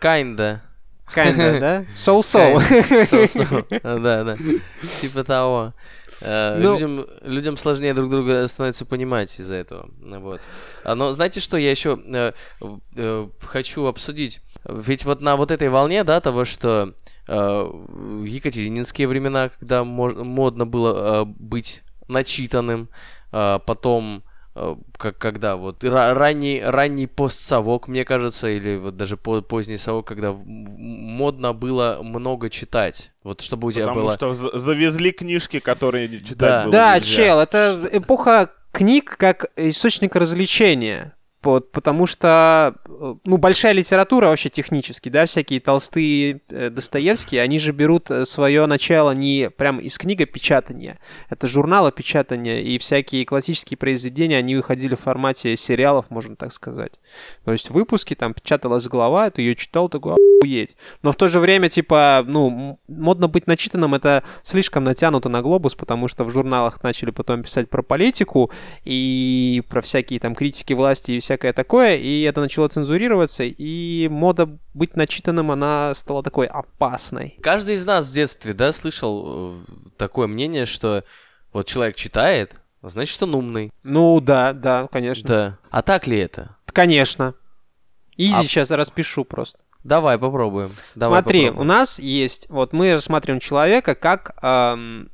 Kinda. 0.00 0.60
Kinda, 1.14 1.60
да? 1.60 1.84
So-so. 1.94 2.56
So-so. 2.58 3.64
Да, 4.02 4.24
да. 4.24 4.36
Типа 5.00 5.24
того. 5.24 5.74
Э, 6.20 6.58
Ну- 6.60 6.72
Людям, 6.74 7.06
людям 7.22 7.56
сложнее 7.56 7.94
друг 7.94 8.10
друга 8.10 8.46
становится 8.46 8.84
понимать 8.84 9.38
из-за 9.40 9.56
этого. 9.56 9.88
Вот. 10.00 10.40
А, 10.84 10.94
Но 10.94 11.12
знаете, 11.12 11.40
что 11.40 11.56
я 11.56 11.70
еще 11.70 11.98
э, 12.06 12.32
э, 12.96 13.28
хочу 13.40 13.86
обсудить? 13.86 14.40
Ведь 14.64 15.04
вот 15.04 15.20
на 15.20 15.34
вот 15.36 15.50
этой 15.50 15.68
волне, 15.68 16.04
да, 16.04 16.20
того, 16.20 16.44
что 16.44 16.94
э, 17.26 17.70
екатерининские 18.24 19.08
времена, 19.08 19.50
когда 19.58 19.84
модно 19.84 20.66
было 20.66 21.22
э, 21.22 21.24
быть 21.24 21.82
начитанным, 22.08 22.88
э, 23.32 23.58
потом 23.66 24.22
как 24.98 25.16
когда 25.18 25.56
вот 25.56 25.82
ра- 25.82 26.12
ранний 26.12 26.60
ранний 26.62 27.06
постсовок, 27.06 27.88
мне 27.88 28.04
кажется, 28.04 28.48
или 28.48 28.76
вот 28.76 28.96
даже 28.96 29.16
по- 29.16 29.40
поздний 29.40 29.78
совок, 29.78 30.06
когда 30.06 30.32
модно 30.32 31.52
было 31.54 32.00
много 32.02 32.50
читать, 32.50 33.12
вот 33.24 33.40
чтобы 33.40 33.68
у 33.68 33.72
тебя 33.72 33.86
Потому 33.86 34.00
было 34.06 34.14
что 34.14 34.34
за- 34.34 34.58
завезли 34.58 35.12
книжки, 35.12 35.58
которые 35.58 36.08
не 36.08 36.18
читать 36.20 36.38
Да. 36.38 36.62
было 36.64 36.72
Да, 36.72 36.98
нельзя. 36.98 37.16
чел, 37.16 37.40
это 37.40 37.88
эпоха 37.92 38.50
книг 38.72 39.16
как 39.18 39.46
источника 39.56 40.18
развлечения. 40.18 41.14
Потому 41.42 42.06
что, 42.06 42.76
э, 42.86 43.14
ну, 43.24 43.36
большая 43.36 43.72
литература 43.72 44.28
вообще 44.28 44.48
технически, 44.48 45.08
да, 45.08 45.26
всякие 45.26 45.60
толстые 45.60 46.40
э, 46.48 46.70
Достоевские, 46.70 47.42
они 47.42 47.58
же 47.58 47.72
берут 47.72 48.08
свое 48.24 48.66
начало 48.66 49.10
не 49.10 49.50
прям 49.50 49.78
из 49.78 49.98
книгопечатания, 49.98 50.98
это 51.28 51.46
журналопечатания, 51.46 52.60
и 52.60 52.78
всякие 52.78 53.26
классические 53.26 53.76
произведения, 53.76 54.38
они 54.38 54.56
выходили 54.56 54.94
в 54.94 55.00
формате 55.00 55.56
сериалов, 55.56 56.10
можно 56.10 56.36
так 56.36 56.52
сказать. 56.52 56.92
То 57.44 57.52
есть 57.52 57.70
выпуски, 57.70 58.14
там 58.14 58.34
печаталась 58.34 58.86
глава, 58.86 59.30
ты 59.30 59.42
ее 59.42 59.56
читал, 59.56 59.88
такой 59.88 60.14
охуеть. 60.42 60.76
Но 61.02 61.12
в 61.12 61.16
то 61.16 61.28
же 61.28 61.40
время, 61.40 61.68
типа, 61.68 62.24
ну, 62.26 62.78
модно 62.88 63.28
быть 63.28 63.46
начитанным, 63.46 63.94
это 63.94 64.22
слишком 64.42 64.84
натянуто 64.84 65.28
на 65.28 65.42
глобус, 65.42 65.74
потому 65.74 66.08
что 66.08 66.24
в 66.24 66.30
журналах 66.30 66.82
начали 66.82 67.10
потом 67.10 67.42
писать 67.42 67.70
про 67.70 67.82
политику 67.82 68.50
и 68.84 69.62
про 69.68 69.80
всякие 69.80 70.20
там 70.20 70.34
критики 70.34 70.72
власти 70.72 71.12
и 71.12 71.20
всякое 71.32 71.52
такое, 71.54 71.96
и 71.96 72.22
это 72.22 72.40
начало 72.40 72.68
цензурироваться, 72.68 73.44
и 73.44 74.08
мода 74.08 74.48
быть 74.74 74.96
начитанным, 74.96 75.50
она 75.50 75.94
стала 75.94 76.22
такой 76.22 76.46
опасной. 76.46 77.38
Каждый 77.42 77.76
из 77.76 77.84
нас 77.86 78.08
в 78.08 78.12
детстве, 78.12 78.52
да, 78.52 78.72
слышал 78.72 79.54
э, 79.54 79.92
такое 79.96 80.26
мнение, 80.26 80.66
что 80.66 81.04
вот 81.52 81.66
человек 81.66 81.96
читает, 81.96 82.54
значит, 82.82 83.22
он 83.22 83.34
умный. 83.34 83.72
Ну, 83.82 84.20
да, 84.20 84.52
да, 84.52 84.88
конечно. 84.92 85.28
Да. 85.28 85.58
А 85.70 85.82
так 85.82 86.06
ли 86.06 86.18
это? 86.18 86.56
Конечно. 86.66 87.34
Изи 88.18 88.34
А- 88.36 88.42
сейчас 88.42 88.70
распишу 88.70 89.24
просто. 89.24 89.64
Давай 89.84 90.18
попробуем. 90.18 90.70
Давай 90.94 91.22
Смотри, 91.22 91.40
у 91.40 91.46
попробуем. 91.48 91.68
нас 91.68 91.98
есть, 91.98 92.46
вот 92.48 92.72
мы 92.72 92.92
рассматриваем 92.92 93.40
человека 93.40 93.94
как 93.94 94.36
эм, 94.42 95.10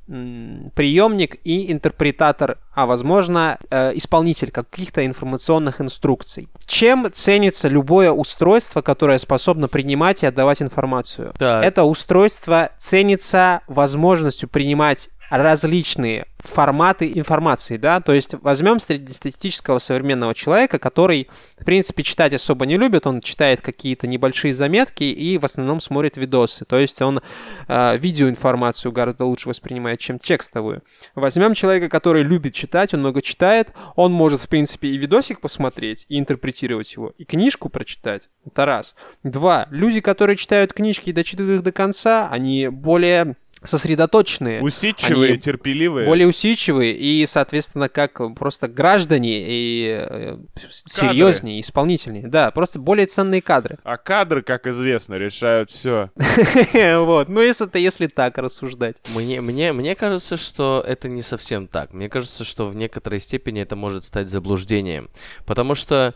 приемник 0.75 1.37
и 1.45 1.73
интерпретатор, 1.73 2.59
а 2.75 2.87
возможно 2.87 3.59
э, 3.71 3.93
исполнитель 3.95 4.51
каких-то 4.51 5.07
информационных 5.07 5.81
инструкций. 5.81 6.49
Чем 6.67 7.11
ценится 7.11 7.69
любое 7.69 8.13
устройство, 8.13 8.83
которое 8.83 9.19
способно 9.19 9.69
принимать 9.69 10.23
и 10.23 10.27
отдавать 10.27 10.61
информацию? 10.61 11.33
Так. 11.39 11.65
Это 11.65 11.85
устройство 11.85 12.71
ценится 12.79 13.63
возможностью 13.69 14.49
принимать 14.49 15.09
различные 15.31 16.27
форматы 16.39 17.13
информации, 17.15 17.77
да, 17.77 18.01
то 18.01 18.13
есть 18.13 18.35
возьмем 18.43 18.79
среднестатистического 18.79 19.79
современного 19.79 20.35
человека, 20.35 20.79
который, 20.79 21.29
в 21.59 21.65
принципе, 21.65 22.03
читать 22.03 22.33
особо 22.33 22.65
не 22.65 22.77
любит, 22.77 23.07
он 23.07 23.21
читает 23.21 23.61
какие-то 23.61 24.07
небольшие 24.07 24.55
заметки 24.55 25.05
и 25.05 25.37
в 25.37 25.45
основном 25.45 25.81
смотрит 25.81 26.17
видосы, 26.17 26.65
то 26.65 26.79
есть 26.79 27.03
он 27.03 27.21
э, 27.67 27.99
видеоинформацию 27.99 28.93
гораздо 28.93 29.25
лучше 29.25 29.49
воспринимает, 29.49 29.99
чем 29.99 30.19
текстовую. 30.19 30.83
Возьмем 31.15 31.55
человека, 31.55 31.89
который 31.89 32.23
любит 32.23 32.55
читать, 32.55 32.95
он 32.95 33.01
много 33.01 33.21
читает, 33.21 33.73
он 33.97 34.13
может, 34.13 34.41
в 34.41 34.49
принципе, 34.49 34.89
и 34.89 34.97
видосик 34.97 35.41
посмотреть, 35.41 36.07
и 36.09 36.19
интерпретировать 36.19 36.95
его, 36.95 37.13
и 37.19 37.25
книжку 37.25 37.69
прочитать, 37.69 38.29
это 38.47 38.65
раз. 38.65 38.95
Два, 39.25 39.67
люди, 39.71 40.01
которые 40.01 40.37
читают 40.37 40.73
книжки 40.73 41.11
и 41.11 41.13
дочитывают 41.13 41.59
их 41.59 41.63
до 41.65 41.73
конца, 41.73 42.29
они 42.31 42.69
более 42.69 43.37
сосредоточенные, 43.63 44.63
Усидчивые, 44.63 45.33
Они 45.33 45.41
терпеливые. 45.41 46.07
более 46.07 46.27
усидчивые 46.29 46.95
и, 46.95 47.25
соответственно, 47.27 47.89
как 47.89 48.21
просто 48.35 48.69
граждане 48.69 49.43
и 49.47 50.07
э, 50.09 50.39
серьезнее, 50.69 51.61
исполнительнее. 51.61 52.27
Да, 52.29 52.51
просто 52.51 52.79
более 52.79 53.07
ценные 53.07 53.43
кадры. 53.43 53.79
А 53.83 53.97
кадры, 53.97 54.43
как 54.43 54.67
известно, 54.67 55.15
решают 55.15 55.71
все. 55.71 56.11
Вот, 57.09 57.29
ну 57.29 57.41
если 57.41 57.67
это 57.67 57.79
если 57.79 58.07
так 58.07 58.39
рассуждать. 58.39 58.97
Мне, 59.15 59.41
мне, 59.41 59.73
мне 59.73 59.95
кажется, 59.95 60.37
что 60.37 60.83
это 60.87 61.09
не 61.09 61.23
совсем 61.23 61.67
так. 61.67 61.93
Мне 61.93 62.09
кажется, 62.09 62.45
что 62.45 62.69
в 62.69 62.77
некоторой 62.77 63.21
степени 63.21 63.61
это 63.63 63.77
может 63.77 64.05
стать 64.05 64.29
заблуждением. 64.29 65.11
Потому 65.47 65.75
что, 65.75 66.15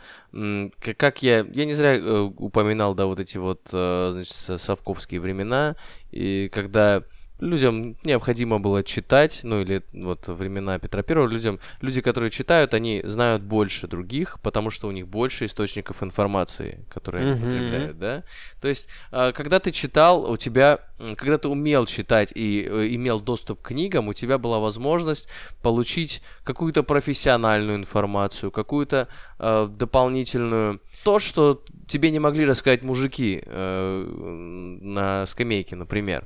как 0.97 1.23
я... 1.23 1.47
Я 1.53 1.65
не 1.65 1.75
зря 1.75 1.97
э, 1.97 2.21
упоминал, 2.21 2.95
да, 2.95 3.07
вот 3.07 3.19
эти 3.21 3.39
вот, 3.39 3.61
э, 3.73 4.11
значит, 4.13 4.35
со- 4.35 4.59
совковские 4.59 5.21
времена, 5.21 5.77
и 6.11 6.49
когда 6.53 7.03
людям 7.43 7.97
необходимо 8.05 8.61
было 8.61 8.85
читать, 8.85 9.41
ну 9.43 9.61
или 9.61 9.83
вот 9.93 10.29
времена 10.29 10.79
Петра 10.79 11.03
Первого, 11.03 11.29
людям, 11.29 11.59
люди, 11.81 12.01
которые 12.01 12.31
читают, 12.31 12.73
они 12.73 13.03
знают 13.05 13.43
больше 13.43 13.89
других, 13.89 14.39
потому 14.43 14.71
что 14.71 14.87
у 14.89 14.93
них 14.93 15.09
больше 15.09 15.47
источников 15.47 16.03
информации, 16.03 16.85
которые 16.89 17.25
они 17.25 17.33
Мгм. 17.33 17.45
потребляют, 17.45 17.99
да. 17.99 18.23
То 18.61 18.69
есть, 18.69 18.89
а, 19.11 19.33
когда 19.33 19.59
ты 19.59 19.73
читал, 19.73 20.31
у 20.31 20.37
тебя, 20.37 20.79
когда 21.17 21.37
ты 21.37 21.49
умел 21.49 21.87
читать 21.87 22.33
и 22.35 22.67
э, 22.69 22.95
имел 22.95 23.21
доступ 23.21 23.61
к 23.61 23.69
книгам, 23.69 24.09
у 24.09 24.13
тебя 24.13 24.39
была 24.39 24.61
возможность 24.61 25.29
получить 25.63 26.23
какую-то 26.45 26.83
профессиональную 26.85 27.77
информацию, 27.77 28.53
какую-то 28.53 29.09
э, 29.39 29.69
дополнительную, 29.77 30.81
то, 31.05 31.19
что 31.19 31.63
тебе 31.89 32.11
не 32.11 32.21
могли 32.21 32.47
рассказать 32.47 32.83
мужики 32.83 33.43
э, 33.45 34.79
на 34.81 35.27
скамейке, 35.27 35.77
например. 35.77 36.25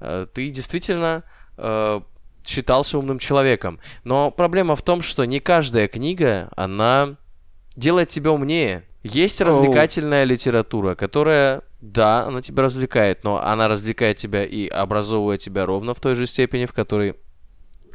Э, 0.00 0.26
ты 0.32 0.50
действительно 0.50 1.22
э, 1.56 2.00
считался 2.46 2.98
умным 2.98 3.18
человеком. 3.18 3.78
Но 4.04 4.30
проблема 4.30 4.76
в 4.76 4.82
том, 4.82 5.02
что 5.02 5.24
не 5.24 5.40
каждая 5.40 5.88
книга, 5.88 6.50
она 6.56 7.16
делает 7.76 8.08
тебя 8.08 8.32
умнее. 8.32 8.84
Есть 9.02 9.40
развлекательная 9.40 10.24
литература, 10.24 10.94
которая, 10.94 11.62
да, 11.80 12.26
она 12.26 12.42
тебя 12.42 12.64
развлекает, 12.64 13.24
но 13.24 13.42
она 13.42 13.68
развлекает 13.68 14.18
тебя 14.18 14.44
и 14.44 14.68
образовывает 14.68 15.40
тебя 15.40 15.64
ровно 15.64 15.94
в 15.94 16.00
той 16.00 16.14
же 16.14 16.26
степени, 16.26 16.66
в 16.66 16.72
которой 16.72 17.16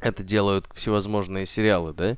это 0.05 0.23
делают 0.23 0.65
всевозможные 0.73 1.45
сериалы, 1.45 1.93
да? 1.93 2.17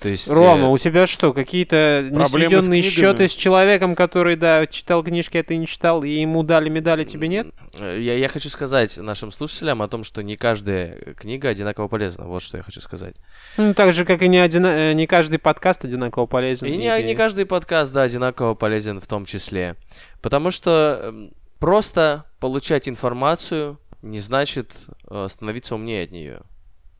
То 0.00 0.08
есть... 0.08 0.28
э, 0.28 0.32
Рома, 0.32 0.68
у 0.68 0.78
тебя 0.78 1.06
что, 1.06 1.32
какие-то 1.32 2.08
несведенные 2.10 2.82
счеты 2.82 3.28
с 3.28 3.34
человеком, 3.34 3.94
который, 3.94 4.36
да, 4.36 4.66
читал 4.66 5.02
книжки, 5.02 5.36
а 5.38 5.42
ты 5.42 5.56
не 5.56 5.66
читал, 5.66 6.02
и 6.02 6.08
ему 6.10 6.42
дали 6.42 6.68
медали, 6.68 7.04
тебе 7.04 7.28
нет? 7.28 7.48
Э, 7.78 7.98
Я, 8.00 8.14
я 8.14 8.28
хочу 8.28 8.48
сказать 8.48 8.96
нашим 8.98 9.32
слушателям 9.32 9.80
о 9.82 9.88
том, 9.88 10.04
что 10.04 10.22
не 10.22 10.36
каждая 10.36 10.96
книга 11.14 11.48
одинаково 11.48 11.88
полезна. 11.88 12.26
Вот 12.26 12.42
что 12.42 12.56
я 12.58 12.62
хочу 12.62 12.80
сказать. 12.80 13.14
Ну, 13.56 13.74
так 13.74 13.92
же, 13.92 14.04
как 14.04 14.22
и 14.22 14.28
не, 14.28 14.38
одина- 14.38 14.90
э, 14.90 14.92
не 14.92 15.06
каждый 15.06 15.38
подкаст 15.38 15.84
одинаково 15.84 16.26
полезен. 16.26 16.66
И 16.66 16.76
не, 16.76 17.02
не 17.02 17.14
каждый 17.14 17.46
подкаст, 17.46 17.92
да, 17.92 18.02
одинаково 18.02 18.54
полезен 18.54 19.00
в 19.00 19.06
том 19.06 19.24
числе. 19.24 19.76
Потому 20.20 20.50
что 20.50 21.14
просто 21.58 22.24
получать 22.38 22.88
информацию 22.88 23.78
не 24.02 24.20
значит 24.20 24.74
э, 25.08 25.28
становиться 25.30 25.74
умнее 25.74 26.04
от 26.04 26.10
нее. 26.12 26.40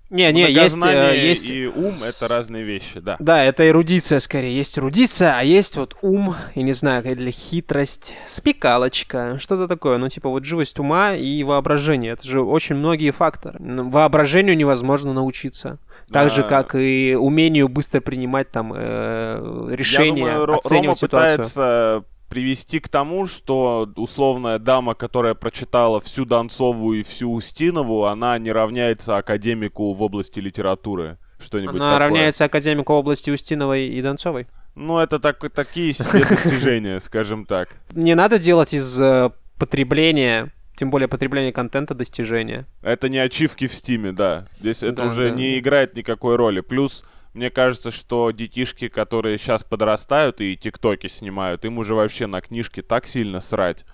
Не, 0.09 0.31
не, 0.33 0.49
есть, 0.51 0.79
э, 0.85 1.17
есть... 1.17 1.51
и 1.51 1.67
ум— 1.67 1.95
это 2.09 2.29
разные 2.29 2.63
вещи, 2.63 3.01
да. 3.01 3.17
Да, 3.19 3.43
это 3.43 3.69
эрудиция 3.69 4.21
скорее. 4.21 4.55
Есть 4.55 4.79
эрудиция, 4.79 5.37
а 5.39 5.43
есть 5.43 5.77
вот 5.77 5.97
ум, 6.01 6.37
и 6.55 6.63
не 6.63 6.75
знаю, 6.75 7.05
или 7.05 7.31
хитрость, 7.33 8.15
спекалочка, 8.27 9.37
что-то 9.41 9.67
такое. 9.67 9.99
Ну, 9.99 10.09
типа 10.09 10.29
вот 10.29 10.45
живость 10.45 10.79
ума 10.79 11.15
и 11.15 11.43
воображение. 11.43 12.13
Это 12.13 12.27
же 12.27 12.41
очень 12.41 12.77
многие 12.77 13.11
факторы. 13.11 13.59
Ну, 13.59 13.91
Воображению 13.91 14.57
невозможно 14.57 15.13
научиться. 15.13 15.79
Так 16.13 16.31
же, 16.31 16.43
Да. 16.43 16.49
как 16.49 16.75
и 16.77 17.17
умению 17.19 17.69
быстро 17.69 18.01
принимать 18.01 18.51
там 18.53 18.73
э, 18.77 19.69
решения, 19.73 20.21
Я 20.23 20.27
думаю, 20.31 20.43
Ро- 20.43 20.47
Рома 20.47 20.59
оценивать 20.59 20.99
ситуацию. 20.99 21.37
пытается 21.39 22.05
привести 22.29 22.81
к 22.81 22.89
тому, 22.89 23.27
что 23.27 23.89
условная 23.97 24.59
дама, 24.59 24.95
которая 24.95 25.35
прочитала 25.35 26.01
всю 26.01 26.24
Донцову 26.24 26.93
и 26.95 27.03
всю 27.03 27.33
Устинову, 27.33 28.05
она 28.07 28.39
не 28.39 28.53
равняется 28.53 29.16
академику 29.16 29.93
в 29.95 30.03
области 30.03 30.41
литературы. 30.41 31.18
Что-нибудь 31.39 31.77
Она 31.77 31.93
такое. 31.93 31.99
равняется 31.99 32.45
академику 32.47 32.95
области 32.95 33.31
Устиновой 33.31 33.89
и 33.89 34.03
Донцовой. 34.03 34.47
Ну, 34.74 34.99
это 34.99 35.18
так, 35.18 35.39
такие 35.53 35.93
себе 35.93 36.24
достижения, 36.29 36.99
скажем 37.01 37.45
так. 37.47 37.77
Не 37.93 38.14
надо 38.14 38.39
делать 38.39 38.74
из 38.74 39.01
э, 39.01 39.31
потребления, 39.59 40.53
тем 40.77 40.91
более 40.91 41.09
потребления 41.09 41.53
контента, 41.53 41.95
достижения. 41.95 42.66
Это 42.83 43.09
не 43.09 43.18
ачивки 43.18 43.66
в 43.68 43.72
Стиме, 43.74 44.12
да. 44.12 44.49
Здесь 44.61 44.83
это 44.83 45.03
Да, 45.05 45.09
уже 45.09 45.31
да. 45.31 45.35
не 45.37 45.59
играет 45.59 45.95
никакой 45.95 46.37
роли. 46.37 46.61
Плюс, 46.61 47.05
мне 47.37 47.51
кажется, 47.51 47.91
что 47.91 48.30
детишки, 48.30 48.89
которые 48.89 49.39
сейчас 49.39 49.62
подрастают 49.62 50.41
и 50.41 50.57
тиктоки 50.57 51.07
снимают, 51.07 51.64
им 51.64 51.78
уже 51.78 51.95
вообще 51.95 52.26
на 52.26 52.41
книжки 52.41 52.82
так 52.82 53.07
сильно 53.07 53.41
срать. 53.41 53.84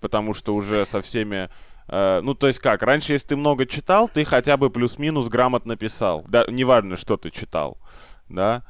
Потому 0.00 0.34
что 0.34 0.54
уже 0.54 0.86
со 0.86 1.02
всеми... 1.02 1.50
э, 1.88 2.20
ну, 2.22 2.34
то 2.34 2.46
есть 2.46 2.60
как, 2.60 2.82
раньше, 2.82 3.12
если 3.12 3.28
ты 3.28 3.36
много 3.36 3.66
читал, 3.66 4.08
ты 4.08 4.24
хотя 4.24 4.56
бы 4.56 4.70
плюс-минус 4.70 5.28
грамотно 5.28 5.76
писал. 5.76 6.24
Да, 6.28 6.44
неважно, 6.48 6.96
что 6.96 7.16
ты 7.16 7.30
читал, 7.30 7.76
да. 8.28 8.62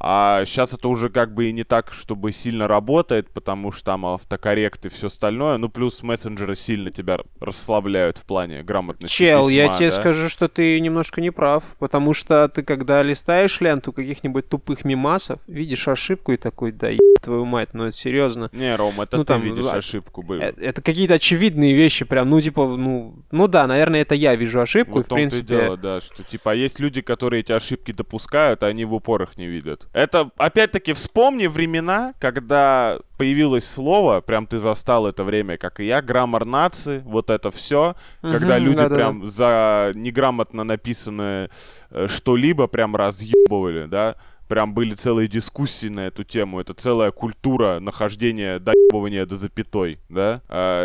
А 0.00 0.44
сейчас 0.46 0.72
это 0.72 0.88
уже 0.88 1.10
как 1.10 1.34
бы 1.34 1.50
и 1.50 1.52
не 1.52 1.64
так, 1.64 1.92
чтобы 1.92 2.32
сильно 2.32 2.66
работает, 2.66 3.30
потому 3.30 3.70
что 3.70 3.84
там 3.84 4.06
автокоррект 4.06 4.86
и 4.86 4.88
все 4.88 5.08
остальное. 5.08 5.58
Ну, 5.58 5.68
плюс 5.68 6.02
мессенджеры 6.02 6.56
сильно 6.56 6.90
тебя 6.90 7.18
расслабляют 7.38 8.16
в 8.16 8.24
плане 8.24 8.62
грамотности 8.62 9.14
Чел, 9.14 9.48
я 9.48 9.66
письма, 9.66 9.78
тебе 9.78 9.90
да. 9.90 9.96
скажу, 9.96 10.28
что 10.30 10.48
ты 10.48 10.80
немножко 10.80 11.20
не 11.20 11.30
прав, 11.30 11.64
потому 11.78 12.14
что 12.14 12.48
ты, 12.48 12.62
когда 12.62 13.02
листаешь 13.02 13.60
ленту 13.60 13.92
каких-нибудь 13.92 14.48
тупых 14.48 14.84
мимасов, 14.84 15.40
видишь 15.46 15.86
ошибку 15.86 16.32
и 16.32 16.38
такой, 16.38 16.72
да 16.72 16.88
еб 16.88 17.00
твою 17.20 17.44
мать, 17.44 17.70
ну 17.74 17.84
это 17.84 17.96
серьезно. 17.96 18.48
Не, 18.52 18.74
Ром, 18.76 19.00
это 19.00 19.16
Ну, 19.16 19.24
ты 19.24 19.34
там, 19.34 19.42
видишь 19.42 19.66
а, 19.66 19.76
ошибку 19.76 20.22
был. 20.22 20.40
Э, 20.40 20.52
Это 20.58 20.82
какие-то 20.82 21.14
очевидные 21.14 21.74
вещи, 21.74 22.04
прям, 22.04 22.30
ну, 22.30 22.40
типа, 22.40 22.66
ну, 22.66 23.14
ну 23.30 23.46
да, 23.46 23.66
наверное, 23.66 24.00
это 24.00 24.14
я 24.14 24.34
вижу 24.34 24.60
ошибку, 24.60 24.94
Вот 24.94 25.00
и, 25.00 25.04
в 25.04 25.08
принципе... 25.08 25.46
дело, 25.46 25.76
да, 25.76 26.00
что 26.00 26.22
типа 26.22 26.54
есть 26.54 26.80
люди, 26.80 27.00
которые 27.00 27.40
эти 27.40 27.52
ошибки 27.52 27.92
допускают, 27.92 28.62
а 28.62 28.66
они 28.66 28.84
в 28.84 28.94
упор 28.94 29.22
их 29.22 29.36
не 29.36 29.46
видят. 29.46 29.86
Это, 29.92 30.30
опять-таки, 30.36 30.92
вспомни 30.92 31.48
времена, 31.48 32.14
когда 32.20 33.00
появилось 33.18 33.68
слово, 33.68 34.20
прям 34.20 34.46
ты 34.46 34.58
застал 34.58 35.06
это 35.06 35.24
время, 35.24 35.56
как 35.56 35.80
и 35.80 35.86
я, 35.86 36.00
граммар 36.00 36.44
нации, 36.44 37.02
вот 37.04 37.28
это 37.28 37.50
все, 37.50 37.96
когда 38.22 38.56
Мгм, 38.56 38.64
люди 38.64 38.76
да-да-да. 38.76 38.94
прям 38.96 39.26
за 39.26 39.92
неграмотно 39.94 40.62
написанное 40.62 41.50
э, 41.90 42.06
что-либо 42.08 42.68
прям 42.68 42.94
разъебывали, 42.94 43.86
да, 43.86 44.14
прям 44.48 44.74
были 44.74 44.94
целые 44.94 45.26
дискуссии 45.26 45.88
на 45.88 46.06
эту 46.06 46.22
тему. 46.22 46.60
Это 46.60 46.72
целая 46.74 47.10
культура 47.10 47.80
нахождения 47.80 48.60
доебывания 48.60 49.26
до 49.26 49.36
запятой, 49.36 49.98
да. 50.08 50.40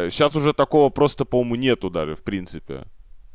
сейчас 0.10 0.36
уже 0.36 0.54
такого 0.54 0.90
просто, 0.90 1.26
по-моему, 1.26 1.56
нету 1.56 1.90
даже, 1.92 2.16
в 2.16 2.24
принципе. 2.24 2.86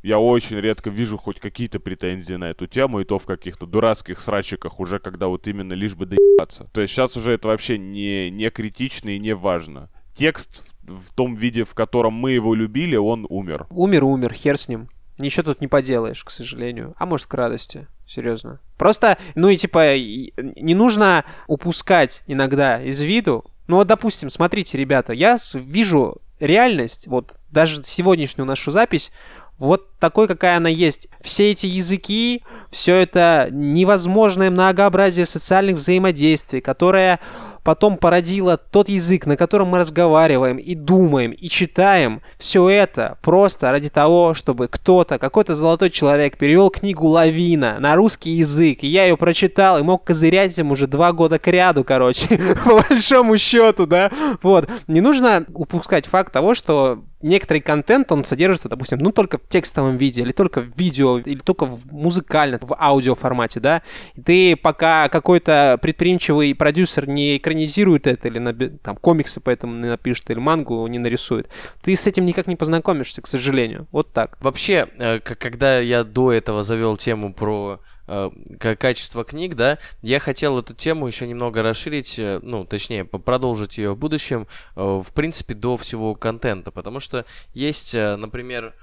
Я 0.03 0.19
очень 0.19 0.57
редко 0.57 0.91
вижу 0.91 1.19
хоть 1.19 1.41
какие-то 1.41 1.79
претензии 1.79 2.35
на 2.35 2.51
эту 2.51 2.67
тему, 2.67 3.01
и 3.01 3.05
то 3.05 3.19
в 3.19 3.27
каких-то 3.27 3.67
дурацких 3.67 4.21
срачиках 4.21 4.81
уже, 4.81 4.99
когда 4.99 5.27
вот 5.27 5.47
именно 5.47 5.75
лишь 5.75 5.95
бы 5.95 6.07
доебаться. 6.07 6.71
То 6.73 6.81
есть 6.81 6.93
сейчас 6.93 7.17
уже 7.17 7.33
это 7.33 7.49
вообще 7.49 7.77
не, 7.77 8.31
не 8.31 8.51
критично 8.51 9.11
и 9.11 9.19
не 9.19 9.35
важно. 9.35 9.91
Текст 10.17 10.63
в, 10.83 11.15
том 11.15 11.35
виде, 11.35 11.65
в 11.65 11.75
котором 11.75 12.15
мы 12.15 12.33
его 12.33 12.55
любили, 12.55 12.97
он 12.97 13.27
умер. 13.29 13.67
Умер, 13.71 14.05
умер, 14.05 14.33
хер 14.33 14.57
с 14.57 14.69
ним. 14.69 14.89
Ничего 15.19 15.43
тут 15.43 15.61
не 15.61 15.69
поделаешь, 15.69 16.25
к 16.25 16.31
сожалению. 16.31 16.95
А 16.97 17.05
может, 17.05 17.27
к 17.27 17.35
радости. 17.35 17.87
Серьезно. 18.09 18.59
Просто, 18.79 19.19
ну 19.35 19.49
и 19.51 19.57
типа, 19.57 19.97
не 19.99 20.75
нужно 20.75 21.25
упускать 21.47 22.23
иногда 22.27 22.83
из 22.83 23.01
виду. 23.01 23.45
Ну 23.69 23.77
вот, 23.77 23.87
допустим, 23.87 24.31
смотрите, 24.31 24.79
ребята, 24.79 25.13
я 25.13 25.39
вижу 25.55 26.17
реальность, 26.41 27.07
вот 27.07 27.37
даже 27.51 27.85
сегодняшнюю 27.85 28.47
нашу 28.47 28.71
запись, 28.71 29.13
вот 29.61 29.91
такой, 29.99 30.27
какая 30.27 30.57
она 30.57 30.71
есть. 30.71 31.09
Все 31.21 31.51
эти 31.51 31.67
языки, 31.67 32.43
все 32.71 32.97
это 32.97 33.49
невозможное 33.53 34.51
многообразие 34.51 35.27
социальных 35.27 35.77
взаимодействий, 35.77 36.63
которое 36.63 37.21
потом 37.63 37.97
породило 37.97 38.57
тот 38.57 38.89
язык, 38.89 39.27
на 39.27 39.37
котором 39.37 39.69
мы 39.69 39.79
разговариваем 39.79 40.57
и 40.57 40.75
думаем, 40.75 41.33
и 41.33 41.49
читаем. 41.49 42.23
Все 42.39 42.69
это 42.69 43.19
просто 43.23 43.71
ради 43.71 43.89
того, 43.89 44.35
чтобы 44.35 44.69
кто-то, 44.69 45.19
какой-то 45.19 45.55
золотой 45.55 45.91
человек 45.91 46.37
перевел 46.39 46.71
книгу 46.71 47.07
«Лавина» 47.07 47.79
на 47.79 47.97
русский 47.97 48.31
язык, 48.33 48.79
и 48.83 48.87
я 48.87 49.05
ее 49.05 49.17
прочитал 49.17 49.79
и 49.79 49.83
мог 49.83 50.05
козырять 50.05 50.57
им 50.59 50.71
уже 50.71 50.87
два 50.87 51.13
года 51.13 51.39
к 51.39 51.47
ряду, 51.49 51.85
короче, 51.85 52.27
по 52.65 52.83
большому 52.83 53.37
счету, 53.39 53.87
да. 53.87 54.11
Вот. 54.43 54.69
Не 54.87 55.01
нужно 55.01 55.45
упускать 55.55 56.07
факт 56.07 56.33
того, 56.33 56.55
что 56.55 57.03
некоторый 57.23 57.61
контент, 57.61 58.11
он 58.13 58.25
содержится, 58.25 58.69
допустим, 58.69 58.99
ну, 58.99 59.13
только 59.13 59.39
в 59.39 59.49
текстовом 59.49 59.97
виде, 59.97 60.23
или 60.23 60.33
только 60.33 60.61
в 60.61 60.77
видео, 60.77 61.19
или 61.19 61.39
только 61.39 61.67
в 61.67 61.93
музыкальном, 61.93 62.61
в 62.63 62.77
аудио 62.79 63.15
формате, 63.15 63.61
да. 63.61 63.83
И 64.15 64.23
ты 64.23 64.57
пока 64.57 65.09
какой-то 65.09 65.79
предприимчивый 65.81 66.55
продюсер 66.55 67.09
не 67.09 67.39
экранизирует 67.51 68.07
это, 68.07 68.29
или 68.29 68.39
наби- 68.39 68.79
там 68.79 68.97
комиксы 68.97 69.41
поэтому 69.41 69.75
не 69.75 69.89
напишет, 69.89 70.31
или 70.31 70.39
мангу 70.39 70.87
не 70.87 70.99
нарисует, 70.99 71.49
ты 71.83 71.97
с 71.97 72.07
этим 72.07 72.27
никак 72.27 72.47
не 72.47 72.57
познакомишься, 72.57 73.23
к 73.23 73.27
сожалению. 73.27 73.87
Вот 73.91 74.13
так. 74.13 74.39
Вообще, 74.41 74.89
э, 74.99 75.21
когда 75.21 75.81
я 75.81 76.05
до 76.05 76.33
этого 76.33 76.63
завел 76.63 76.97
тему 76.97 77.35
про 77.35 77.81
э, 78.07 78.31
качество 78.79 79.25
книг, 79.25 79.57
да, 79.57 79.79
я 80.03 80.21
хотел 80.21 80.59
эту 80.59 80.75
тему 80.75 81.07
еще 81.07 81.27
немного 81.27 81.63
расширить, 81.63 82.19
э, 82.19 82.41
ну, 82.43 82.65
точнее, 82.65 83.05
продолжить 83.05 83.79
ее 83.79 83.93
в 83.93 83.99
будущем, 83.99 84.47
в 84.77 85.07
принципе, 85.15 85.55
до 85.55 85.77
всего 85.77 86.15
контента, 86.15 86.71
потому 86.71 87.01
что 87.01 87.25
есть, 87.55 87.95
например, 87.95 88.75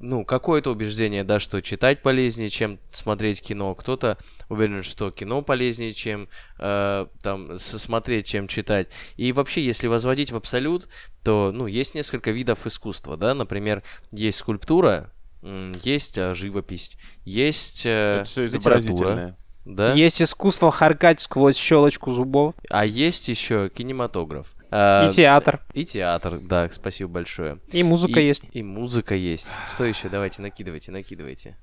ну, 0.00 0.24
какое-то 0.24 0.70
убеждение, 0.70 1.24
да, 1.24 1.38
что 1.38 1.60
читать 1.60 2.00
полезнее, 2.02 2.48
чем 2.48 2.78
смотреть 2.92 3.42
кино. 3.42 3.74
Кто-то 3.74 4.16
уверен, 4.48 4.82
что 4.82 5.10
кино 5.10 5.42
полезнее, 5.42 5.92
чем 5.92 6.28
э, 6.58 7.06
там 7.22 7.58
смотреть, 7.58 8.26
чем 8.26 8.48
читать. 8.48 8.88
И 9.16 9.32
вообще, 9.32 9.64
если 9.64 9.86
возводить 9.86 10.32
в 10.32 10.36
абсолют, 10.36 10.88
то, 11.22 11.50
ну, 11.54 11.66
есть 11.66 11.94
несколько 11.94 12.30
видов 12.30 12.66
искусства, 12.66 13.16
да, 13.16 13.34
например, 13.34 13.82
есть 14.12 14.38
скульптура, 14.38 15.10
есть 15.82 16.16
э, 16.18 16.32
живопись, 16.34 16.96
есть 17.24 17.84
э, 17.84 18.20
Это 18.20 18.24
все 18.24 18.44
литература, 18.46 18.78
изобразительное. 18.78 19.36
да, 19.66 19.92
Есть 19.94 20.22
искусство 20.22 20.70
харкать 20.70 21.20
сквозь 21.20 21.56
щелочку 21.56 22.10
зубов. 22.10 22.54
а 22.70 22.86
есть 22.86 23.28
еще 23.28 23.68
кинематограф. 23.68 24.54
Э, 24.70 25.06
И 25.06 25.10
театр. 25.12 25.60
и 25.74 25.84
театр, 25.84 26.38
да, 26.40 26.68
спасибо 26.72 27.10
большое. 27.10 27.58
И 27.72 27.82
музыка 27.82 28.20
и, 28.20 28.26
есть. 28.26 28.44
И 28.52 28.62
музыка 28.62 29.14
есть. 29.14 29.46
Что 29.72 29.84
еще? 29.84 30.08
Давайте, 30.08 30.40
накидывайте, 30.42 30.90
накидывайте. 30.92 31.56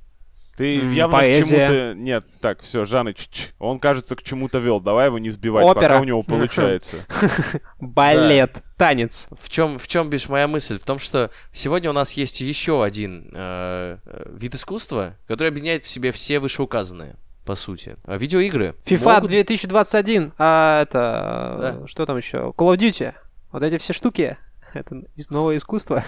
Ты 0.62 0.80
М, 0.80 0.92
явно 0.94 1.18
поэзия. 1.18 1.42
к 1.66 1.70
чему-то... 1.70 2.00
Нет, 2.00 2.26
так, 2.40 2.60
все, 2.62 2.86
Жаныч, 2.86 3.50
он, 3.58 3.80
кажется, 3.80 4.16
к 4.16 4.22
чему-то 4.22 4.60
вел. 4.60 4.80
Давай 4.80 5.08
его 5.08 5.18
не 5.18 5.32
сбивать, 5.32 5.66
Опера. 5.66 5.82
пока 5.82 6.00
у 6.02 6.04
него 6.04 6.22
получается. 6.22 6.98
Балет, 7.80 8.58
танец. 8.78 9.28
В 9.32 9.50
чем, 9.50 9.80
в 9.80 9.88
чем 9.88 10.10
бишь 10.10 10.30
моя 10.30 10.48
мысль? 10.48 10.78
В 10.78 10.86
том, 10.86 11.00
что 11.00 11.32
сегодня 11.52 11.90
у 11.90 11.94
нас 11.94 12.12
есть 12.14 12.42
еще 12.42 12.84
один 12.84 13.30
э, 13.34 13.98
э, 14.06 14.30
вид 14.36 14.54
искусства, 14.54 15.16
который 15.28 15.48
объединяет 15.48 15.84
в 15.84 15.88
себе 15.90 16.12
все 16.12 16.40
вышеуказанные, 16.40 17.16
по 17.44 17.56
сути. 17.56 17.98
А 18.06 18.18
видеоигры. 18.18 18.76
FIFA 18.86 19.16
могут- 19.16 19.32
2021. 19.32 20.34
А 20.38 20.84
это... 20.84 21.80
Да. 21.82 21.88
Что 21.88 22.06
там 22.06 22.18
еще? 22.18 22.54
Call 22.56 22.76
of 22.76 22.78
Duty. 22.78 23.14
Вот 23.52 23.64
эти 23.64 23.80
все 23.80 23.94
штуки. 23.94 24.38
Это 24.74 25.04
из- 25.16 25.30
новое 25.30 25.58
искусство. 25.58 26.04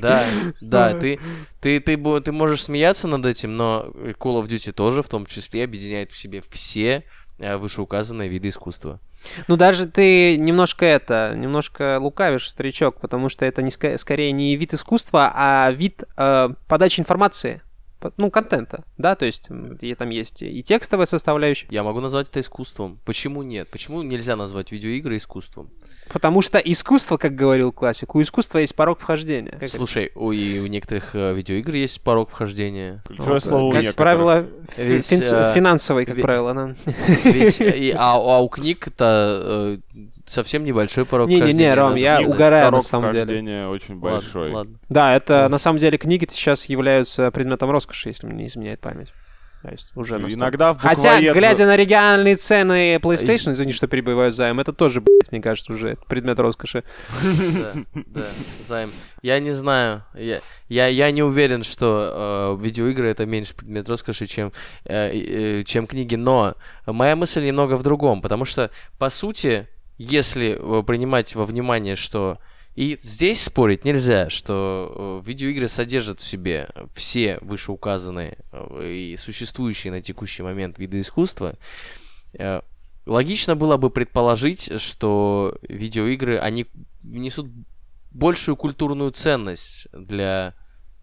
Да, 0.00 0.24
да, 0.60 0.94
ты, 0.94 1.18
ты, 1.60 1.80
ты, 1.80 2.20
ты 2.20 2.32
можешь 2.32 2.64
смеяться 2.64 3.08
над 3.08 3.26
этим, 3.26 3.56
но 3.56 3.90
Call 3.94 4.42
of 4.42 4.48
Duty 4.48 4.72
тоже 4.72 5.02
в 5.02 5.08
том 5.08 5.26
числе 5.26 5.64
объединяет 5.64 6.12
в 6.12 6.18
себе 6.18 6.42
все 6.50 7.04
э, 7.38 7.56
вышеуказанные 7.56 8.28
виды 8.28 8.48
искусства. 8.48 9.00
Ну, 9.48 9.56
даже 9.56 9.86
ты 9.86 10.36
немножко 10.36 10.86
это, 10.86 11.34
немножко 11.36 11.98
лукавишь, 12.00 12.48
старичок, 12.48 13.00
потому 13.00 13.28
что 13.28 13.44
это 13.44 13.62
не 13.62 13.70
скорее 13.70 14.32
не 14.32 14.56
вид 14.56 14.74
искусства, 14.74 15.32
а 15.34 15.70
вид 15.72 16.04
э, 16.16 16.50
подачи 16.68 17.00
информации. 17.00 17.60
Ну, 18.16 18.30
контента, 18.30 18.84
да, 18.96 19.14
то 19.16 19.26
есть 19.26 19.48
и 19.80 19.94
там 19.94 20.10
есть 20.10 20.42
и 20.42 20.62
текстовая 20.62 21.06
составляющая, 21.06 21.66
Я 21.70 21.82
могу 21.82 22.00
назвать 22.00 22.28
это 22.28 22.40
искусством. 22.40 23.00
Почему 23.04 23.42
нет? 23.42 23.68
Почему 23.70 24.02
нельзя 24.02 24.36
назвать 24.36 24.70
видеоигры 24.72 25.16
искусством? 25.16 25.70
потому 26.10 26.40
что 26.40 26.56
искусство, 26.58 27.18
как 27.18 27.34
говорил 27.34 27.70
классик, 27.70 28.14
у 28.14 28.22
искусства 28.22 28.58
есть 28.58 28.74
порог 28.74 28.98
вхождения. 29.00 29.50
Как 29.50 29.64
это? 29.64 29.76
Слушай, 29.76 30.10
у, 30.14 30.32
и 30.32 30.58
у 30.58 30.66
некоторых 30.66 31.14
э, 31.14 31.34
видеоигр 31.34 31.74
есть 31.74 32.00
порог 32.00 32.30
вхождения. 32.30 33.02
Ключевое 33.06 33.34
Вот, 33.34 33.42
слово 33.44 33.72
как 33.72 33.82
некоторых. 33.82 33.96
правило, 33.96 34.46
Ведь, 34.78 35.04
финс- 35.12 35.30
э, 35.30 35.52
финансовый, 35.54 36.06
как 36.06 36.16
ведь- 36.16 36.24
правило, 36.24 36.54
да. 36.54 36.74
Ведь, 37.24 37.60
и- 37.60 37.90
а, 37.90 38.14
а 38.14 38.40
у 38.40 38.48
книг-то 38.48 39.78
э, 39.94 39.98
совсем 40.30 40.64
небольшой 40.64 41.04
порог 41.04 41.28
Не-не-не, 41.28 41.42
вхождения. 41.46 41.74
Ром, 41.74 41.94
я 41.96 42.14
сказать. 42.16 42.34
угораю 42.34 42.64
на 42.64 42.70
Порог 42.70 42.84
самом 42.84 43.12
деле. 43.12 43.66
очень 43.68 43.94
Ладно, 43.94 44.10
большой. 44.10 44.52
ладно. 44.52 44.78
Да, 44.88 45.14
это 45.16 45.48
на 45.48 45.58
самом 45.58 45.78
деле 45.78 45.98
книги 45.98 46.26
сейчас 46.30 46.66
являются 46.66 47.30
предметом 47.30 47.70
роскоши, 47.70 48.08
если 48.10 48.26
мне 48.26 48.36
не 48.42 48.46
изменяет 48.46 48.80
память. 48.80 49.12
То 49.62 49.70
есть 49.70 49.90
уже. 49.96 50.16
Иногда 50.18 50.72
в 50.72 50.78
Хотя, 50.78 51.20
глядя 51.32 51.66
на 51.66 51.76
региональные 51.76 52.36
цены 52.36 52.94
PlayStation, 52.96 53.50
извини, 53.50 53.72
что 53.72 53.88
перебиваю 53.88 54.30
займ, 54.30 54.60
это 54.60 54.72
тоже, 54.72 55.00
блядь, 55.00 55.32
мне 55.32 55.40
кажется, 55.40 55.72
уже 55.72 55.96
предмет 56.06 56.38
роскоши. 56.38 56.84
Да, 57.20 57.72
да, 58.06 58.24
займ. 58.64 58.90
Я 59.20 59.40
не 59.40 59.50
знаю, 59.50 60.04
я, 60.14 60.40
я, 60.68 60.86
я 60.86 61.10
не 61.10 61.24
уверен, 61.24 61.64
что 61.64 62.56
э, 62.60 62.62
видеоигры 62.64 63.08
это 63.08 63.26
меньше 63.26 63.52
предмет 63.56 63.88
роскоши, 63.88 64.26
чем, 64.26 64.52
э, 64.84 65.10
э, 65.10 65.62
чем 65.64 65.88
книги, 65.88 66.14
но 66.14 66.54
моя 66.86 67.16
мысль 67.16 67.44
немного 67.44 67.76
в 67.76 67.82
другом, 67.82 68.22
потому 68.22 68.44
что, 68.44 68.70
по 68.98 69.10
сути, 69.10 69.66
если 69.98 70.56
э, 70.58 70.82
принимать 70.84 71.34
во 71.34 71.44
внимание, 71.44 71.96
что 71.96 72.38
и 72.74 72.96
здесь 73.02 73.42
спорить 73.42 73.84
нельзя, 73.84 74.30
что 74.30 75.20
э, 75.24 75.28
видеоигры 75.28 75.68
содержат 75.68 76.20
в 76.20 76.26
себе 76.26 76.70
все 76.94 77.38
вышеуказанные 77.40 78.38
э, 78.52 78.92
и 78.92 79.16
существующие 79.16 79.92
на 79.92 80.00
текущий 80.00 80.42
момент 80.42 80.78
виды 80.78 81.00
искусства. 81.00 81.54
Логично 83.06 83.56
было 83.56 83.78
бы 83.78 83.88
предположить, 83.88 84.80
что 84.80 85.56
видеоигры, 85.62 86.38
они 86.38 86.66
несут 87.02 87.48
большую 88.10 88.56
культурную 88.56 89.10
ценность 89.10 89.88
для... 89.92 90.54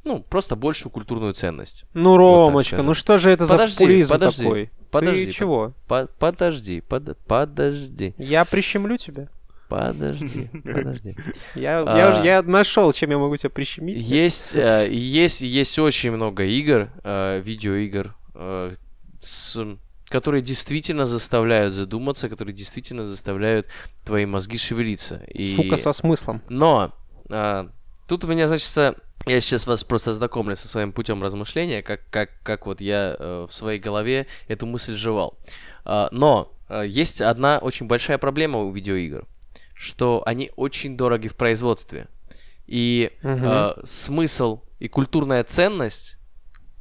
Ну, 0.06 0.20
просто 0.22 0.56
большую 0.56 0.92
культурную 0.92 1.34
ценность. 1.34 1.86
Ну, 1.94 2.16
Ромочка, 2.16 2.70
скажем. 2.76 2.86
ну 2.86 2.94
что 2.94 3.18
же 3.18 3.32
это 3.32 3.48
Подожди, 3.48 3.74
за 3.74 3.80
популизм 3.80 4.14
подожди, 4.14 4.44
такой? 4.44 4.72
Подожди. 4.92 5.26
Ты 5.26 5.32
чего? 5.32 5.74
по- 5.88 6.08
подожди, 6.20 6.82
под- 6.82 7.18
подожди, 7.26 8.14
Я 8.18 8.46
прищемлю 8.46 8.98
тебя. 8.98 9.28
подожди, 9.68 10.48
подожди. 10.64 11.16
Я, 11.56 11.84
А. 11.86 11.98
я, 11.98 12.24
я 12.38 12.42
нашел, 12.44 12.94
чем 12.94 13.10
я 13.10 13.18
могу 13.18 13.36
тебя 13.36 13.50
прищемить. 13.50 13.98
Есть, 13.98 14.54
э, 14.54 14.88
есть, 14.92 15.42
есть 15.42 15.80
очень 15.80 16.12
много 16.12 16.44
игр, 16.46 16.90
э, 17.04 17.42
видеоигр, 17.44 18.16
э, 18.36 18.76
с- 19.22 19.78
которые 20.08 20.44
действительно 20.44 21.08
заставляют 21.08 21.74
задуматься, 21.74 22.30
которые 22.30 22.54
действительно 22.54 23.06
заставляют 23.06 23.66
твои 24.06 24.28
мозги 24.28 24.58
шевелиться. 24.60 25.24
И... 25.34 25.56
Сука 25.56 25.78
со 25.78 25.94
смыслом. 25.94 26.44
Но 26.48 26.94
а, 27.30 27.70
тут 28.08 28.24
у 28.24 28.28
меня, 28.28 28.48
значит, 28.48 28.68
я 29.26 29.42
сейчас 29.42 29.68
вас 29.68 29.84
просто 29.84 30.12
ознакомлю 30.12 30.56
со 30.56 30.68
своим 30.68 30.92
путем 30.92 31.24
размышления, 31.24 31.82
как, 31.82 32.02
как, 32.10 32.30
как 32.44 32.66
вот 32.66 32.82
я 32.82 33.16
э, 33.18 33.48
в 33.50 33.54
своей 33.54 33.80
голове 33.80 34.28
эту 34.48 34.66
мысль 34.66 34.96
жевал. 34.96 35.38
А, 35.84 36.10
но 36.12 36.52
а, 36.68 36.84
есть 36.84 37.22
одна 37.22 37.60
очень 37.60 37.88
большая 37.88 38.18
проблема 38.18 38.60
у 38.60 38.72
видеоигр, 38.72 39.26
что 39.74 40.24
они 40.26 40.52
очень 40.56 40.98
дороги 40.98 41.28
в 41.28 41.36
производстве. 41.36 42.08
И 42.68 43.12
Мгм. 43.22 43.46
а, 43.46 43.80
смысл 43.84 44.62
и 44.80 44.88
культурная 44.88 45.44
ценность 45.44 46.18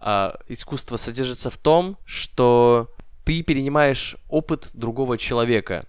а, 0.00 0.38
искусства 0.48 0.96
содержится 0.96 1.50
в 1.50 1.58
том, 1.58 1.96
что 2.04 2.90
ты 3.24 3.42
перенимаешь 3.42 4.16
опыт 4.28 4.68
другого 4.74 5.16
человека, 5.16 5.84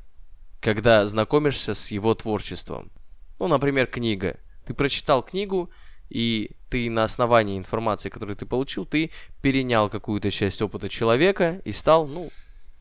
когда 0.61 1.05
знакомишься 1.05 1.73
с 1.73 1.91
его 1.91 2.13
творчеством. 2.15 2.91
Ну, 3.39 3.47
например, 3.47 3.87
книга. 3.87 4.37
Ты 4.65 4.73
прочитал 4.73 5.21
книгу, 5.21 5.69
и 6.09 6.51
ты 6.69 6.89
на 6.89 7.03
основании 7.03 7.57
информации, 7.57 8.09
которую 8.09 8.35
ты 8.35 8.45
получил, 8.45 8.85
ты 8.85 9.11
перенял 9.41 9.89
какую-то 9.89 10.31
часть 10.31 10.61
опыта 10.61 10.89
человека 10.89 11.61
и 11.65 11.71
стал, 11.71 12.07
ну, 12.07 12.31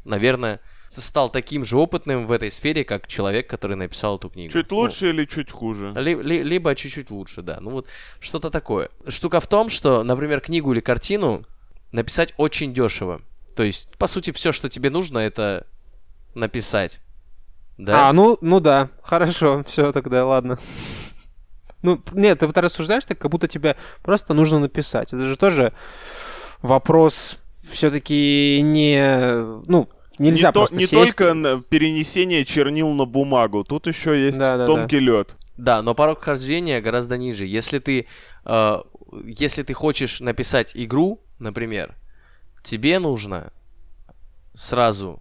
наверное, 0.05 0.61
стал 0.91 1.29
таким 1.29 1.65
же 1.65 1.77
опытным 1.77 2.27
в 2.27 2.33
этой 2.33 2.51
сфере, 2.51 2.85
как 2.85 3.09
человек, 3.09 3.49
который 3.49 3.77
написал 3.77 4.17
эту 4.17 4.31
книгу. 4.31 4.53
Чуть 4.53 4.71
Ну, 4.71 4.77
лучше 4.77 5.11
или 5.11 5.25
чуть 5.25 5.51
хуже? 5.51 5.93
ли- 5.97 6.15
ли- 6.23 6.43
либо 6.43 6.75
чуть-чуть 6.75 7.11
лучше, 7.11 7.43
да. 7.43 7.59
Ну 7.61 7.71
вот 7.71 7.87
что-то 8.21 8.51
такое. 8.51 8.91
Штука 9.09 9.41
в 9.41 9.47
том, 9.49 9.71
что, 9.71 10.05
например, 10.05 10.41
книгу 10.41 10.73
или 10.73 10.81
картину 10.81 11.45
написать 11.93 12.33
очень 12.37 12.73
дешево. 12.73 13.23
То 13.57 13.63
есть, 13.63 13.89
по 13.99 14.07
сути, 14.07 14.31
все, 14.33 14.53
что 14.53 14.69
тебе 14.69 14.91
нужно, 14.91 15.19
это 15.19 15.67
написать. 16.35 17.01
Да? 17.77 18.09
А, 18.09 18.13
ну, 18.13 18.39
ну 18.41 18.61
да, 18.61 18.89
хорошо, 19.03 19.65
все 19.67 19.91
тогда, 19.93 20.25
ладно. 20.25 20.59
Ну, 21.85 22.01
нет, 22.15 22.39
ты 22.39 22.47
вот 22.47 22.57
рассуждаешь 22.57 23.05
так, 23.05 23.19
как 23.19 23.31
будто 23.31 23.47
тебе 23.47 23.77
просто 24.03 24.33
нужно 24.33 24.59
написать. 24.59 25.13
Это 25.13 25.27
же 25.27 25.37
тоже 25.37 25.75
вопрос 26.63 27.39
все-таки 27.71 28.61
не... 28.63 29.07
Ну, 29.67 29.91
нельзя 30.19 30.49
не 30.49 30.53
то- 30.53 30.61
просто 30.61 30.77
не 30.77 30.87
сесть... 30.87 31.17
только 31.17 31.63
перенесение 31.69 32.47
чернил 32.47 32.89
на 32.93 33.05
бумагу, 33.05 33.65
тут 33.65 33.87
еще 33.87 34.19
есть 34.25 34.39
Да-да-да. 34.39 34.67
тонкий 34.67 34.99
лед. 34.99 35.37
Да, 35.59 35.83
но 35.83 35.95
порог 35.95 36.21
вхождения 36.23 36.81
гораздо 36.81 37.19
ниже. 37.19 37.45
Если 37.45 37.79
ты, 37.81 38.07
э, 38.47 38.79
если 39.27 39.63
ты 39.63 39.75
хочешь 39.75 40.21
написать 40.21 40.73
игру, 40.75 41.21
например, 41.39 41.95
тебе 42.63 42.99
нужно 42.99 43.53
сразу 44.55 45.21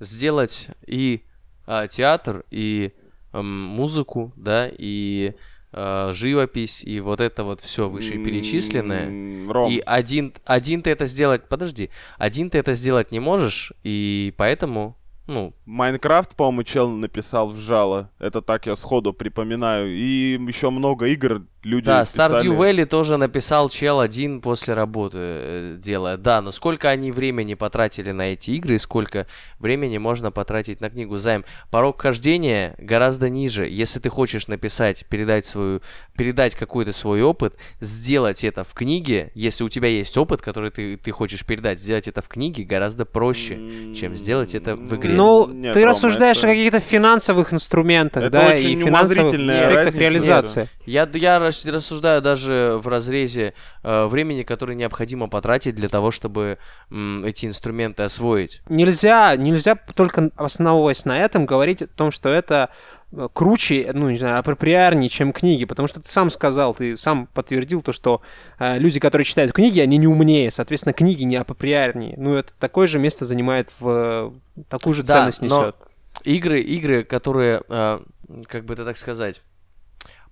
сделать 0.00 0.68
и 0.86 1.22
а, 1.66 1.86
театр, 1.86 2.44
и 2.50 2.92
м, 3.34 3.46
музыку, 3.46 4.32
да, 4.36 4.70
и 4.72 5.34
живопись, 5.72 6.82
и 6.82 7.00
вот 7.00 7.20
это 7.20 7.44
вот 7.44 7.60
все 7.60 7.88
вышеперечисленное. 7.88 9.50
Ром, 9.50 9.70
И 9.70 9.82
один, 9.84 10.34
один 10.44 10.82
ты 10.82 10.90
это 10.90 11.06
сделать, 11.06 11.48
подожди, 11.48 11.90
один 12.16 12.50
ты 12.50 12.58
это 12.58 12.74
сделать 12.74 13.12
не 13.12 13.20
можешь, 13.20 13.72
и 13.82 14.34
поэтому, 14.36 14.96
ну, 15.26 15.54
Майнкрафт, 15.66 16.34
по-моему, 16.34 16.62
чел 16.62 16.90
написал 16.90 17.50
в 17.50 17.58
жало. 17.58 18.10
Это 18.18 18.40
так 18.40 18.66
я 18.66 18.74
сходу 18.76 19.12
припоминаю. 19.12 19.94
И 19.94 20.38
еще 20.46 20.70
много 20.70 21.06
игр 21.06 21.42
люди 21.64 21.86
Да, 21.86 22.02
писали. 22.04 22.40
Stardew 22.40 22.56
Valley 22.56 22.86
тоже 22.86 23.16
написал 23.16 23.68
чел 23.68 24.00
один 24.00 24.40
после 24.40 24.74
работы 24.74 25.18
э, 25.20 25.76
делая. 25.78 26.16
Да, 26.16 26.40
но 26.40 26.52
сколько 26.52 26.88
они 26.88 27.10
времени 27.12 27.54
потратили 27.54 28.12
на 28.12 28.32
эти 28.32 28.52
игры 28.52 28.76
и 28.76 28.78
сколько 28.78 29.26
времени 29.58 29.98
можно 29.98 30.30
потратить 30.30 30.80
на 30.80 30.88
книгу 30.88 31.18
займ. 31.18 31.44
Порог 31.70 32.00
хождения 32.00 32.74
гораздо 32.78 33.28
ниже. 33.28 33.66
Если 33.68 33.98
ты 33.98 34.08
хочешь 34.08 34.46
написать, 34.46 35.04
передать 35.06 35.46
свою, 35.46 35.82
передать 36.16 36.54
какой-то 36.54 36.92
свой 36.92 37.22
опыт, 37.22 37.54
сделать 37.80 38.44
это 38.44 38.62
в 38.64 38.72
книге, 38.72 39.30
если 39.34 39.64
у 39.64 39.68
тебя 39.68 39.88
есть 39.88 40.16
опыт, 40.16 40.40
который 40.40 40.70
ты, 40.70 40.96
ты 40.96 41.10
хочешь 41.10 41.44
передать, 41.44 41.80
сделать 41.80 42.06
это 42.08 42.22
в 42.22 42.28
книге 42.28 42.62
гораздо 42.64 43.04
проще, 43.04 43.58
чем 43.94 44.14
сделать 44.16 44.54
это 44.54 44.76
в 44.76 44.94
игре. 44.96 45.14
Ну, 45.14 45.48
Нет, 45.48 45.72
ты 45.74 45.80
Рома, 45.80 45.90
рассуждаешь 45.90 46.38
это- 46.38 46.46
о 46.46 46.50
каких-то 46.50 46.80
финансовых 46.80 47.52
инструментах, 47.52 48.22
Это 48.24 48.30
да, 48.38 48.46
очень 48.54 48.70
и 48.72 48.76
финансовых 48.84 49.34
аспектах 49.34 49.74
разница. 49.74 49.98
реализации. 49.98 50.68
Я, 50.86 51.08
я 51.14 51.38
рас- 51.38 51.47
рассуждаю 51.48 52.22
даже 52.22 52.78
в 52.82 52.88
разрезе 52.88 53.54
э, 53.82 54.06
времени, 54.06 54.42
которое 54.42 54.74
необходимо 54.74 55.28
потратить 55.28 55.74
для 55.74 55.88
того, 55.88 56.10
чтобы 56.10 56.58
м, 56.90 57.24
эти 57.24 57.46
инструменты 57.46 58.02
освоить. 58.04 58.62
Нельзя, 58.68 59.36
нельзя 59.36 59.74
только 59.74 60.30
основываясь 60.36 61.04
на 61.04 61.18
этом 61.18 61.46
говорить 61.46 61.82
о 61.82 61.86
том, 61.86 62.10
что 62.10 62.28
это 62.28 62.70
э, 63.12 63.28
круче, 63.32 63.90
ну, 63.94 64.10
не 64.10 64.16
знаю, 64.18 64.38
апроприарнее, 64.38 65.08
чем 65.08 65.32
книги, 65.32 65.64
потому 65.64 65.88
что 65.88 66.00
ты 66.00 66.08
сам 66.08 66.30
сказал, 66.30 66.74
ты 66.74 66.96
сам 66.96 67.26
подтвердил 67.26 67.82
то, 67.82 67.92
что 67.92 68.22
э, 68.58 68.78
люди, 68.78 69.00
которые 69.00 69.24
читают 69.24 69.52
книги, 69.52 69.80
они 69.80 69.96
не 69.96 70.06
умнее, 70.06 70.50
соответственно, 70.50 70.92
книги 70.92 71.24
не 71.24 71.36
апроприарнее. 71.36 72.14
Ну, 72.16 72.34
это 72.34 72.52
такое 72.58 72.86
же 72.86 72.98
место 72.98 73.24
занимает 73.24 73.70
в... 73.80 74.32
такую 74.68 74.94
же 74.94 75.02
Да, 75.02 75.14
ценность 75.14 75.42
но- 75.42 75.46
несет. 75.46 75.76
Игры, 76.24 76.60
игры, 76.60 77.04
которые, 77.04 77.62
э, 77.68 78.00
как 78.48 78.64
бы 78.64 78.74
это 78.74 78.84
так 78.84 78.96
сказать, 78.96 79.40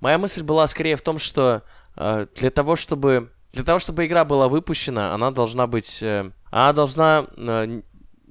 моя 0.00 0.18
мысль 0.18 0.42
была 0.42 0.66
скорее 0.68 0.96
в 0.96 1.02
том, 1.02 1.18
что 1.18 1.62
э, 1.96 2.26
для 2.34 2.50
того, 2.50 2.76
чтобы 2.76 3.30
для 3.52 3.64
того, 3.64 3.78
чтобы 3.78 4.04
игра 4.04 4.24
была 4.26 4.48
выпущена, 4.48 5.14
она 5.14 5.30
должна 5.30 5.66
быть, 5.66 6.02
э, 6.02 6.30
она 6.50 6.72
должна 6.74 7.24
э, 7.38 7.80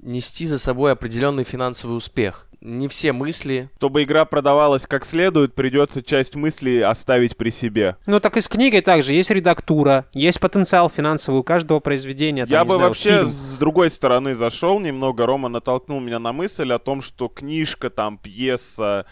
нести 0.01 0.45
за 0.45 0.59
собой 0.59 0.91
определенный 0.91 1.43
финансовый 1.43 1.97
успех. 1.97 2.47
Не 2.61 2.87
все 2.87 3.11
мысли, 3.11 3.69
Чтобы 3.77 4.03
игра 4.03 4.25
продавалась 4.25 4.87
как 4.87 5.05
следует, 5.05 5.53
придется 5.53 6.01
часть 6.01 6.35
мыслей 6.35 6.81
оставить 6.81 7.37
при 7.37 7.51
себе. 7.51 7.95
Ну, 8.07 8.19
так 8.19 8.37
и 8.37 8.41
с 8.41 8.47
книгой 8.47 8.81
также. 8.81 9.13
Есть 9.13 9.29
редактура, 9.29 10.05
есть 10.13 10.39
потенциал 10.39 10.89
финансовый 10.89 11.37
у 11.37 11.43
каждого 11.43 11.79
произведения. 11.79 12.45
там, 12.45 12.51
Я 12.51 12.65
бы 12.65 12.73
знаю, 12.73 12.87
вообще 12.87 13.09
фильм. 13.09 13.27
с 13.27 13.57
другой 13.57 13.89
стороны 13.91 14.33
зашел 14.33 14.79
немного. 14.79 15.27
Рома 15.27 15.47
натолкнул 15.49 15.99
меня 15.99 16.17
на 16.17 16.33
мысль 16.33 16.71
о 16.71 16.79
том, 16.79 17.01
что 17.03 17.27
книжка, 17.27 17.91
там, 17.91 18.17
пьеса, 18.17 19.05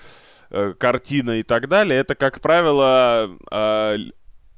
э, 0.54 0.74
картина 0.78 1.40
и 1.40 1.44
так 1.44 1.68
далее, 1.68 2.00
это, 2.00 2.16
как 2.16 2.40
правило, 2.40 3.30
э, 3.52 3.98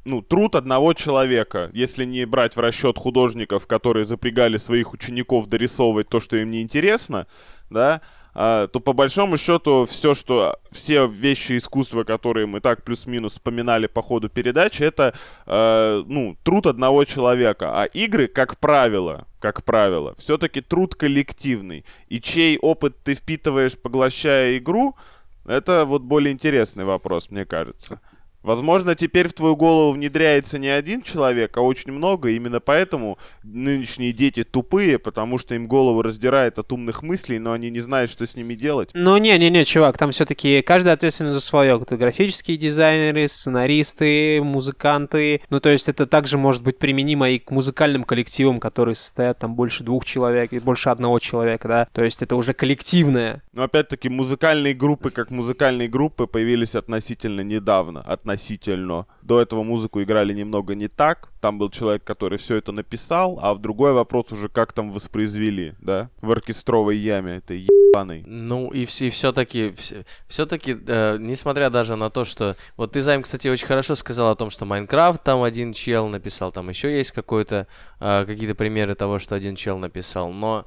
ну, 0.06 0.22
труд 0.22 0.56
одного 0.56 0.94
человека. 0.94 1.72
Если 1.74 2.06
не 2.06 2.26
брать 2.26 2.56
в 2.56 2.60
расчет 2.60 2.98
художников, 2.98 3.66
которые 3.66 4.06
запрягали 4.06 4.58
своих 4.58 4.94
учеников 4.94 5.48
дорисовывать 5.48 6.10
то, 6.10 6.20
что 6.20 6.38
им 6.38 6.52
не 6.52 6.62
интересно, 6.62 7.28
да, 7.70 8.02
а, 8.38 8.68
то 8.68 8.82
по 8.82 8.92
большому 8.92 9.38
счету 9.38 9.86
все, 9.90 10.14
что 10.14 10.60
все 10.72 11.08
вещи 11.08 11.58
искусства, 11.58 12.04
которые 12.04 12.46
мы 12.46 12.60
так 12.60 12.84
плюс-минус 12.84 13.34
вспоминали 13.34 13.88
по 13.88 14.02
ходу 14.02 14.28
передачи, 14.28 14.84
это 14.84 15.14
э, 15.46 16.04
ну 16.06 16.36
труд 16.44 16.68
одного 16.68 17.06
человека, 17.06 17.82
а 17.82 17.86
игры, 17.86 18.28
как 18.28 18.60
правило, 18.60 19.26
как 19.40 19.64
правило, 19.64 20.16
все-таки 20.18 20.60
труд 20.60 20.96
коллективный. 20.96 21.86
И 22.10 22.20
чей 22.20 22.58
опыт 22.58 22.98
ты 23.06 23.16
впитываешь, 23.16 23.78
поглощая 23.78 24.58
игру, 24.58 24.96
это 25.46 25.86
вот 25.86 26.02
более 26.02 26.34
интересный 26.34 26.86
вопрос, 26.86 27.30
мне 27.30 27.46
кажется. 27.46 28.00
Возможно, 28.46 28.94
теперь 28.94 29.28
в 29.28 29.34
твою 29.34 29.56
голову 29.56 29.94
внедряется 29.94 30.60
не 30.60 30.68
один 30.68 31.02
человек, 31.02 31.58
а 31.58 31.62
очень 31.62 31.92
много. 31.92 32.30
и 32.30 32.36
Именно 32.36 32.60
поэтому 32.60 33.18
нынешние 33.42 34.14
дети 34.14 34.44
тупые, 34.44 35.00
потому 35.00 35.40
что 35.40 35.56
им 35.56 35.66
голову 35.66 36.04
раздирает 36.04 36.60
от 36.60 36.72
умных 36.72 37.02
мыслей, 37.02 37.40
но 37.40 37.54
они 37.54 37.72
не 37.72 37.80
знают, 37.80 38.12
что 38.12 38.28
с 38.28 38.36
ними 38.36 38.54
делать. 38.54 38.92
Ну, 38.94 39.18
не-не-не, 39.18 39.66
чувак, 39.66 39.98
там 39.98 40.12
все-таки 40.12 40.62
каждый 40.62 40.94
ответственен 40.94 41.34
за 41.34 41.40
свое. 41.40 41.80
Это 41.82 41.98
графические 41.98 42.58
дизайнеры, 42.58 43.28
сценаристы, 43.28 44.40
музыканты. 44.44 45.42
Ну, 45.50 45.60
то 45.60 45.70
есть 45.70 45.90
это 45.90 46.06
также 46.06 46.38
может 46.38 46.62
быть 46.62 46.78
применимо 46.78 47.28
и 47.32 47.40
к 47.40 47.50
музыкальным 47.50 48.04
коллективам, 48.04 48.60
которые 48.60 48.94
состоят 48.94 49.40
там 49.40 49.56
больше 49.56 49.84
двух 49.84 50.06
человек 50.06 50.54
и 50.54 50.60
больше 50.60 50.90
одного 50.90 51.18
человека, 51.18 51.68
да. 51.68 51.88
То 51.94 52.04
есть 52.04 52.22
это 52.22 52.36
уже 52.36 52.54
коллективное. 52.54 53.42
Но 53.54 53.64
опять-таки 53.64 54.08
музыкальные 54.08 54.76
группы, 54.76 55.10
как 55.10 55.32
музыкальные 55.32 55.88
группы, 55.88 56.28
появились 56.28 56.76
относительно 56.76 57.42
недавно. 57.42 58.02
Относительно. 58.02 58.35
До 59.22 59.42
этого 59.42 59.64
музыку 59.64 60.02
играли 60.02 60.34
немного 60.34 60.76
не 60.76 60.88
так. 60.88 61.30
Там 61.42 61.58
был 61.58 61.70
человек, 61.70 62.04
который 62.04 62.38
все 62.38 62.56
это 62.56 62.72
написал, 62.72 63.40
а 63.42 63.54
в 63.54 63.60
другой 63.60 63.94
вопрос 63.94 64.32
уже 64.32 64.50
как 64.50 64.74
там 64.74 64.92
воспроизвели, 64.92 65.74
да? 65.80 66.10
В 66.22 66.32
оркестровой 66.32 66.98
яме 66.98 67.38
этой 67.38 67.68
ебаной. 67.96 68.24
Ну 68.26 68.72
и, 68.72 68.86
все, 68.86 69.10
все-таки, 69.10 69.74
все-таки, 70.28 70.74
несмотря 70.74 71.70
даже 71.70 71.96
на 71.96 72.10
то, 72.10 72.26
что... 72.26 72.56
Вот 72.78 72.94
ты, 72.94 73.02
Займ, 73.02 73.24
кстати, 73.24 73.48
очень 73.48 73.68
хорошо 73.68 73.96
сказал 73.96 74.32
о 74.32 74.36
том, 74.36 74.50
что 74.50 74.66
Майнкрафт 74.66 75.24
там 75.24 75.44
один 75.44 75.74
чел 75.74 76.08
написал, 76.08 76.52
там 76.52 76.70
еще 76.70 76.96
есть 76.96 77.12
какой-то, 77.12 77.68
э, 78.00 78.26
какие-то 78.26 78.56
примеры 78.56 78.96
того, 78.96 79.20
что 79.20 79.36
один 79.36 79.56
чел 79.56 79.78
написал, 79.78 80.32
но 80.32 80.66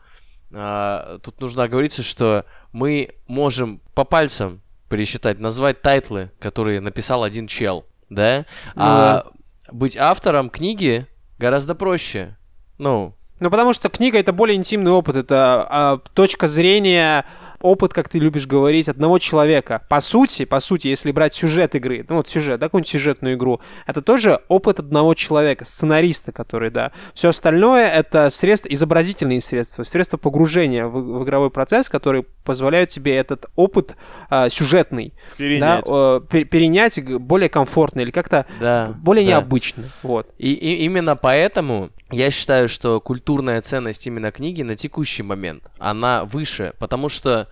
э, 0.50 1.18
тут 1.22 1.40
нужно 1.40 1.64
оговориться, 1.64 2.02
что 2.02 2.46
мы 2.72 3.14
можем 3.26 3.80
по 3.94 4.04
пальцам 4.04 4.62
пересчитать, 4.89 5.39
назвать 5.39 5.82
тайтлы, 5.82 6.30
которые 6.39 6.80
написал 6.80 7.22
один 7.22 7.47
чел, 7.47 7.86
да? 8.09 8.47
а 8.74 9.26
быть 9.70 9.97
автором 9.97 10.51
книги 10.51 11.07
гораздо 11.39 11.74
проще. 11.74 12.36
Ну, 12.78 13.14
Ну, 13.41 13.51
потому 13.51 13.72
что 13.72 13.89
книга 13.89 14.18
это 14.18 14.32
более 14.32 14.57
интимный 14.57 14.91
опыт, 14.91 15.16
это 15.16 15.66
а, 15.68 15.99
точка 16.14 16.49
зрения, 16.49 17.24
опыт, 17.61 17.92
как 17.92 18.09
ты 18.09 18.18
любишь 18.18 18.46
говорить, 18.46 18.88
одного 18.88 19.18
человека. 19.18 19.82
По 19.88 20.00
сути, 20.00 20.44
по 20.44 20.61
сути, 20.61 20.88
если 20.88 21.12
брать 21.12 21.34
сюжет 21.34 21.74
игры, 21.74 22.04
ну 22.09 22.16
вот 22.16 22.28
сюжет, 22.28 22.61
да, 22.61 22.66
какую-нибудь 22.66 22.88
сюжетную 22.88 23.34
игру, 23.34 23.61
это 23.86 24.02
тоже 24.02 24.42
опыт 24.48 24.78
одного 24.78 25.14
человека, 25.14 25.64
сценариста, 25.64 26.32
который, 26.32 26.70
да. 26.70 26.92
Все 27.14 27.28
остальное 27.28 27.88
это 27.88 28.30
средства, 28.30 28.68
изобразительные 28.68 29.40
средства, 29.40 29.82
средства 29.82 30.16
погружения 30.16 30.86
в, 30.86 31.20
в 31.20 31.24
игровой 31.24 31.50
процесс, 31.50 31.88
которые 31.88 32.24
позволяют 32.44 32.90
тебе 32.90 33.14
этот 33.16 33.46
опыт 33.56 33.96
а, 34.30 34.48
сюжетный, 34.48 35.12
Перенять. 35.36 35.84
да, 35.84 36.16
э, 36.16 36.20
пе- 36.30 36.44
перенять 36.44 37.02
более 37.04 37.48
комфортно 37.48 38.00
или 38.00 38.11
как-то 38.11 38.46
да. 38.61 38.94
более 38.98 39.24
да. 39.24 39.32
необычно. 39.32 39.84
Вот. 40.02 40.28
И, 40.38 40.52
и 40.52 40.84
именно 40.84 41.16
поэтому 41.16 41.90
я 42.11 42.30
считаю, 42.30 42.68
что 42.68 43.00
культурная 43.00 43.61
ценность 43.61 44.06
именно 44.06 44.30
книги 44.32 44.62
на 44.62 44.76
текущий 44.76 45.22
момент, 45.22 45.64
она 45.78 46.24
выше, 46.24 46.72
потому 46.78 47.09
что 47.09 47.48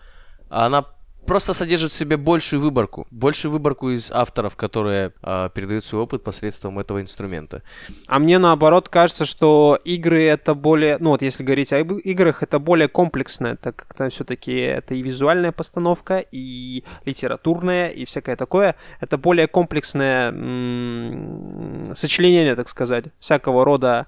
она 0.49 0.84
просто 1.26 1.53
содержит 1.55 1.92
в 1.92 1.94
себе 1.94 2.16
большую 2.16 2.62
выборку, 2.62 3.07
большую 3.11 3.53
выборку 3.53 3.90
из 3.90 4.11
авторов, 4.11 4.57
которые 4.57 5.12
э, 5.22 5.51
передают 5.53 5.84
свой 5.84 6.03
опыт 6.03 6.22
посредством 6.22 6.78
этого 6.78 7.01
инструмента. 7.01 7.62
А 8.07 8.18
мне 8.18 8.38
наоборот 8.38 8.88
кажется, 8.88 9.24
что 9.24 9.78
игры 9.84 10.22
это 10.22 10.55
более, 10.55 10.99
ну 10.99 11.11
вот 11.11 11.22
если 11.22 11.42
говорить 11.42 11.72
о 11.72 11.80
иг- 11.80 12.01
играх, 12.05 12.42
это 12.42 12.59
более 12.59 12.88
комплексное, 12.88 13.57
так 13.57 13.76
как 13.76 13.94
там 13.94 14.11
все-таки 14.11 14.53
это 14.53 14.94
и 14.94 15.03
визуальная 15.03 15.53
постановка, 15.53 16.24
и 16.32 16.84
литературная, 17.05 17.88
и 17.88 18.05
всякое 18.05 18.36
такое. 18.36 18.76
Это 19.01 19.18
более 19.18 19.49
комплексное 19.49 20.30
м, 20.30 21.92
сочленение, 21.97 22.55
так 22.55 22.68
сказать, 22.68 23.07
всякого 23.18 23.64
рода 23.64 24.07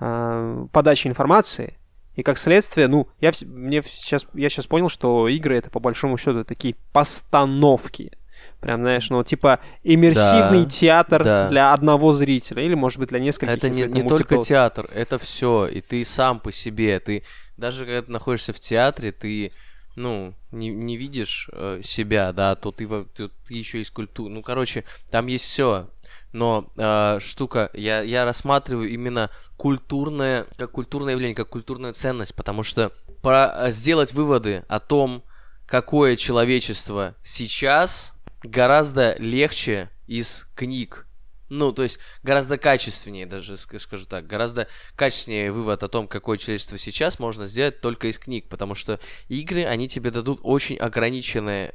э, 0.00 0.66
подачи 0.72 1.08
информации. 1.08 1.77
И 2.18 2.24
как 2.24 2.36
следствие, 2.36 2.88
ну, 2.88 3.06
я, 3.20 3.30
мне 3.46 3.80
сейчас, 3.86 4.26
я 4.34 4.48
сейчас 4.48 4.66
понял, 4.66 4.88
что 4.88 5.28
игры 5.28 5.56
это 5.56 5.70
по 5.70 5.78
большому 5.78 6.18
счету 6.18 6.42
такие 6.42 6.74
постановки. 6.90 8.10
Прям, 8.58 8.80
знаешь, 8.80 9.08
ну, 9.08 9.22
типа 9.22 9.60
иммерсивный 9.84 10.64
Да, 10.64 10.68
театр 10.68 11.22
да. 11.22 11.48
для 11.48 11.72
одного 11.72 12.12
зрителя, 12.12 12.64
или, 12.64 12.74
может 12.74 12.98
быть, 12.98 13.10
для 13.10 13.20
нескольких. 13.20 13.54
это 13.54 13.70
не, 13.70 13.84
не 13.84 14.02
только 14.02 14.38
театр, 14.38 14.90
это 14.92 15.20
все, 15.20 15.68
и 15.68 15.80
ты 15.80 16.04
сам 16.04 16.40
по 16.40 16.50
себе, 16.50 16.98
ты 16.98 17.22
даже 17.56 17.84
когда 17.84 18.02
ты 18.02 18.10
находишься 18.10 18.52
в 18.52 18.58
театре, 18.58 19.12
ты 19.12 19.52
ну, 19.94 20.34
не, 20.50 20.70
не 20.70 20.96
видишь 20.96 21.48
э, 21.52 21.82
себя, 21.84 22.32
да, 22.32 22.56
то 22.56 22.72
ты, 22.72 22.88
ты, 23.14 23.28
ты 23.28 23.54
еще 23.54 23.80
из 23.80 23.92
культуры. 23.92 24.34
Ну, 24.34 24.42
короче, 24.42 24.82
там 25.12 25.28
есть 25.28 25.44
все. 25.44 25.88
Но 26.32 26.70
э, 26.76 27.18
штука, 27.20 27.70
я, 27.72 28.02
я 28.02 28.24
рассматриваю 28.24 28.88
именно 28.90 29.30
культурное, 29.56 30.46
как 30.56 30.72
культурное 30.72 31.14
явление, 31.14 31.34
как 31.34 31.48
культурную 31.48 31.94
ценность, 31.94 32.34
потому 32.34 32.62
что 32.62 32.92
про, 33.22 33.68
э, 33.68 33.72
сделать 33.72 34.12
выводы 34.12 34.64
о 34.68 34.78
том, 34.78 35.24
какое 35.66 36.16
человечество 36.16 37.14
сейчас, 37.24 38.12
гораздо 38.42 39.16
легче 39.18 39.90
из 40.06 40.48
книг. 40.54 41.07
Ну, 41.48 41.72
то 41.72 41.82
есть 41.82 41.98
гораздо 42.22 42.58
качественнее, 42.58 43.26
даже 43.26 43.54
ск- 43.54 43.78
скажу 43.78 44.04
так, 44.06 44.26
гораздо 44.26 44.68
качественнее 44.96 45.50
вывод 45.50 45.82
о 45.82 45.88
том, 45.88 46.06
какое 46.08 46.36
человечество 46.38 46.76
сейчас, 46.78 47.18
можно 47.18 47.46
сделать 47.46 47.80
только 47.80 48.08
из 48.08 48.18
книг, 48.18 48.48
потому 48.48 48.74
что 48.74 49.00
игры, 49.28 49.64
они 49.64 49.88
тебе 49.88 50.10
дадут 50.10 50.40
очень 50.42 50.76
ограниченный 50.76 51.68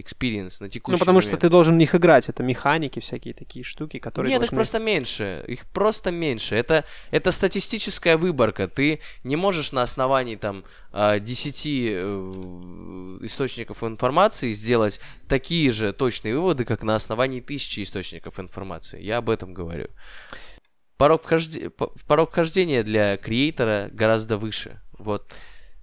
experience 0.00 0.60
на 0.60 0.68
текущий 0.68 0.92
Ну, 0.94 0.98
потому 0.98 1.20
что 1.20 1.30
момент. 1.30 1.40
ты 1.42 1.48
должен 1.50 1.74
в 1.74 1.78
них 1.78 1.94
играть. 1.94 2.28
Это 2.28 2.42
механики, 2.42 3.00
всякие 3.00 3.34
такие 3.34 3.64
штуки, 3.64 3.98
которые 3.98 4.30
Нет, 4.30 4.36
их 4.42 4.48
должны- 4.50 4.56
просто 4.56 4.78
меньше. 4.78 5.44
Их 5.46 5.66
просто 5.66 6.10
меньше. 6.10 6.54
Это, 6.56 6.84
это 7.10 7.30
статистическая 7.30 8.16
выборка. 8.16 8.66
Ты 8.68 9.00
не 9.24 9.36
можешь 9.36 9.72
на 9.72 9.82
основании 9.82 10.36
там 10.36 10.64
а, 10.92 11.18
10 11.18 11.66
э, 11.66 12.00
источников 13.22 13.82
информации 13.84 14.52
сделать 14.52 15.00
такие 15.28 15.70
же 15.70 15.92
точные 15.92 16.34
выводы, 16.34 16.64
как 16.64 16.82
на 16.82 16.94
основании 16.94 17.40
тысячи 17.40 17.82
источников 17.82 18.40
информации. 18.40 19.02
Я 19.02 19.17
об 19.18 19.30
этом 19.30 19.54
говорю. 19.54 19.88
Порог, 20.96 21.22
вхожде- 21.22 21.70
по- 21.70 21.92
порог 22.06 22.30
вхождения 22.30 22.82
для 22.82 23.16
креатора 23.16 23.88
гораздо 23.92 24.36
выше. 24.36 24.80
Вот, 24.98 25.32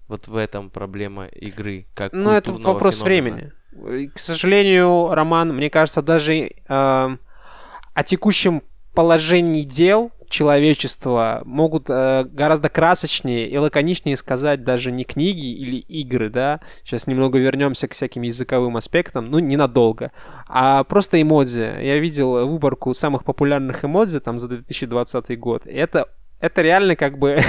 вот 0.07 0.27
в 0.27 0.35
этом 0.35 0.69
проблема 0.69 1.27
игры. 1.27 1.87
Как 1.93 2.11
Ну, 2.11 2.31
это 2.31 2.51
вопрос 2.51 2.99
феномена. 2.99 3.51
времени. 3.73 4.07
К 4.09 4.19
сожалению, 4.19 5.13
Роман, 5.13 5.53
мне 5.55 5.69
кажется, 5.69 6.01
даже 6.01 6.33
э, 6.35 6.49
о 6.67 8.03
текущем 8.05 8.61
положении 8.93 9.63
дел 9.63 10.11
человечества 10.29 11.41
могут 11.45 11.89
э, 11.89 12.25
гораздо 12.25 12.69
красочнее 12.69 13.47
и 13.47 13.57
лаконичнее 13.57 14.17
сказать 14.17 14.63
даже 14.63 14.91
не 14.91 15.03
книги 15.03 15.47
или 15.47 15.77
игры, 15.77 16.29
да, 16.29 16.61
сейчас 16.83 17.07
немного 17.07 17.39
вернемся 17.39 17.87
к 17.87 17.93
всяким 17.93 18.23
языковым 18.23 18.77
аспектам, 18.77 19.29
ну, 19.29 19.39
ненадолго, 19.39 20.11
а 20.47 20.83
просто 20.83 21.21
эмодзи. 21.21 21.83
Я 21.83 21.99
видел 21.99 22.47
выборку 22.47 22.93
самых 22.93 23.23
популярных 23.23 23.85
эмодзи 23.85 24.19
там 24.19 24.39
за 24.39 24.47
2020 24.47 25.39
год, 25.39 25.65
это 25.65 26.09
это 26.41 26.61
реально 26.61 26.95
как 26.95 27.17
бы 27.17 27.29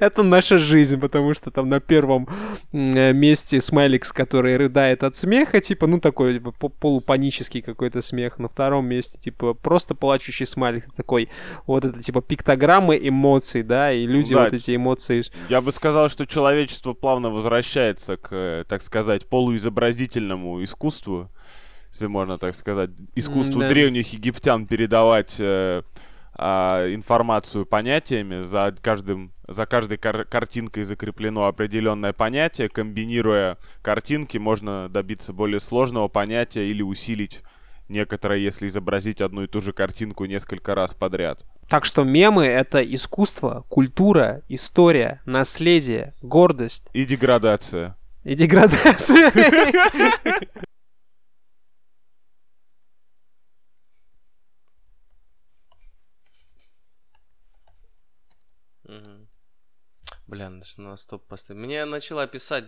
это 0.00 0.22
наша 0.22 0.58
жизнь, 0.58 1.00
потому 1.00 1.34
что 1.34 1.50
там 1.50 1.68
на 1.68 1.80
первом 1.80 2.28
месте 2.72 3.60
смайликс, 3.60 4.12
который 4.12 4.56
рыдает 4.56 5.02
от 5.02 5.16
смеха, 5.16 5.60
типа, 5.60 5.86
ну 5.86 5.98
такой 5.98 6.34
типа, 6.34 6.52
полупанический 6.52 7.62
какой-то 7.62 8.02
смех, 8.02 8.38
на 8.38 8.48
втором 8.48 8.86
месте 8.86 9.18
типа 9.18 9.54
просто 9.54 9.94
плачущий 9.94 10.44
смайлик, 10.44 10.92
такой 10.94 11.28
вот 11.66 11.84
это 11.84 12.02
типа 12.02 12.20
пиктограммы 12.20 12.98
эмоций, 13.02 13.62
да, 13.62 13.90
и 13.90 14.06
люди 14.06 14.34
да, 14.34 14.44
вот 14.44 14.52
эти 14.52 14.76
эмоции. 14.76 15.22
Я 15.48 15.60
бы 15.60 15.72
сказал, 15.72 16.08
что 16.08 16.26
человечество 16.26 16.92
плавно 16.92 17.30
возвращается 17.30 18.16
к, 18.16 18.64
так 18.68 18.82
сказать, 18.82 19.26
полуизобразительному 19.26 20.62
искусству, 20.62 21.30
если 21.90 22.06
можно 22.06 22.36
так 22.36 22.54
сказать, 22.54 22.90
искусству 23.14 23.60
да. 23.60 23.68
древних 23.68 24.12
египтян 24.12 24.66
передавать 24.66 25.36
э, 25.38 25.82
а, 26.38 26.92
информацию 26.92 27.64
понятиями, 27.66 28.44
за, 28.44 28.74
каждым, 28.80 29.32
за 29.48 29.66
каждой 29.66 29.96
кар- 29.96 30.24
картинкой 30.24 30.84
закреплено 30.84 31.46
определенное 31.46 32.12
понятие, 32.12 32.68
комбинируя 32.68 33.56
картинки, 33.82 34.36
можно 34.38 34.88
добиться 34.88 35.32
более 35.32 35.60
сложного 35.60 36.08
понятия 36.08 36.68
или 36.68 36.82
усилить 36.82 37.42
некоторое, 37.88 38.38
если 38.38 38.68
изобразить 38.68 39.20
одну 39.20 39.44
и 39.44 39.46
ту 39.46 39.60
же 39.60 39.72
картинку 39.72 40.24
несколько 40.26 40.74
раз 40.74 40.92
подряд. 40.92 41.44
Так 41.68 41.84
что 41.84 42.04
мемы— 42.04 42.44
это 42.46 42.82
искусство, 42.82 43.64
культура, 43.68 44.42
история, 44.48 45.20
наследие, 45.24 46.14
гордость. 46.20 46.88
И 46.92 47.04
деградация. 47.04 47.96
И 48.24 48.34
деградация. 48.34 49.32
Бля, 60.26 60.50
надо 60.50 60.66
на 60.76 60.96
стоп 60.96 61.26
поставить. 61.26 61.62
Мне 61.62 61.84
начала 61.84 62.26
писать 62.26 62.64